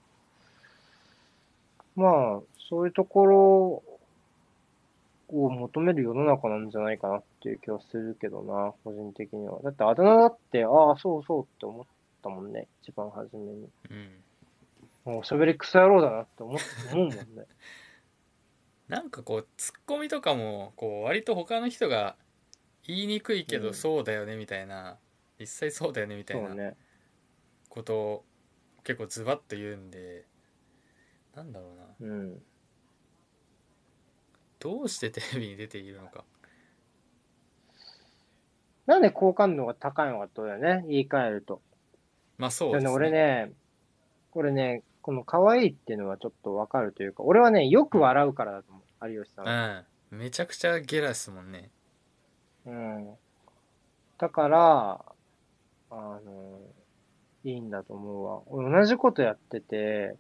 [1.96, 3.84] まあ、そういうところ
[5.30, 9.60] を求める世の中なんじゃないかなっていう気はするけどな、個人的には。
[9.64, 11.86] だってあだ名だって、ああ、そうそうって思っ
[12.22, 13.70] たもんね、一番初めに。
[13.90, 14.24] うん
[15.06, 16.60] もうおしゃべりクソ野郎だなって思っ
[16.94, 17.26] 思うもんね。
[18.88, 22.16] なんかこうツッコミとかもこう割と他の人が
[22.84, 24.98] 言いにくいけどうんそうだよねみたいな、
[25.40, 26.78] 実際そうだよねみたいうなね。
[27.70, 28.26] ことを
[28.84, 30.26] 結構ズバッと言うんで
[31.36, 32.42] なんだろうなうん。
[34.60, 36.24] どうしてテレビに出ているのか
[38.86, 41.62] なんで好感度が高いのかってことだよね、言い換えると。
[42.38, 43.52] まあそうですね俺ね、
[44.32, 49.78] これね、この可愛いっていうのはちょっとわかるというか、俺はね、よく笑うからだと思う、有吉さんは。
[49.78, 51.72] うんめちゃくちゃゲラですもんね
[52.68, 53.16] うん。
[54.20, 55.02] だから、
[55.90, 56.60] あの、
[57.44, 58.42] いいんだと思うわ。
[58.46, 60.16] 俺同じことやってて、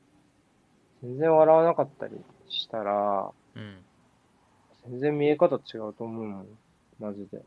[1.04, 2.14] 全然笑わなかったり
[2.50, 3.78] したら、うん
[4.90, 6.48] 全然見え方違うと思うもん。
[7.00, 7.42] マジで。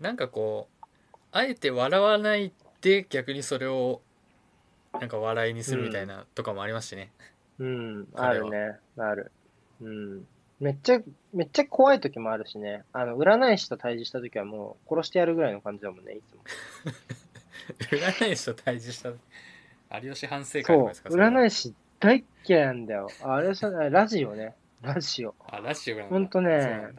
[0.00, 0.86] なんかこう
[1.32, 4.00] あえて笑わないで逆にそれを
[4.92, 7.10] なんか笑いにするみたいなとかもありますしね、
[7.58, 8.78] うん、あ彼はるね。
[8.96, 9.32] ある。
[9.80, 10.26] うん。
[10.60, 11.00] めっちゃ、
[11.32, 12.84] めっちゃ怖い時もあるしね。
[12.92, 16.42] あの、占い師と対峙した時はもう殺してやるぐらいの感じだもんね、いつも。
[17.90, 19.10] 占い師と対峙した
[20.02, 21.08] 有吉反省会ですか。
[21.10, 23.08] 占い師大っ嫌いなんだよ。
[23.22, 24.54] ああれじゃない、ラジオね。
[24.82, 25.34] ラジオ。
[25.46, 26.92] あラジオなんだほんとね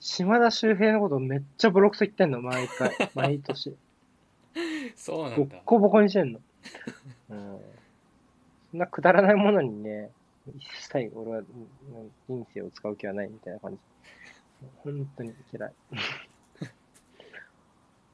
[0.00, 2.90] 島田秀平のことめっちゃボロクソ言ってんの、毎回。
[3.14, 3.70] 毎年。
[3.70, 3.76] ボ
[4.56, 6.40] ッそうなんだコボコにしてんの。
[7.30, 7.60] うん。
[8.70, 10.10] そんなくだらないものにね、
[10.46, 13.78] 一切俺はうん人生を使う気はないみたいな感じ。
[14.82, 15.72] 本当に嫌い。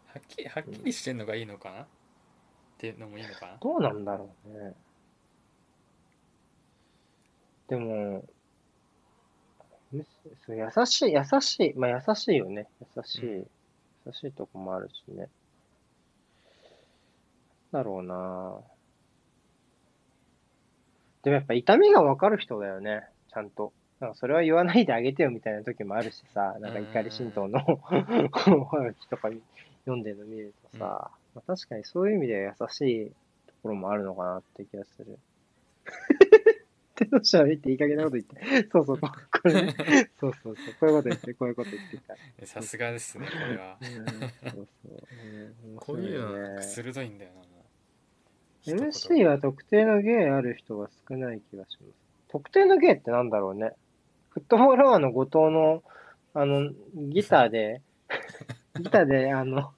[0.07, 1.87] はっきりはっきりしてんのがいいのかな？
[2.81, 3.59] っていうのもいいのかな？
[3.61, 4.73] どうなんだろうね。
[7.69, 8.25] でも、
[9.93, 10.07] む
[10.47, 12.67] そう優しい、優しい、まあ優しいよね。
[12.97, 13.47] 優しい、うん
[14.07, 15.29] 優しいとこもあるしね。
[17.71, 18.57] だろうな
[21.23, 23.75] でもやっぱ痛みがわかる人だよね、ちゃんと。
[24.01, 29.29] なんかそれは言わないであげてよみたいな時もあるしさ、なんか怒り神道のおはがきとか
[29.85, 33.11] 読んでるの見るとさ、まあ、確かにそういう意味では優しい
[33.47, 35.19] ところもあるのかなって気がする。
[37.01, 38.69] 手のしゃべっていい加減なこと言って。
[38.71, 39.09] そうそう、こ
[39.45, 39.75] れね。
[40.21, 42.15] そうそうそう、こういうこと言って、こういうこと言ってた。
[42.39, 44.99] えさすがですねこれはうん、そうそう。
[45.67, 46.63] うん、こういうのなんかね。
[46.63, 47.41] 鋭いんだよな
[48.67, 51.95] MC は特定の芸ある人が少ない気がします。
[52.29, 53.73] 特定の芸ってなんだろうね。
[54.29, 55.83] フットボールアワーの後藤の、
[56.35, 57.81] あの、ギターで、
[58.79, 59.73] ギターで、あの、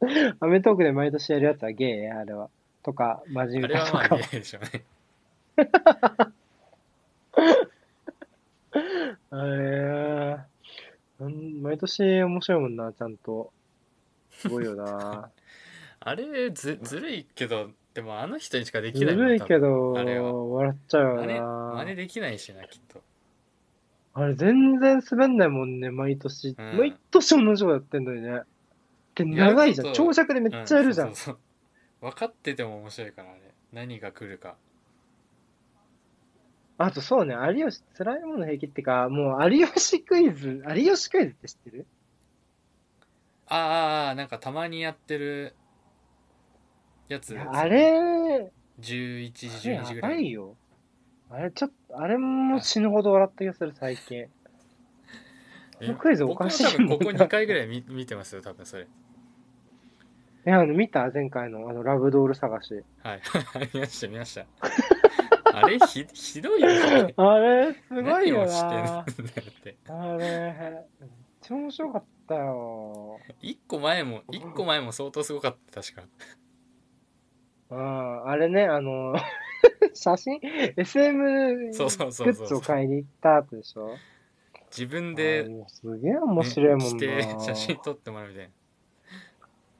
[0.40, 2.50] アメトークで毎年やるやつは芸あれは。
[2.82, 4.16] とか、マジあれはまあゲ。
[4.16, 4.84] ーでしょうね
[9.32, 10.38] えー、
[11.18, 13.52] なん毎年面白いもんな、ちゃんと。
[14.30, 15.30] すごいよな。
[16.00, 21.46] あれずずるいけどでもあの人にしかできずないもんるいけど、多分あれは笑っちゃうよ真似な。
[21.74, 23.02] 真似できないしなきっと
[24.12, 26.54] あれ全然滑んないもんね、毎年。
[26.56, 28.42] うん毎年同じことやってんのにね。
[29.16, 29.92] で、長いじゃん。
[29.92, 31.10] 長尺でめっちゃやるじゃん。
[31.10, 33.40] うそうそうそう分かってても面白いからあれ
[33.72, 34.56] 何が来るか
[36.78, 41.86] あとそうね、有吉、辛いもの平気ってか、もう有吉クイズ、有吉クイズって知ってる？
[43.48, 45.54] ああああなんかたまにやってる
[47.08, 50.54] やつあれ、11時あれ12時ぐらいいよ。
[51.30, 54.26] あれちょっと、あれも死ぬほど笑った気がする、最近。
[55.80, 58.84] えこのクイズおかしい僕も多分ここ2回ぐらい見 見てますよ多分それ。
[58.84, 61.10] いや、あの、見た？
[61.12, 62.74] 前回の、あの、ラブドール探し。
[63.02, 63.20] はい。
[63.74, 64.46] 見ました見ました。
[65.52, 67.14] あれひひどいよね。
[67.18, 68.96] あれ、すごいよ何をしてんだな。
[68.98, 69.76] よって。
[69.88, 73.18] あれ、めっちゃ面白かったよ。
[73.40, 76.02] 一個前も一個前も相当すごかった確か。
[77.70, 79.16] うん、あれね、あの、
[79.94, 80.38] 写真
[80.76, 82.32] ?SM グそうそうそう。
[82.32, 83.96] そうッズを買いに行った後でしょ？
[84.76, 87.40] 自分あで、れもうすげえ面白いもんねな。
[87.40, 88.52] 写真撮ってもらうみたいな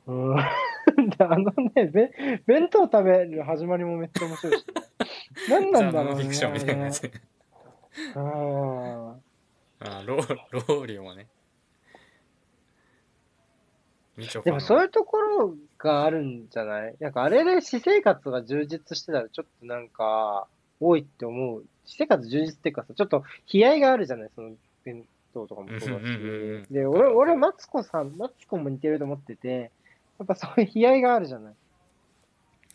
[0.07, 0.35] う
[1.03, 1.11] ん。
[1.11, 2.11] で、 あのね、べ
[2.47, 4.67] 弁当食べる始まりもめっちゃ面白いし。
[5.51, 6.23] 何なんだろうね。
[6.23, 7.11] フィクションみたいなやつ
[8.15, 9.17] あ。
[9.81, 11.29] あロー ローリーもね
[14.45, 16.97] でもそういうところがあるんじゃない？
[17.01, 20.47] なんかあれで私生活が充実してたらちょっとなんか
[20.81, 21.67] 多いって思う。
[21.85, 24.31] 私生活充実っていうかさ、ちょっと悲哀があるじゃない？
[24.35, 24.57] その
[24.87, 25.05] 弁
[25.35, 25.89] 当とかもそうだし。
[25.91, 26.11] うんうんうん
[26.55, 26.73] うん。
[26.73, 29.71] で、俺、俺、マツコさん、マツコも似てると思ってて、
[30.19, 31.55] やっぱそういう悲哀があるじゃない。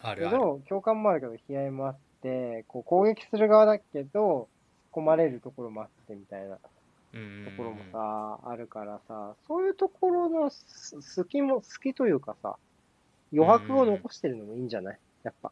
[0.02, 0.38] あるある。
[0.38, 4.48] けど、共感もあるけど、悲哀もあって、こう攻撃する側だけど、
[4.94, 6.60] 突っ込まれるところもあってみたいな。
[7.14, 12.56] ところもさ、あるからさ、そういうところのす隙も、隙というかさ、
[13.34, 15.00] 余白を残してるのもいいんじゃない？
[15.24, 15.52] やっぱ。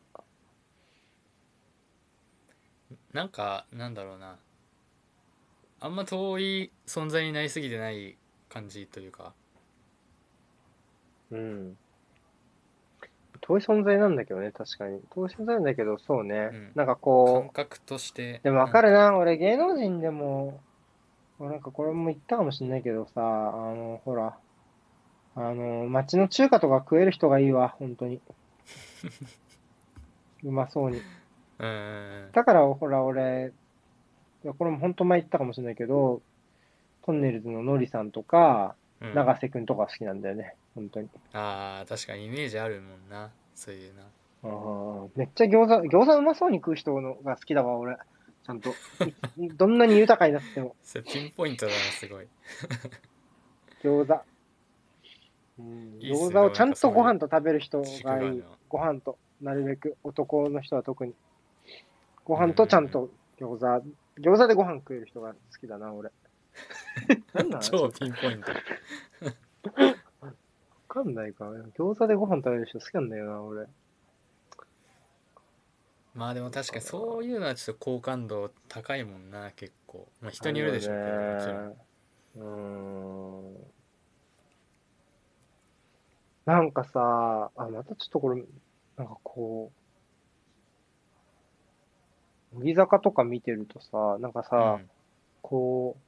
[3.12, 4.38] なんかなんだろうな
[5.82, 8.18] あんま遠い存在になりすぎてない
[8.50, 9.34] 感じというか
[11.32, 11.78] うん。
[13.42, 15.00] 遠い存在なんだけどね、確かに。
[15.12, 16.50] 遠い存在なんだけど、そうね。
[16.52, 20.60] うんなんか感こ覚としてう、でもわかるな、俺芸能人でも、
[21.40, 24.38] なんかこれも言ったかもしれないけどさ、あの、ほら、
[25.36, 28.20] あの、街の中華とか食える人がいいわ、本当に。
[30.44, 31.02] うまそうに。
[31.60, 33.52] うんうんうんだから、ほら、俺、
[34.58, 36.22] これも本当前言ったかもしれないけど、
[37.04, 41.08] トンネルズのノリさんとか、うん永瀬くんとか好きなんだよね、本当に。
[41.32, 44.02] あー確かにイメージあるもんなそういうな
[44.44, 47.96] あーめっちゃ餃子、餃子うまそうに食う人のが好きだわ、俺。
[47.96, 48.72] ちゃんと。
[49.38, 52.28] い どんなに豊かになっても、 それピンポイントだなすごい
[53.82, 54.22] 餃子。
[55.60, 58.46] うん、いいっすね餃子をちゃんとご飯と食べる人がいい軸があるな。
[58.68, 61.14] ご飯と、なるべく、男の人は特に。
[62.26, 63.10] ご飯とちゃんと
[63.40, 63.88] 餃子、
[64.22, 66.12] 餃子でご飯食える人が好きだな、俺。
[67.34, 67.62] なんなん？
[67.62, 70.34] 超ピンポイントわ
[70.88, 71.46] かんないか。
[71.78, 73.68] 餃子でご飯食べる人好きなんだよな、俺。
[76.16, 81.74] まあでも確かにそういうのはちょっと好感度高いもんな結構まあ人によるでしょうけどもちろん
[82.36, 82.44] うー
[83.66, 83.72] ん。
[86.46, 88.44] なんかさ、あ、またちょっとこれ、
[88.98, 89.79] なんかこう、
[92.54, 94.80] 乃木坂とか見てるとさ、なんかさ、
[95.42, 96.02] こう、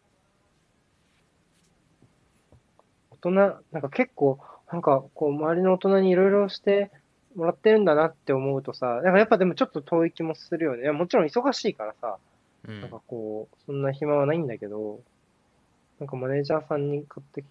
[3.12, 4.40] 大人、なんか結構、
[4.72, 6.92] なんかこう、周りの大人にいろいろして
[7.36, 10.84] もらってるんだなって思うとさ、なんかやっぱでもちょっと遠い気もするよね。
[10.84, 12.18] いや、もちろん忙しいからさ、
[12.68, 12.82] うん、うん。
[12.82, 15.00] なんかこう、そんな暇はないんだけど、
[16.00, 17.46] なんかマネージャーさんに買ってき、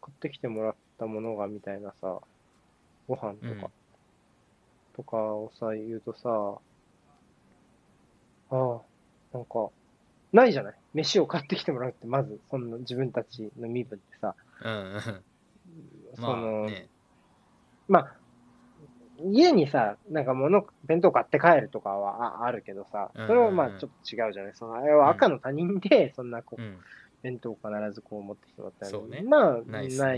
[0.00, 2.20] 買ってきてもらったものがみたいなさ、
[3.08, 3.36] ご飯とか、うん。
[4.94, 6.58] とかをさ、言うとさ、
[8.56, 8.80] あ
[9.34, 9.70] あ、なんか、
[10.32, 10.74] ないじゃない？
[10.94, 15.00] 飯を買ってきてもらうって、まず、そんな自分たちの身分ってさ、うんうん。
[16.16, 16.88] そまあの、ね。
[17.88, 18.16] まあ、
[19.22, 24.52] 家にさ、なんか物、弁当買って帰るとかはああるけどさ、それはまあちょっと違うじゃない？
[24.54, 26.78] その、あれは赤の他人で、そんなこう、うん。
[27.22, 29.02] 弁当を必ずこう持ってきてもらったり。
[29.10, 29.22] ね。
[29.22, 30.14] まあ、ないし、まあ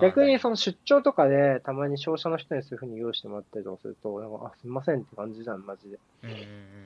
[0.00, 5.98] 逆にその出張とかで、たまに商社の人にそういう風に用意してもらったりとかすると、なんか、あ、すみませんって感じじゃん、マジで。
[6.24, 6.36] うんうん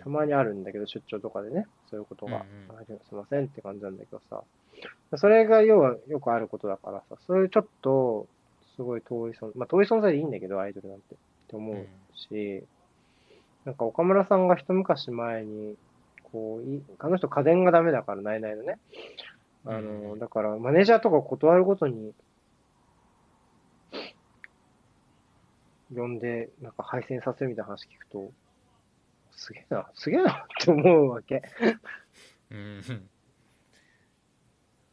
[0.00, 2.36] たまにあるんだけど、出張とかでね、そういうことが、
[2.68, 2.80] うんうん。
[2.80, 4.42] あすみませんって感じなんだけどさ、
[5.16, 8.26] それが要はよくあることだからさ、そういうちょっと、
[8.76, 11.14] すごい遠い存在、まあ遠い存在でいいんだけど、アイドルなんて。
[11.14, 12.62] って思うし、
[13.64, 15.76] なんか岡村さんが一昔前に、
[16.30, 18.78] こう、いあの人家電がダメだから、ないないのね。
[19.64, 20.18] あうの、ん。
[20.18, 22.12] だから、マネージャーとかを断るごとに、
[25.94, 28.32] 呼んで、なんか配線させるみたいな話聞くと、
[29.32, 31.42] すげえな、すげえな って思うわけ。
[32.50, 32.60] うんう
[32.92, 33.08] ん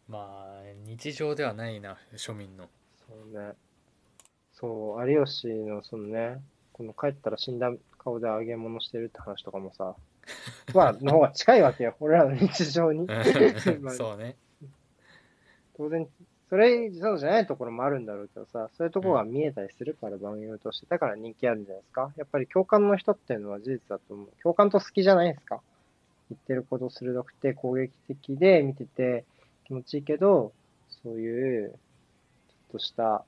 [0.07, 2.69] まあ日常ではないな庶民の
[3.07, 3.53] そうね。
[4.53, 6.41] そう、有吉のそのね、
[6.73, 9.95] この帰ったら死んだ顔で揚げ物してるって話とかもさ、
[10.73, 11.95] は、の方が近いわけよ。
[11.99, 13.07] 俺らの日常に。
[13.81, 14.37] まあそうね
[15.75, 16.07] 当然、
[16.55, 20.85] それ、そうじゃないところもあるんだろうけどさ、そういうところが見えたりするから、番組として。
[20.87, 22.13] だから人気あるんじゃないですか？
[22.15, 24.27] やっぱり共感の人っていうのは事実だと思う。
[24.41, 25.59] 共感と好きじゃないですか？
[26.29, 29.25] 言ってること鋭くて攻撃的で見てて
[29.65, 30.53] 気持ちいいけど、
[31.03, 31.77] そういう、ちょっ
[32.71, 33.25] とした、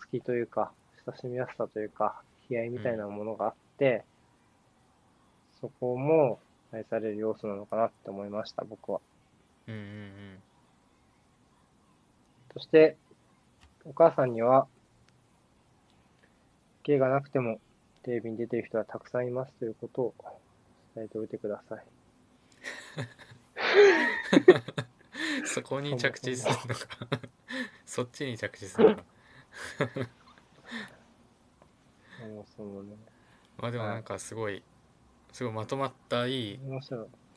[0.00, 0.72] 好きというか、
[1.06, 4.04] 親しみやすさというか、悲哀みたいなものがあっって、
[5.60, 6.38] そこも
[6.72, 9.00] 愛される要素なのかなって思いました、僕は。
[9.66, 10.42] うんうんうん
[12.54, 12.96] そして、
[13.84, 14.66] お母さんには、
[16.84, 17.58] 芸がなくても
[18.02, 20.14] テレビに出てる人はたくさんいますということを
[20.94, 21.84] 伝えておいてください。
[25.46, 27.20] そこに着地するのか。
[27.86, 29.04] そっちに着地するのか。
[32.28, 32.96] もうそのね、
[33.58, 34.62] まあでもなんかすごい
[35.32, 36.60] すごいまとまったいい。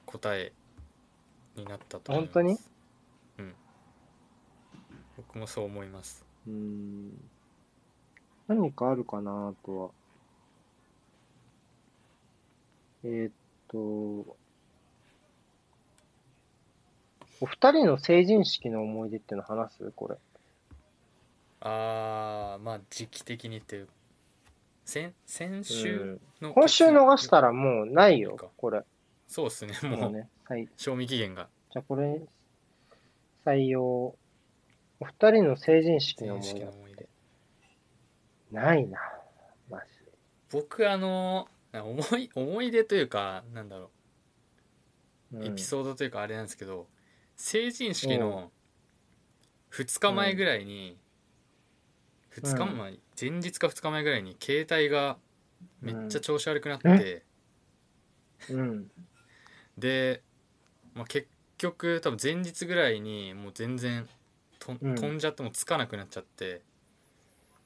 [0.06, 0.54] 答え
[1.56, 2.34] になったと思います。
[2.34, 2.54] 本当に？
[2.54, 2.77] うん
[5.28, 7.12] 僕もそう思いますうーん。
[8.48, 9.90] 何かあるかな、あとは。
[13.04, 13.32] えーっ
[13.68, 13.78] と、
[17.40, 19.92] お二人の成人式の思い出っていうの話す？
[19.92, 20.16] これ。
[21.60, 23.90] ああまあ時期的にっていう
[24.86, 28.82] 先先週の、今週逃したらもうないよか、これ。
[29.28, 30.30] そうっすねもうもうね。
[30.46, 30.68] はい。
[30.78, 32.22] 賞味期限がじゃあこれ、
[33.46, 34.16] 採用。
[35.00, 36.44] お二人の成人式の思
[36.88, 37.08] い出
[38.52, 39.00] ないな。
[39.70, 39.86] マジ
[40.52, 43.92] 僕あの思い思い出というかなんだろ
[45.32, 45.40] で。
[45.40, 46.88] うエピーソードというかあれなんですけど、
[47.36, 48.52] 成人式の
[49.72, 50.98] 2日前ぐらいに、
[52.36, 55.18] 2日前、前日か2日前ぐらいに携帯が
[55.82, 57.26] めっちゃ調子悪くなって、
[58.50, 58.60] うん。
[58.60, 58.92] うん。
[59.78, 60.24] で、
[60.94, 64.08] まあ、結局多分前日ぐらいにもう全然
[64.60, 66.62] と、うん飛んじゃってもうつかなくなっちゃって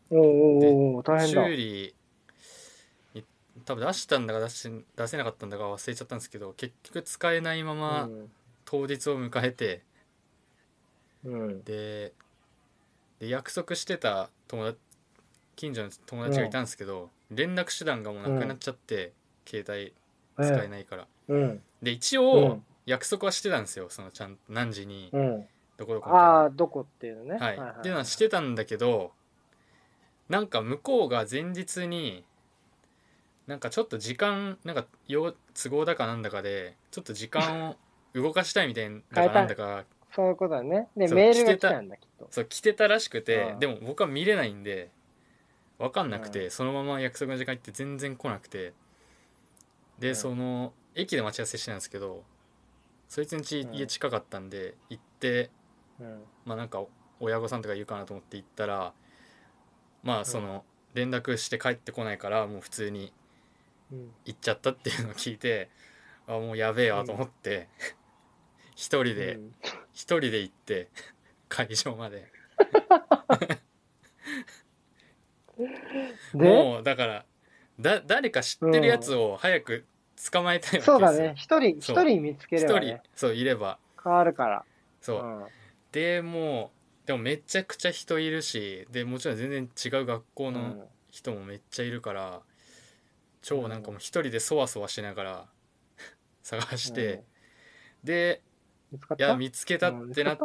[0.09, 1.43] おーおーおーおー大変だ。
[1.43, 1.95] 修理
[3.13, 3.23] に
[3.65, 8.09] 多分出したんだか出し出せなかったんだか忘れちゃったんですけど結局使えないまま
[8.65, 9.81] 当日を迎えて、
[11.23, 11.33] うん。
[11.33, 11.63] うん。
[11.63, 12.13] で
[13.19, 14.79] で約束してた友達
[15.55, 19.11] 近所の友達がいたんですけど、連絡手段がもうなくなっちゃって、
[19.45, 19.93] 携帯
[20.43, 21.61] 使えないから、うん。
[21.83, 22.63] で一う応ん。
[22.87, 25.47] 約束はしてたんですよそのちゃんと何時にうん。
[25.81, 27.37] どこどこああ、どこっていうのね。
[27.39, 29.11] はい、っていうのはしてたんだけど
[30.29, 32.23] なんか向こうが前日に
[33.47, 37.75] なんかちょっと時間なんか用都合だかなんだかでちょっと時間を
[38.13, 40.87] 動かしたいみたいなだかなんだかそういうことだね。
[40.95, 41.79] で、メールが来てた。
[41.79, 42.27] んだ、きっと。
[42.29, 43.59] そう来てたらしくてうん。
[43.59, 44.91] でも僕は見れないんで
[45.79, 46.51] 分かんなくて、うん。
[46.51, 48.73] そのまま約束の時間行って全然来なくて。
[49.99, 50.15] で、うん。
[50.15, 52.23] その駅で待ち合わせしてたんですけど
[53.07, 53.73] そいつんちうん。
[53.73, 55.49] 家近かったんで行って
[56.01, 56.23] うん。
[56.45, 56.83] まあなんか
[57.19, 58.93] 親御さんとかいるかなと思って行ったら
[60.03, 63.13] まあその連絡して帰ってこないからもう普通に
[63.91, 64.11] うん。
[64.25, 65.69] 行っちゃったっていうのを聞いて
[66.27, 67.69] あもうやべえわと思って
[68.75, 69.55] 一人でうん。
[69.93, 70.89] 一人で行って
[71.47, 72.31] 会場まで。
[76.33, 77.25] で、もうだから
[77.79, 79.85] だ誰か知ってるやつを早く
[80.31, 80.93] 捕まえたいわけですよ。
[80.93, 81.33] そうだね。
[81.35, 83.79] 一人、一人見つけ一人ればね、そういれば。
[84.03, 84.65] 変わるから。
[85.01, 85.45] そう、うん。
[85.91, 86.71] でも
[87.03, 90.83] うでもめちゃくちゃ人いるしでもちろん全然違う学校のうん。
[91.11, 92.41] 人もめっちゃいるから
[93.41, 95.49] 超なんかもう一人でそわそわしながら
[96.41, 97.23] 探して、
[98.01, 98.41] で
[98.91, 99.25] 見つかった？
[99.25, 100.37] いや見つけたってな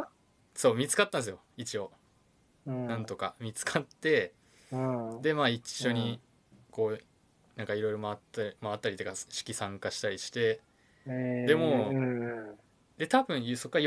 [0.55, 1.93] そう見つかったんですよ一応、
[2.65, 2.87] たうん。
[2.89, 4.33] なんとか見つかって
[4.73, 4.77] う
[5.19, 5.23] ん。
[5.23, 6.21] でまあ一緒に
[6.73, 7.01] こう
[7.55, 10.61] なんかいろいろ回って回ったりとか式参加したりして
[11.07, 11.47] えー。
[11.47, 12.59] でもうん
[12.99, 13.85] で多分そっから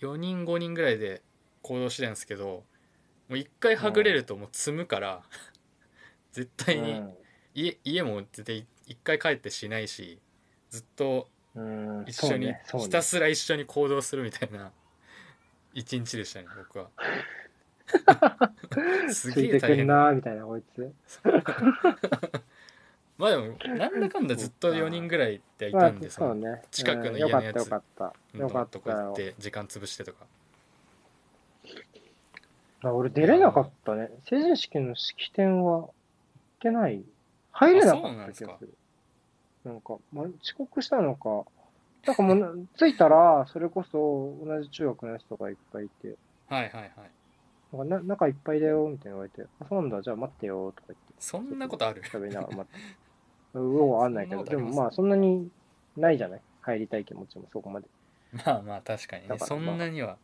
[0.00, 1.22] 4, 4人5人ぐらいで
[1.62, 2.64] 行動してたんですけど
[3.28, 5.22] もう一回はぐれるともう積むから
[6.32, 7.02] 絶対に
[7.54, 10.18] 家家も絶対一回帰ってしないし
[10.70, 12.84] ずっとうんうん一緒に、そうねそうね。
[12.86, 14.70] ひたすら一緒に行動するみたいな
[15.74, 16.90] 一日でしたね僕は。
[19.12, 20.92] すついてくんげえ大変だなーみたいな、こいつ。
[23.20, 26.58] まあでもなんだかんだずっと4人ぐらいっていまあたんで、その。
[26.70, 28.38] 近くのうん家のやつよかった、よかった。
[28.38, 29.12] よかったとか行っよ。
[29.14, 30.26] て時間潰してとか
[32.82, 34.10] あ俺出れなかったね。
[34.28, 35.90] 成人式の式典は行っ
[36.60, 37.02] てない。
[37.52, 38.74] 入れなかった気がする。
[39.64, 41.44] なんか、ま、遅刻したのか。
[42.06, 42.48] なんかもうな、
[42.78, 46.16] 着いたら、それこそ同じ中学のやつとかいっぱいいて、
[46.48, 46.92] はいはいはい
[47.72, 51.14] なんかな中いっぱいだよ、みたいな言われて、あ、そうなんだ、じゃあ待ってよ、とか言って。
[51.20, 52.02] そんなことある？
[52.02, 52.78] 喋りながら待って。
[53.54, 55.48] うわかんないけど、でもまあそんなに
[55.96, 57.86] ないじゃない入りたい気持ちもそこまで。
[58.32, 60.18] まあまあ確かにねそんなには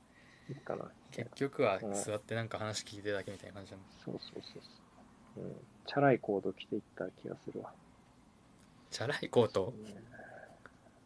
[0.49, 0.85] いいかな。
[1.11, 4.63] 結局は座ってなんか話聞いてるだけみたいな感じなんそうそうそう
[5.35, 5.45] そう。
[5.45, 5.53] うん。
[5.87, 7.73] チャラいコード着ていった気がするわ。
[8.91, 9.73] チャラいコート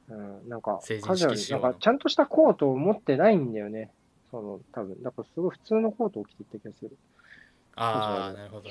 [0.09, 3.93] うん、なんか、成人式カジュアルに仕様なんか、ちゃんとしたコートを持ってないんだよね。
[4.33, 5.01] その、多分。
[5.03, 6.97] だから、すごい普通のコートを着ていった気がする。
[7.77, 8.69] ああなるほど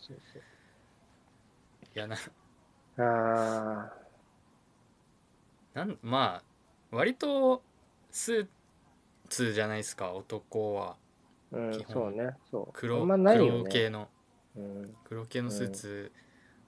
[0.00, 0.42] そうそう。
[1.94, 2.16] やな。
[2.98, 3.92] あ
[5.74, 6.44] なんまあ
[6.94, 7.62] 割と
[8.10, 8.46] スー
[9.28, 10.96] ツじゃないですか男は。
[11.52, 11.94] あ、うん基、本。
[11.94, 12.68] そうね、そう。
[12.72, 13.70] 黒,、まないよ黒ね。
[13.70, 14.08] 系の。
[14.54, 16.12] うん、黒系のスーツ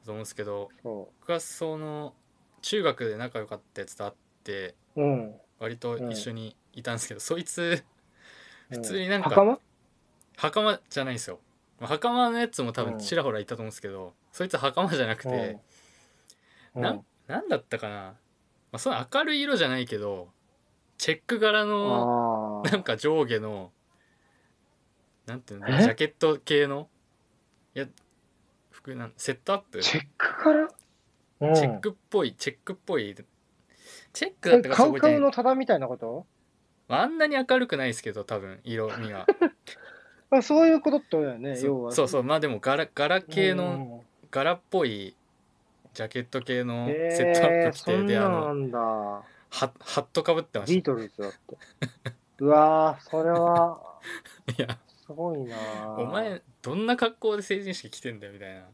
[0.01, 2.15] だと思うんですけど、そ僕はその
[2.63, 5.03] 中学で仲良かったやつと会ってう。
[5.03, 5.35] うん。
[5.59, 7.85] 割と一緒にいたんですけど、そいつ
[8.71, 9.59] 普普通になんか袴？
[10.37, 11.39] 袴じゃないんですよ。
[11.79, 12.99] まあ袴のやつも多分うん。
[12.99, 15.59] ちらほらいたと思うんですけど、そいつ袴じゃなくて、
[16.75, 16.83] うん。
[16.83, 18.15] なんなんだったかな、ま
[18.73, 20.29] あ、その明るい色じゃないけど
[20.99, 23.71] チェック柄のあなんか上下の
[25.27, 25.81] なんていうのえ？
[25.83, 26.89] ジャケット系の
[27.77, 27.87] いや
[28.71, 29.79] 服なんセットアップ？
[29.79, 30.69] あ、チェックから
[31.41, 31.55] うん。
[31.55, 33.15] チェックっぽいチェックっぽい。
[34.13, 36.27] チェックだえったかカウカウすごいねのタダみたいなこと？
[36.89, 39.27] あんなに明るくないですけど多分色味が
[40.31, 41.89] あそういうことってことだよね、要そは。
[41.91, 42.23] うそうそう。
[42.25, 43.94] まあでも柄柄系のうん
[44.35, 45.15] 柄っぽい
[45.93, 49.23] ジャケット系のへセットアッえプ着そんなてであの。
[49.49, 51.57] ハハットかぶってましビートルズだって。
[52.43, 53.81] うわー、それは、
[54.45, 54.77] た いや。
[55.07, 55.89] すごいなー。
[56.03, 58.65] お前どんな格好で成人式着てんだよみたいな。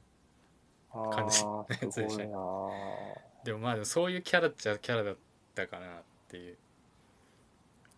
[1.11, 3.45] 感じあーすごいなー。
[3.45, 5.16] でもまあそういうキャラっちゃキャラだっ
[5.55, 6.57] たかなっていう。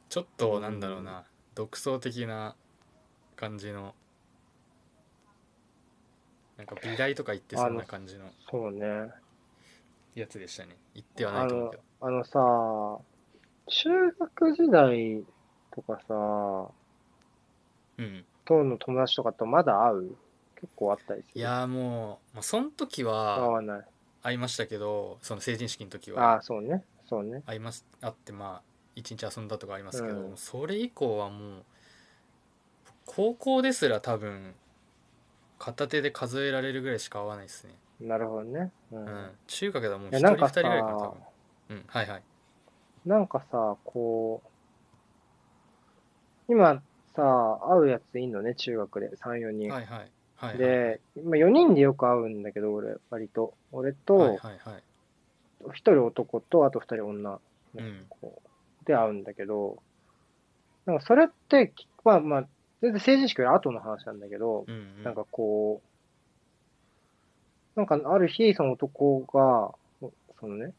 [0.09, 2.57] ちょっとなんだろうな、独創的な
[3.37, 3.95] 感じの
[6.63, 9.11] なんか美大とか行ってそうな感じのそうね。
[10.15, 12.39] やつでしたね行ってはないと思うけどあのさ、
[13.67, 13.89] 中
[14.21, 15.25] 学時代
[15.75, 16.15] とかさ、
[17.99, 20.17] うんとの友達とかとまだ会う？
[20.61, 21.41] 結構あったりする？
[21.41, 23.85] いやーもう、まあ、その時会はわない。
[24.23, 26.85] 会いましたけどその成人式の時あはあ、そうね。
[27.09, 27.43] そうね。
[27.45, 28.63] 会います会ってまあ
[28.95, 31.65] 一日遊んだとかありますけど、うんそれ以降はもう
[33.07, 34.55] 高校ですら多分
[35.63, 38.73] 片手で数えられるぐらいしか会わないですね、なるほどね。
[38.91, 38.97] う。
[38.97, 39.05] うん。
[39.05, 41.21] ん、中学ではもういや一人二なんかさ人ぐらいかな多分。
[41.71, 41.85] うん。
[41.87, 42.23] はいはい。
[43.07, 44.43] なんかさ、こ
[46.49, 46.83] う、今
[47.15, 49.71] さ、会うやついんのね、中学で、3、4人。
[49.71, 50.11] はいはい。
[50.35, 50.59] はいはい。
[50.59, 53.55] で、まあ、4人でよく会うんだけど、俺、割と。
[53.71, 54.83] 俺と、はいはいはい。
[55.69, 57.41] 1人男と、あと2人女
[57.77, 58.07] うん。
[58.09, 59.81] こうで会うんだけど、
[60.87, 61.73] なんかそれって、
[62.05, 62.49] まあまあ、
[62.83, 65.05] 全然成人式より後の話なんだけど、うんうん。
[65.05, 65.81] なんかこ
[67.77, 69.73] う、なんかある日、その男が、
[70.41, 70.75] そのね、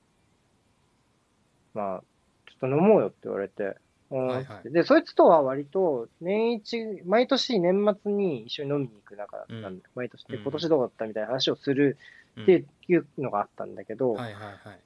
[1.73, 2.03] まあ、
[2.45, 3.77] ちょっと飲もうよって言われて、
[4.11, 4.27] うん。
[4.27, 4.71] はいはい。
[4.71, 9.81] で、そいつとは割と、年一、毎年年末に一緒に飲みに行く仲だったんだ、うん。
[9.95, 10.23] 毎年。
[10.25, 10.43] で、うん。
[10.43, 11.97] 今年どうだったみたいな話をする
[12.35, 12.43] うん。
[12.43, 14.15] っていうのがあったんだけど、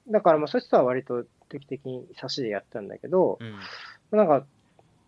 [0.09, 4.17] だからまあそいつとは割と定期的に差しでやったんだけど、うん。
[4.17, 4.45] なんか、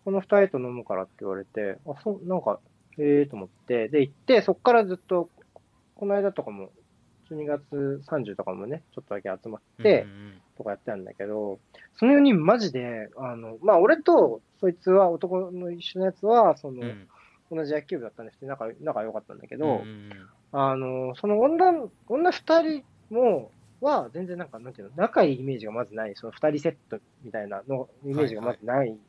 [0.04, 2.60] この二人と飲むからって言われて、あ、そう、なんか、
[2.98, 5.28] ええと思って、で、行って、そっからずっと、
[5.96, 6.70] この間とかも、
[7.30, 11.58] 12月30とかもね、ちょっとだけ集まってうん、うんとかやってたんだけど、
[11.96, 17.08] その4人マジで、あの、まあ、俺と、そいつは、男の一緒のやつは、その、うん。
[17.50, 20.10] 同じ野球部だったんですけど、仲、仲良かったんだけど、うんうん
[20.52, 21.72] あの、その女、
[22.08, 23.50] 女二人も、
[23.80, 28.88] は、全然なんか、なんていうの、仲いいイメージがまずない、その二人セットみたいなの、イメージがまずない。
[28.88, 29.00] うん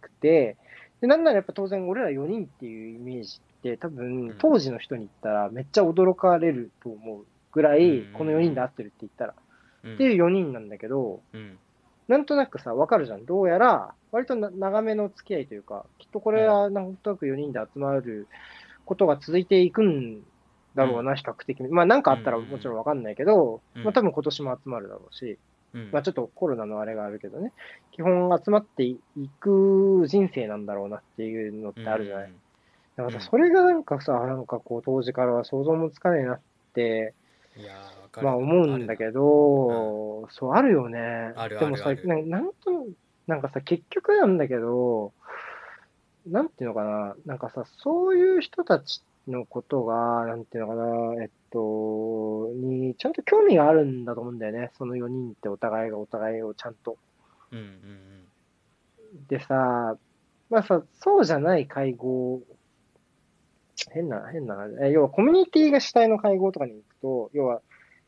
[0.00, 0.56] くて、
[1.00, 4.28] で、なんならやっぱ当然俺ら4人っていうイメージって、多うん。
[4.28, 8.12] 分、当時の人に言ったらめっちゃ驚かれると思うぐらい、うん。
[8.12, 9.34] この4人で合ってるって言ったら。
[9.84, 9.94] うん。
[9.94, 11.58] っていう4人なんだけど、うん。
[12.08, 13.24] なんとなくさ、わかるじゃん。
[13.24, 18.26] どうやら、割とな長めの付き合いというか、きっとこれはなんとなく4人で集まる
[18.84, 20.22] ことが続いていくん
[20.74, 21.60] だろうな、比較的。
[21.60, 21.68] に。
[21.68, 23.84] まあなんかあったらもちろんわかんないけど、うん。
[23.84, 25.38] まあ多分今年も集まるだろうし、
[25.74, 25.88] うん。
[25.92, 27.52] まあちょっとコロナのあれがあるけどね、
[27.92, 28.98] 基本集まってい
[29.40, 32.32] く人生なんだろうなっていうのってあるじゃない。
[32.96, 36.40] だからそれがなんかさ、なんかこう当時からは想像もつかねえなっ
[36.74, 37.14] て、
[38.22, 41.32] まあ思うんだけど、そうあるよね。
[41.60, 41.94] でもさ
[42.26, 42.86] なんと、
[43.26, 45.12] なんかさ、結局なんだけど、
[46.26, 54.70] なんていうのかな、なんかさ、そういう人たちのことが、なんていうのかな、えっと、に、ちゃんと興味があるんだと思うんだよね。
[54.76, 56.96] その4人ってお互いがお互いをちゃんと。
[57.52, 58.20] うんうん
[59.28, 59.96] でさ、
[60.50, 62.40] まあさ、そうじゃない会合、
[63.92, 67.60] 変な、変な、え要はコミュニティが主体の会合とかに行くと、要は、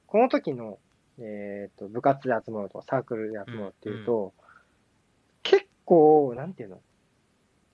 [0.06, 0.78] この時の、
[1.18, 4.32] えっ、と、部活で集まるとか、サークルで集まるっていうと、
[5.42, 6.80] 結構、なんていうの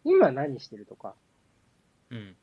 [0.04, 1.14] 今何してるとか、
[2.10, 2.36] うんうん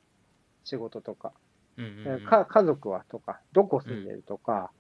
[0.66, 1.32] 仕事とか、
[1.78, 4.72] うんうんうんか家族はとか、どこ住んでるとか、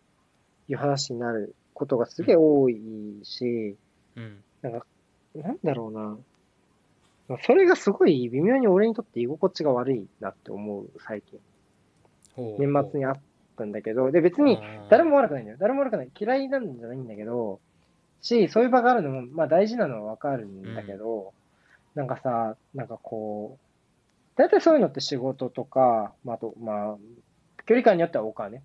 [0.68, 2.78] いう話になることがすげえ多い
[3.24, 3.78] し、
[4.16, 4.70] うんな
[5.52, 6.18] んだろうな。
[7.28, 11.40] まあそれがすごい微妙に俺にとって居心地が悪いなって思う、最近。
[12.38, 13.20] 年末に会っ
[13.56, 14.60] ったんだけど、で、別に
[14.90, 15.57] 誰も悪くないんだよ。
[15.60, 16.10] 誰も悪くない。
[16.20, 17.60] 嫌いなんじゃないんだけど、
[18.22, 21.34] し、そういう場があるのも、まあ大事なのはわかるんだけど、
[21.95, 23.65] なんかさ、なんかこう、
[24.36, 26.98] 大体そういうのって仕事とか、まあ、あと、まあ、
[27.66, 28.62] 距離感によってはお金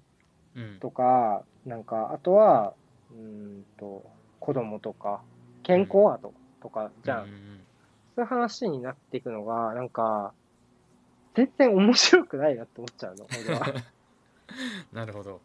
[0.56, 2.74] うんとか、なんか、あとは、
[3.12, 3.16] うー
[3.60, 4.04] んと、
[4.40, 5.22] 子供とか、
[5.62, 7.22] 健康あと、とか、じゃん。
[7.22, 7.28] うう
[8.16, 10.32] そういう話になっていくのが、なんか、
[11.34, 13.74] 全然面白くないなって思っちゃうの、 俺は。
[14.92, 15.40] なるほど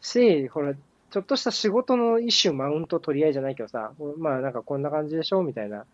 [0.00, 5.84] し、ほら、ちょっとした仕事の一種マウント取り合いじゃないけどさ、まあなんかこんな感じでしょみたいな、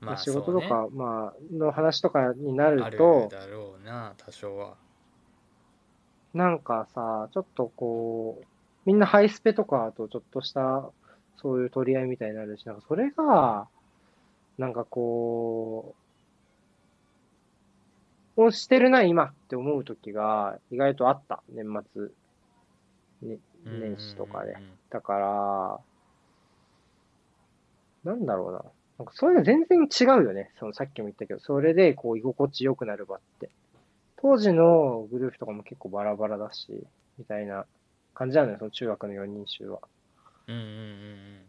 [0.00, 4.76] まあ仕事とか、まあ、の話とかになるると、だろうな多少は
[6.34, 8.46] なんかさ、ちょっとこう、
[8.84, 10.90] みんなハイスペとかとちょっとした、
[11.38, 13.68] そういう取り合いみたいになるし、なんかそれが、
[14.58, 15.94] なんかこ
[18.36, 21.64] う、をしてるな、今って思う時が意外とあった、年
[21.94, 22.08] 末、
[23.22, 24.56] ね、年始とかで。
[24.90, 25.80] だか
[28.04, 28.62] ら、なんだろうな。
[28.98, 30.50] なんかそういうの全然違うよね。
[30.58, 33.50] そのさっきも言ったけど、それでこう居心地良くなる場って。
[34.16, 36.86] 当時のグループとかも結構バラバラだし、
[37.18, 37.66] みたいな
[38.14, 39.80] 感じなのよ、その中学の4人衆は。
[40.48, 41.46] うんうんうん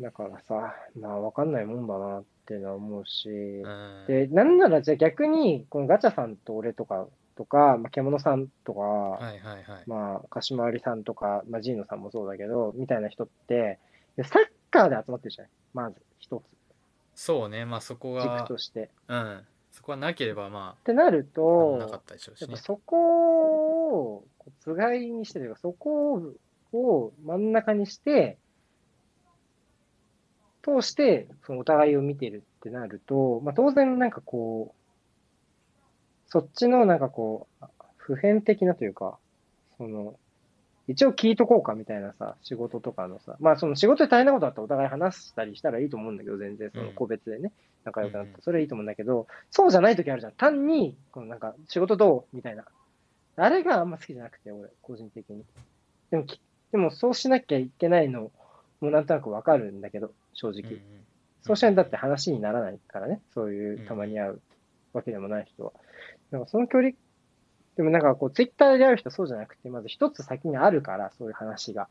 [0.00, 7.06] だからさ、まあわかんないもんだなっていうのは思うし、うんうんで、なんならじゃあ逆に、このガチャさんと俺とか、
[7.36, 13.78] とか、まあ、獣さんとか、はいはいはいまあ、鹿島ありさんとか、まあ、ジーノさんもそうだけど、みたいな人って、
[14.16, 16.42] でサッカーで集まってるじゃないまず、一
[17.14, 18.80] そうねまあそこつ、軸がとして。
[18.84, 19.40] っうん。
[19.72, 24.24] そこはなければまてなるあなかっと、たでしょうしねそこを、
[24.60, 26.34] つがいにしてというか、そこ
[26.72, 28.38] を真ん中にして、
[30.62, 37.64] 通して、そのお互いを見てるってなると、まあ当然なんかこう、そっちのなんかこう、
[37.96, 39.18] 普遍的なというか、
[39.78, 40.18] その、
[40.88, 47.52] 一応聞いとこうかみたいなさ、仕事とかのさ、まあその仕事で大変なことあったらお互い話したりしたらいいと思うんだけど、全然その個別でね、
[47.84, 50.32] 仲良くなって、それいいと思うんだけど、そうじゃない時あるじゃん。
[50.32, 52.64] 単に、このなんか仕事どうみたいな。
[53.36, 55.44] あれがあんま好きじゃなくて、俺、個人的に。
[56.10, 56.40] でもき、
[56.72, 58.30] でもそうしなきゃいけないの
[58.80, 60.80] もなんとなくわかるんだけど、正直。
[61.42, 63.20] そうしないとだって話にならないからね。
[63.34, 64.40] そういううんたまに会う
[64.92, 65.72] わけでもない人は。
[66.46, 66.92] その距離、
[67.76, 71.88] でもなんかこう、ツイッターで会う人はそうじゃなくて、まず一つ先にあるから、そういう話が。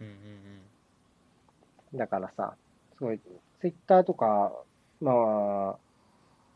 [0.00, 0.14] うんうん
[1.94, 2.54] だからさ、
[2.96, 3.20] すごい、
[3.60, 4.50] ツイッターとか、
[5.02, 5.76] まあ、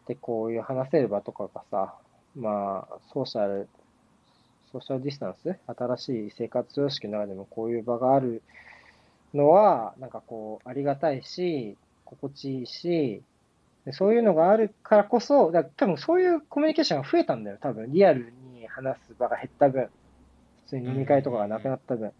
[0.08, 1.94] でこういう話せる場とかがさ、
[2.34, 3.68] まあ、ソーシャル、
[4.72, 5.58] ソーシャルディスタンス？
[5.66, 8.42] 新しい生活様式の中でもこういう場がある
[9.34, 11.76] のは、なんかこう、ありがたいし、
[12.06, 13.22] 心地いいし、
[13.86, 17.58] でそういうのがあるからこそ、だ多分そういうコミュニケーションが増えたんだよ。
[17.60, 19.88] 多分、リアルに話す場が減った分、
[20.64, 22.12] 普通に飲み会とかがなくなった分。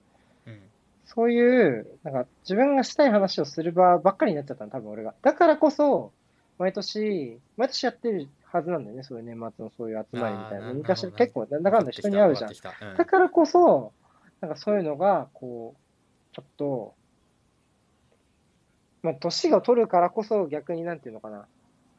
[0.46, 0.60] うんうん
[1.08, 5.14] そういう、なんか自分がしたい話をする場ばっかりになっちゃったの、多分俺が。
[5.22, 6.12] だからこそ、
[6.58, 10.72] 毎年、毎年やってるはずなんだよね、そういう年末のそういう集まりみたいな。
[10.74, 12.56] 昔結構なんだかんだ人に会うじゃん分。
[12.60, 13.92] かってきた分かだからこそ、
[14.40, 16.94] なんかそういうのが、こう、ちょっと、
[19.02, 21.46] まあ、年が取るからこそ逆になんていうのかな、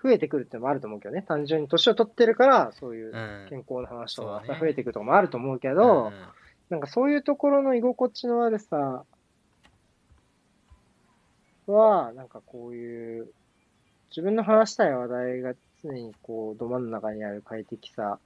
[0.07, 1.21] 増えてくるってのもあると思うけどね。
[1.21, 3.47] 単純に年を取ってるから、そういううん。
[3.49, 4.59] 健康の話とかそうだね。
[4.59, 5.75] 増えてくるとかもあると思うけうん。
[5.75, 6.11] ど、
[6.69, 9.03] なんかそういうところの居心地の悪さ
[11.67, 13.27] は、なんかこういう、
[14.09, 15.53] 自分の話したい話題が
[15.83, 18.19] 常にこう、ど真ん中にある快適さ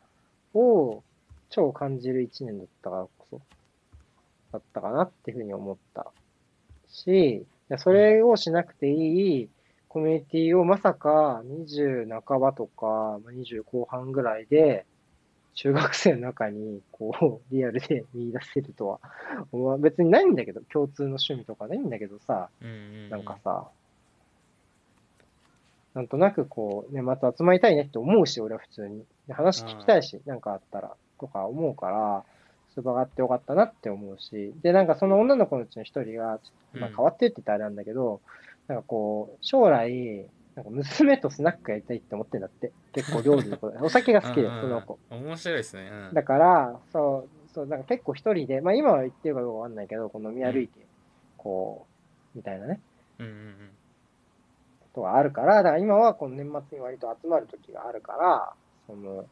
[0.54, 1.04] を
[1.50, 3.42] 超感じる一年だったからこそ、
[4.54, 6.12] だったかなっていうふうに思った
[6.88, 9.50] し、いやそれをしなくていい
[9.92, 14.86] コミュニティをまさか20半ばとか、まあ20後半ぐらいで、
[15.54, 19.00] 中学生の中に、こう、リアルで見出せるとは、
[19.52, 23.68] まあ別にないんだけど、共通の趣味とかないんだけどさ、うんうんなんかさ、
[25.94, 29.04] なんとなくこう、ね、また集まりたいねって思うし、俺は普通に。
[29.28, 32.24] で話聞きたいし、なんかあったら、とか思うから、
[32.74, 36.96] そういう場があってよかったなって思うし、で、なんかその女の子のうちの一人が、ちょっとまあうん。
[36.96, 38.22] 変わってるって言ったらあれなんだけど、
[38.68, 42.72] なんかこう、将来、なんか娘とスナックやりたいって思ってんだって。
[42.94, 43.78] 結構料理のこと。
[43.84, 45.00] お酒が好きで、うんうんその子。
[45.10, 50.80] 面白いですねうんだから、そう、そう、なんか結構一人で、まあ今は言ってるかどうかわかんないけど、この飲み歩いて、
[51.38, 51.86] こ
[52.36, 52.80] う、みたいなね、
[53.20, 53.56] うんうんうん
[54.82, 58.54] ことがあるから、だから今はこの年末に割と集まる時があるから、
[58.88, 59.26] その、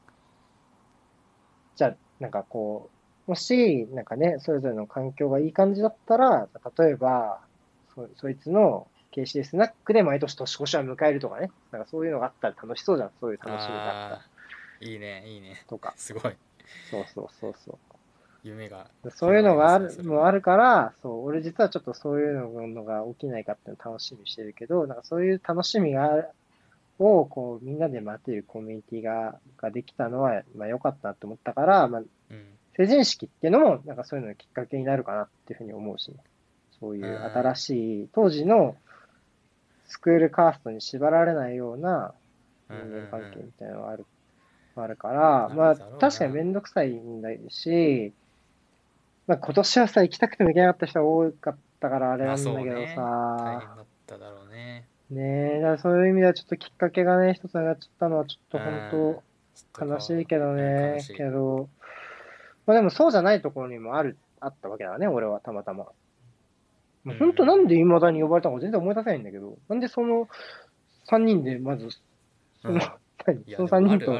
[1.75, 2.89] じゃあ、なんかこ
[3.27, 6.47] う、もし、なんかね、それぞれの環境がいい感じだったら、
[6.77, 7.41] 例えば、
[7.93, 14.15] そそいつの KC スナックで毎年年越しは迎えるとかね、なんかそういうのがあったら楽しそうじゃん、そういう楽しみがあった。
[14.17, 14.21] ら
[14.81, 15.63] いいねいいね。
[15.67, 15.93] とか。
[15.97, 16.35] すごい。
[16.89, 17.77] そうそうそうそう。
[18.43, 24.53] 夢がそういうのがある、もあるから、そう、俺実はちょっとそういうのが起きないかっていうのを楽しみにしてる。
[24.53, 26.29] けど、なんかそういう楽しみが
[26.99, 32.45] を、こう、みんなで待てるコミュニティが、ができたのは、まあ良かったなと思ったから、まあ、うん。
[32.77, 36.13] 成人式っていうのも、なんかそういうののきっかけになるかなっていうふうに思うし、
[36.79, 38.77] そういううん新しい、当時の
[39.89, 42.13] スクールカーストに縛られないような
[42.69, 44.05] 人間関係みたいなのがある、
[44.75, 48.13] あるから、うんまあ確かにめんどくさいんだし、
[49.27, 52.75] まあ今年はさ、行きたくても行けなかった人が多かったからあれなんだけどまあそうね。
[52.75, 54.87] 大さ、変だっただろうね。
[55.09, 59.89] ねえ、だそういう意味ではちょっときっかけがね、一つ上がっちゃったのはちょっと本当、うん。
[59.89, 61.67] 悲しいけどうんねけど、
[62.67, 65.87] まあでもそうじゃないところにもある、あったわけだね、俺はたまたま。
[67.05, 70.27] 本当なんで未だに呼ばれたのか全然思い出せないんだけど、なんでその
[71.09, 71.89] 3人でまず、
[72.61, 72.79] その、うん
[73.55, 74.13] その3人と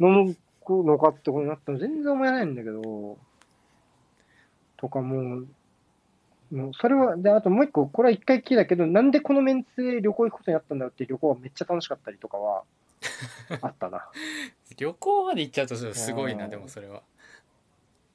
[0.00, 0.36] 飲む
[0.84, 1.78] のかってことになったの？
[1.78, 3.18] 全然思い出せないんだけど、
[4.76, 5.48] とかもう、
[6.54, 12.64] もうそれは、で、あともう一個、これは一回きりだけど、なんでこのメンツで旅行行くことになったんだろうって旅行がめっちゃ楽しかったりとかは、
[13.62, 14.08] あったな。
[14.76, 16.50] 旅行まで行っちゃうとすごいなうん。
[16.50, 17.02] でもそれは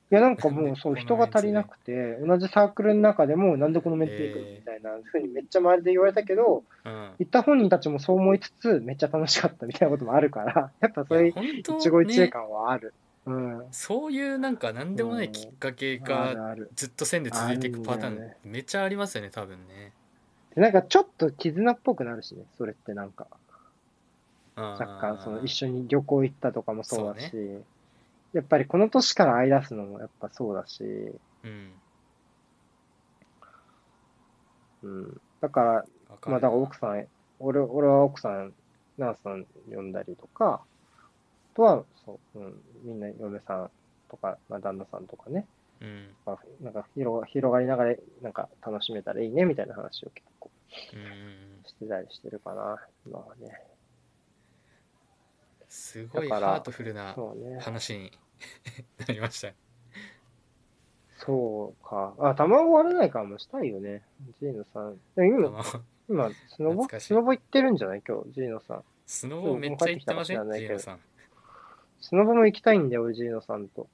[0.09, 12.93] いや、なんかもう、そう、人が足りなくて、同じサークルの中でも、なんでこのメンツで行くのみたいなふうにめっちゃ周りで言われたけど、うん行った本人たちもそう思いつつ、めっちゃ楽しかったみたいなこともあるから、やっぱそういう一期一会ね感はある。
[13.25, 13.65] うん。
[13.71, 16.55] そういうなんか何でもないきっかけあが。
[16.75, 19.91] ずっと線で続いていくパターンめっちゃありますよね多分ね
[20.55, 23.27] で、なんかちょっと絆っぽくなるしね、それってなんか。
[24.55, 27.37] 若若干、その一緒に旅行行ったとかもそうだし、そ
[28.33, 31.73] やっぱりこの年から会い出すのもやっぱそうだし、うん。
[34.83, 35.17] うん。
[35.41, 35.85] だから、
[36.25, 37.05] まあだから奥さん、
[37.39, 38.53] 俺俺は奥さん、
[38.97, 40.61] ナースさん呼んだりとか、
[41.53, 43.71] あとは、そう、うん、みんな嫁さん
[44.09, 45.45] とか、まあ旦那さんとかね、
[45.81, 46.15] うん。
[46.25, 50.51] まあ、なんか広が広がりながら、なんか楽しめたらいいねみたいな話を結構
[51.65, 53.76] してたりしてるかな、今はね。
[55.77, 57.15] すごいハートフルな。
[57.59, 58.11] 話に
[59.07, 59.53] なりました
[61.19, 62.15] そうか。
[62.19, 64.03] あ、卵割れないかもしたいよね。
[64.41, 64.99] ジーノさん。
[65.15, 65.63] 今、
[66.09, 66.87] 今、スノボ？
[66.99, 68.01] スノボ行ってるんじゃない？
[68.07, 68.83] 今日、ジーノさん。
[69.05, 70.51] スノボめっちゃ行ってません？
[70.51, 70.99] ジーノさん
[72.01, 73.87] スノボも行きたいんだよ、俺、ジーノさんと。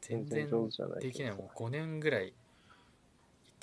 [0.00, 2.32] 全然上手じゃないできないもう5年ぐらい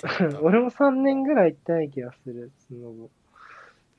[0.42, 3.10] 俺も3年ぐらい行ってない気がする、スノボ。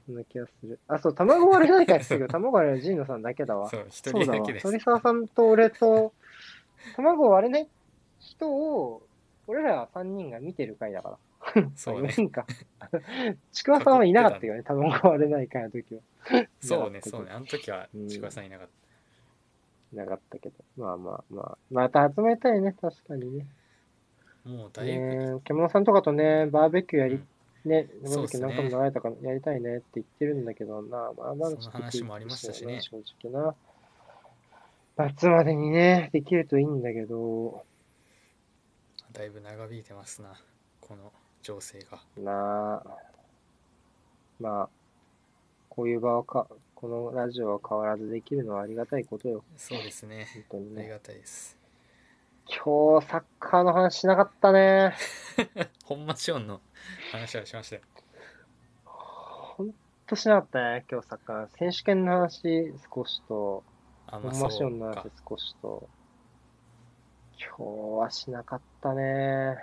[0.06, 0.80] そんな気がする。
[0.88, 3.70] あ、そう、卵割れないからすぐ、 卵割れるジーノさんだけだわ。
[3.70, 4.54] そう一人だけ。
[4.54, 6.14] です鳥沢さんと俺と、
[6.96, 7.70] 卵割れない
[8.20, 9.02] 人を、
[9.48, 11.18] 俺らは3人が見てる回だか
[11.54, 11.70] ら。
[11.76, 12.46] そうね 4人か。
[13.52, 16.02] ちくわさんはいなかったけどね、卵割れない回の時は。
[16.60, 18.68] そうねそうねあの時はうんちくわさんいなかっ
[19.94, 20.56] いなかったけど。
[20.78, 21.58] まあまあまあ。
[21.72, 23.46] また集めたいね、確かにね。
[24.44, 27.28] たもうだいぶね獣さんとかとね、バーベキューやり、うん
[27.68, 28.48] ね、バーベキューそうっすね。
[28.48, 32.82] 何回も流れたからやりたいねって言ってるんだけどな、まあまだその話もありましたしね。
[32.82, 33.56] 正直な。
[34.98, 37.66] 夏までにね、できるといいんだけど、
[39.12, 40.34] だいぶ長引いてますな
[40.82, 41.12] この
[41.42, 42.02] 情勢が。
[42.18, 42.98] なあ。
[44.40, 44.70] まあ、
[45.70, 50.28] こういう場はか、このラジオは変わらずできるのはありがたいことよ、そうですね。
[50.34, 50.82] 本当にね。
[50.82, 51.58] ありがたいです。
[52.48, 54.94] 今日サッカーの話しなかったね。
[55.86, 56.62] 本間シオンの
[57.12, 57.82] 話はしましたよ
[58.86, 59.74] ほん
[60.08, 61.48] としなかったね、今日サッカー。
[61.58, 63.64] 選手権の話少しと、
[64.08, 65.88] あまあションの話少しと、
[67.40, 69.58] 今日はしなかったね。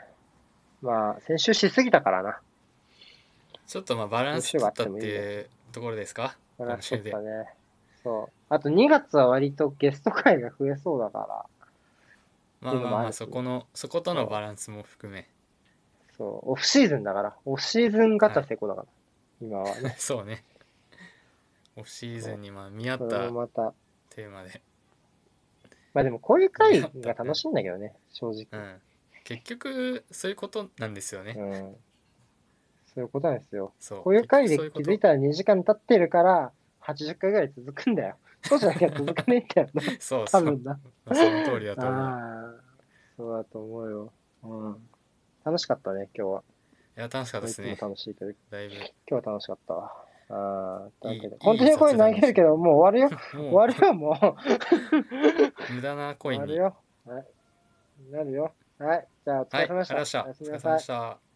[0.80, 2.40] まあ、先週しすぎたからな。
[3.66, 6.36] ちょっとまあバランス取ったっていうところですか？
[6.58, 7.54] バランス取ったね。
[8.02, 8.32] そう。
[8.48, 11.46] あと2月は割とゲスト会が増えそうだか
[12.60, 15.28] ら、まあまあまあそこのそことのバランスも含め
[16.16, 18.86] そう、オフシーズンだから、オフシーズンガチャ成功だから、
[19.40, 19.94] 今はね。
[19.98, 20.44] そうね
[21.76, 23.72] オフシーズンにまあ見合ったもまた、
[24.10, 24.60] テーマで
[25.94, 28.46] まあでもこういう会が楽しいんだけどね、正直。
[28.52, 28.80] うん
[29.24, 31.76] 結局そういうことなんですよねうん。
[32.92, 33.72] そういうことなんですよ。
[33.78, 36.52] そうこういう回で気づいたら2時間経ってるから、
[36.82, 38.16] 80回ぐらい続くんだよ。
[38.42, 39.82] そうじゃなきゃ続かねえんだよな。
[39.82, 40.80] そうそう多分な。
[41.04, 42.62] まあその通りだと思う
[43.16, 44.12] そうだと思うよ。
[44.42, 44.88] うん。
[45.44, 46.42] 楽しかったね、今日は。
[46.96, 49.92] いや楽しかったでいつもすね楽しいけど、だいぶ今日は楽しかったわ。
[50.28, 53.20] ああ、というわけでいい本当に声投げるけど、もう終わるよ。
[53.32, 54.26] 終もわるよ、もう。
[54.26, 56.74] う 無駄な声に終わる
[57.08, 57.14] よ。
[57.14, 57.26] はい。
[58.10, 58.52] なるよ。
[58.78, 59.08] はい。
[59.24, 60.20] じゃあ、お疲はい、れ様でした。
[60.20, 60.46] ありがとうございました。
[60.46, 61.31] お疲れ様でした。